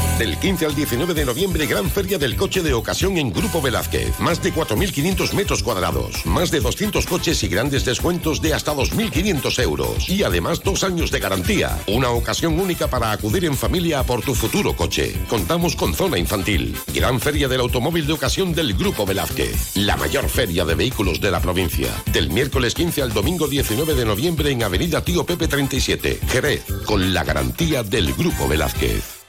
Del 0.21 0.37
15 0.37 0.67
al 0.67 0.75
19 0.75 1.15
de 1.15 1.25
noviembre, 1.25 1.65
gran 1.65 1.89
feria 1.89 2.19
del 2.19 2.35
coche 2.35 2.61
de 2.61 2.75
ocasión 2.75 3.17
en 3.17 3.33
Grupo 3.33 3.59
Velázquez. 3.59 4.19
Más 4.19 4.39
de 4.43 4.53
4.500 4.53 5.33
metros 5.33 5.63
cuadrados. 5.63 6.27
Más 6.27 6.51
de 6.51 6.59
200 6.59 7.07
coches 7.07 7.41
y 7.41 7.47
grandes 7.47 7.85
descuentos 7.85 8.39
de 8.39 8.53
hasta 8.53 8.75
2.500 8.75 9.63
euros. 9.63 10.07
Y 10.07 10.21
además 10.21 10.61
dos 10.63 10.83
años 10.83 11.09
de 11.09 11.19
garantía. 11.19 11.75
Una 11.87 12.11
ocasión 12.11 12.59
única 12.59 12.87
para 12.87 13.11
acudir 13.11 13.45
en 13.45 13.57
familia 13.57 14.03
por 14.03 14.21
tu 14.21 14.35
futuro 14.35 14.75
coche. 14.75 15.11
Contamos 15.27 15.75
con 15.75 15.95
zona 15.95 16.19
infantil. 16.19 16.77
Gran 16.93 17.19
feria 17.19 17.47
del 17.47 17.61
automóvil 17.61 18.05
de 18.05 18.13
ocasión 18.13 18.53
del 18.53 18.75
Grupo 18.75 19.07
Velázquez. 19.07 19.75
La 19.75 19.97
mayor 19.97 20.29
feria 20.29 20.65
de 20.65 20.75
vehículos 20.75 21.19
de 21.19 21.31
la 21.31 21.41
provincia. 21.41 21.89
Del 22.13 22.29
miércoles 22.29 22.75
15 22.75 23.01
al 23.01 23.11
domingo 23.11 23.47
19 23.47 23.95
de 23.95 24.05
noviembre 24.05 24.51
en 24.51 24.61
Avenida 24.61 25.03
Tío 25.03 25.25
Pepe 25.25 25.47
37, 25.47 26.19
Jerez. 26.29 26.63
Con 26.85 27.11
la 27.11 27.23
garantía 27.23 27.81
del 27.81 28.13
Grupo 28.13 28.47
Velázquez. 28.47 29.20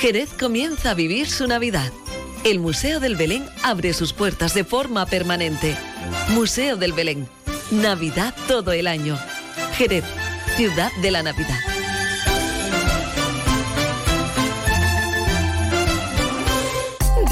Jerez 0.00 0.30
comienza 0.32 0.92
a 0.92 0.94
vivir 0.94 1.28
su 1.28 1.46
Navidad. 1.46 1.92
El 2.42 2.58
Museo 2.58 3.00
del 3.00 3.16
Belén 3.16 3.46
abre 3.62 3.92
sus 3.92 4.14
puertas 4.14 4.54
de 4.54 4.64
forma 4.64 5.04
permanente. 5.04 5.76
Museo 6.30 6.78
del 6.78 6.94
Belén. 6.94 7.28
Navidad 7.70 8.34
todo 8.48 8.72
el 8.72 8.86
año. 8.86 9.18
Jerez, 9.76 10.04
ciudad 10.56 10.90
de 11.02 11.10
la 11.10 11.22
Navidad. 11.22 11.79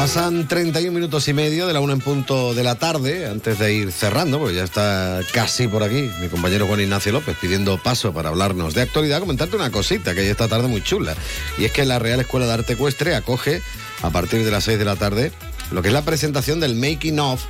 Pasan 0.00 0.48
31 0.48 0.92
minutos 0.92 1.28
y 1.28 1.34
medio 1.34 1.66
de 1.66 1.74
la 1.74 1.80
una 1.80 1.92
en 1.92 2.00
punto 2.00 2.54
de 2.54 2.64
la 2.64 2.76
tarde, 2.76 3.26
antes 3.26 3.58
de 3.58 3.74
ir 3.74 3.92
cerrando, 3.92 4.38
porque 4.38 4.54
ya 4.54 4.64
está 4.64 5.20
casi 5.34 5.68
por 5.68 5.82
aquí 5.82 6.08
mi 6.22 6.28
compañero 6.28 6.66
Juan 6.66 6.80
Ignacio 6.80 7.12
López 7.12 7.36
pidiendo 7.38 7.76
paso 7.76 8.10
para 8.14 8.30
hablarnos 8.30 8.72
de 8.72 8.80
actualidad, 8.80 9.20
comentarte 9.20 9.56
una 9.56 9.70
cosita 9.70 10.14
que 10.14 10.20
hay 10.22 10.28
esta 10.28 10.48
tarde 10.48 10.68
muy 10.68 10.82
chula. 10.82 11.14
Y 11.58 11.66
es 11.66 11.72
que 11.72 11.84
la 11.84 11.98
Real 11.98 12.18
Escuela 12.18 12.46
de 12.46 12.52
Arte 12.54 12.72
Ecuestre 12.72 13.14
acoge 13.14 13.60
a 14.00 14.08
partir 14.08 14.42
de 14.42 14.50
las 14.50 14.64
6 14.64 14.78
de 14.78 14.84
la 14.86 14.96
tarde 14.96 15.32
lo 15.70 15.82
que 15.82 15.88
es 15.88 15.94
la 15.94 16.02
presentación 16.02 16.60
del 16.60 16.74
Making 16.74 17.20
of 17.20 17.44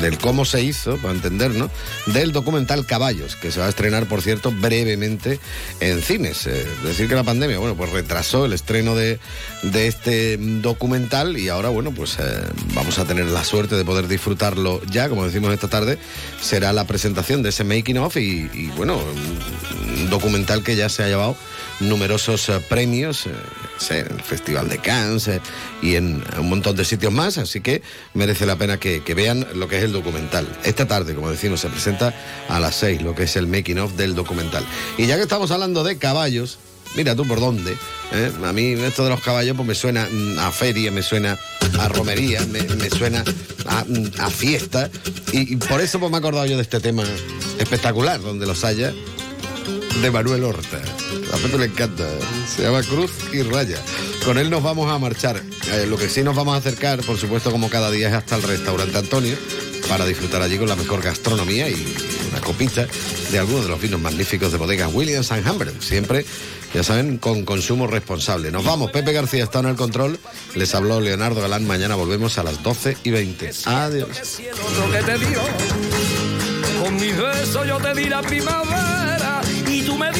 del 0.00 0.18
cómo 0.18 0.44
se 0.44 0.62
hizo, 0.62 0.96
para 0.98 1.14
entendernos, 1.14 1.70
del 2.06 2.32
documental 2.32 2.86
Caballos, 2.86 3.36
que 3.36 3.50
se 3.50 3.60
va 3.60 3.66
a 3.66 3.68
estrenar, 3.68 4.06
por 4.06 4.22
cierto, 4.22 4.52
brevemente 4.52 5.40
en 5.80 6.02
cines. 6.02 6.46
Eh, 6.46 6.66
decir 6.84 7.08
que 7.08 7.14
la 7.14 7.24
pandemia, 7.24 7.58
bueno, 7.58 7.76
pues 7.76 7.90
retrasó 7.90 8.44
el 8.44 8.52
estreno 8.52 8.94
de, 8.94 9.18
de 9.62 9.86
este 9.86 10.36
documental 10.36 11.38
y 11.38 11.48
ahora, 11.48 11.70
bueno, 11.70 11.92
pues 11.92 12.16
eh, 12.18 12.42
vamos 12.74 12.98
a 12.98 13.04
tener 13.04 13.26
la 13.26 13.44
suerte 13.44 13.76
de 13.76 13.84
poder 13.84 14.08
disfrutarlo 14.08 14.80
ya, 14.90 15.08
como 15.08 15.24
decimos 15.24 15.52
esta 15.52 15.68
tarde, 15.68 15.98
será 16.40 16.72
la 16.72 16.86
presentación 16.86 17.42
de 17.42 17.48
ese 17.48 17.64
making 17.64 17.98
of 17.98 18.16
y, 18.16 18.50
y 18.52 18.70
bueno, 18.76 18.98
un 19.98 20.10
documental 20.10 20.62
que 20.62 20.76
ya 20.76 20.88
se 20.88 21.02
ha 21.02 21.08
llevado 21.08 21.36
numerosos 21.80 22.48
eh, 22.48 22.60
premios, 22.68 23.28
en 23.90 24.06
el 24.10 24.22
Festival 24.22 24.68
de 24.68 24.78
Cannes 24.78 25.28
eh, 25.28 25.40
y 25.82 25.94
en 25.94 26.22
un 26.38 26.48
montón 26.48 26.76
de 26.76 26.84
sitios 26.84 27.12
más, 27.12 27.38
así 27.38 27.60
que 27.60 27.82
merece 28.14 28.46
la 28.46 28.56
pena 28.56 28.78
que, 28.78 29.00
vean 29.14 29.46
lo 29.54 29.68
que 29.68 29.78
es 29.78 29.84
el 29.84 29.92
documental. 29.92 30.46
Esta 30.64 30.86
tarde, 30.86 31.14
como 31.14 31.30
decimos, 31.30 31.60
se 31.60 31.68
presenta 31.68 32.14
a 32.48 32.60
las 32.60 32.74
6 32.76 33.02
lo 33.02 33.14
que 33.14 33.24
es 33.24 33.36
el 33.36 33.46
making 33.46 33.78
of 33.78 33.92
del 33.92 34.14
documental. 34.14 34.64
Y 34.98 35.06
ya 35.06 35.16
que 35.16 35.22
estamos 35.22 35.50
hablando 35.50 35.84
de 35.84 35.98
caballos, 35.98 36.58
mira 36.96 37.14
tú 37.14 37.26
por 37.26 37.40
dónde. 37.40 37.76
A 38.44 38.52
mí 38.52 38.72
esto 38.72 39.04
de 39.04 39.10
los 39.10 39.20
caballos 39.20 39.56
pues 39.56 39.68
me 39.68 39.74
suena 39.74 40.08
mm, 40.10 40.38
a 40.38 40.50
feria, 40.52 40.90
me 40.90 41.02
suena 41.02 41.38
a 41.78 41.88
romería, 41.88 42.40
me, 42.46 42.90
suena 42.90 43.24
a, 43.66 43.84
mm, 43.84 44.20
a 44.20 44.30
fiesta. 44.30 44.90
Y, 45.32 45.54
y, 45.54 45.56
por 45.56 45.80
eso 45.80 45.98
pues, 45.98 46.10
me 46.10 46.16
he 46.16 46.20
acordado 46.20 46.46
yo 46.46 46.56
de 46.56 46.62
este 46.62 46.80
tema 46.80 47.04
espectacular, 47.58 48.20
donde 48.20 48.46
los 48.46 48.64
haya, 48.64 48.92
de 50.02 50.10
Manuel 50.10 50.44
Horta. 50.44 50.80
A 51.32 51.36
Pepe 51.36 51.58
le 51.58 51.64
encanta. 51.66 52.08
Se 52.48 52.62
llama 52.62 52.82
Cruz 52.82 53.10
y 53.32 53.42
Raya. 53.42 53.78
Con 54.24 54.38
él 54.38 54.50
nos 54.50 54.62
vamos 54.62 54.90
a 54.90 54.98
marchar. 54.98 55.42
Eh, 55.72 55.86
lo 55.88 55.96
que 55.96 56.08
sí 56.08 56.22
nos 56.22 56.36
vamos 56.36 56.54
a 56.54 56.58
acercar, 56.58 57.02
por 57.02 57.18
supuesto, 57.18 57.50
como 57.50 57.70
cada 57.70 57.90
día, 57.90 58.08
es 58.08 58.14
hasta 58.14 58.36
el 58.36 58.42
restaurante 58.42 58.98
Antonio 58.98 59.36
para 59.88 60.04
disfrutar 60.04 60.42
allí 60.42 60.58
con 60.58 60.68
la 60.68 60.76
mejor 60.76 61.00
gastronomía 61.02 61.68
y 61.68 61.96
una 62.30 62.40
copita 62.40 62.86
de 63.30 63.38
algunos 63.38 63.64
de 63.64 63.70
los 63.70 63.80
vinos 63.80 64.00
magníficos 64.00 64.52
de 64.52 64.58
bodegas 64.58 64.92
Williams 64.92 65.30
and 65.32 65.48
Humber. 65.48 65.72
Siempre, 65.80 66.24
ya 66.74 66.82
saben, 66.82 67.18
con 67.18 67.44
consumo 67.44 67.86
responsable. 67.86 68.50
Nos 68.50 68.64
vamos. 68.64 68.90
Pepe 68.90 69.12
García 69.12 69.44
está 69.44 69.60
en 69.60 69.66
el 69.66 69.76
control. 69.76 70.18
Les 70.54 70.74
habló 70.74 71.00
Leonardo 71.00 71.40
Galán. 71.40 71.66
Mañana 71.66 71.94
volvemos 71.94 72.38
a 72.38 72.42
las 72.42 72.62
12 72.62 72.98
y 73.04 73.10
20. 73.10 73.52
Adiós. 73.64 74.40
Con 76.82 76.96
mi 76.96 77.12
beso 77.12 77.64
yo 77.64 77.78
te 77.78 77.94
di 77.94 78.08
la 78.08 78.22
primavera 78.22 79.40
y 79.68 79.82
tú 79.82 79.96
me 79.96 80.12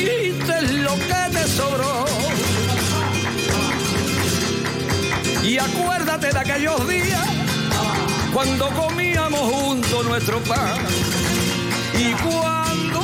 Y 5.43 5.59
acuérdate 5.59 6.33
de 6.33 6.39
aquellos 6.39 6.89
días 6.89 7.27
cuando 8.35 8.69
comíamos 8.71 9.41
juntos 9.41 10.05
nuestro 10.05 10.41
pan. 10.41 10.77
Y 11.95 12.13
cuando 12.15 13.01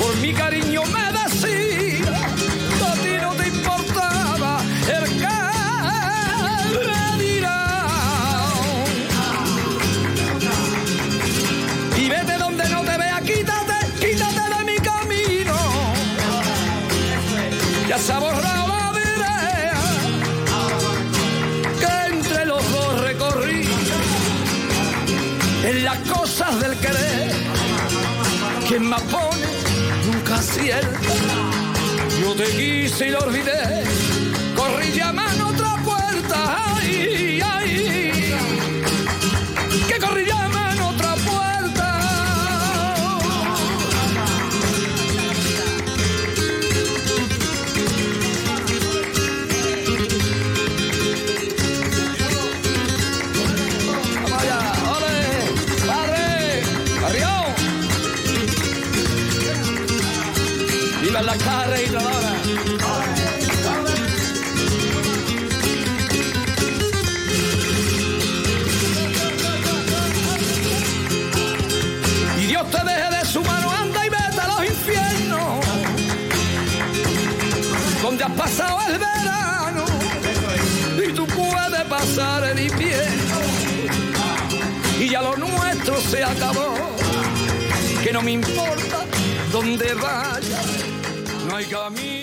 por 0.00 0.16
mi 0.16 0.34
cariño 0.34 0.82
me 0.86 1.12
decía 1.12 1.79
se 18.00 18.12
ha 18.12 18.18
borrado 18.18 18.68
la 18.68 18.92
vidrea 18.92 19.74
que 21.78 22.14
entre 22.14 22.46
los 22.46 22.62
dos 22.72 23.00
recorrí 23.02 23.68
en 25.64 25.84
las 25.84 25.98
cosas 26.08 26.60
del 26.60 26.76
querer. 26.78 27.32
Quien 28.66 28.86
más 28.86 29.02
pone 29.02 29.46
nunca 30.06 30.36
acierta. 30.36 31.14
Yo 32.20 32.34
te 32.34 32.44
quise 32.56 33.08
y 33.08 33.10
lo 33.10 33.18
olvidé. 33.18 33.84
Corrí 34.56 34.92
llamando 34.92 35.48
otra 35.48 35.76
puerta 35.84 36.79
se 86.00 86.24
acabó, 86.24 86.74
que 88.02 88.12
no 88.12 88.22
me 88.22 88.32
importa 88.32 89.04
dónde 89.52 89.94
vaya, 89.94 90.60
no 91.48 91.56
hay 91.56 91.64
camino. 91.66 92.19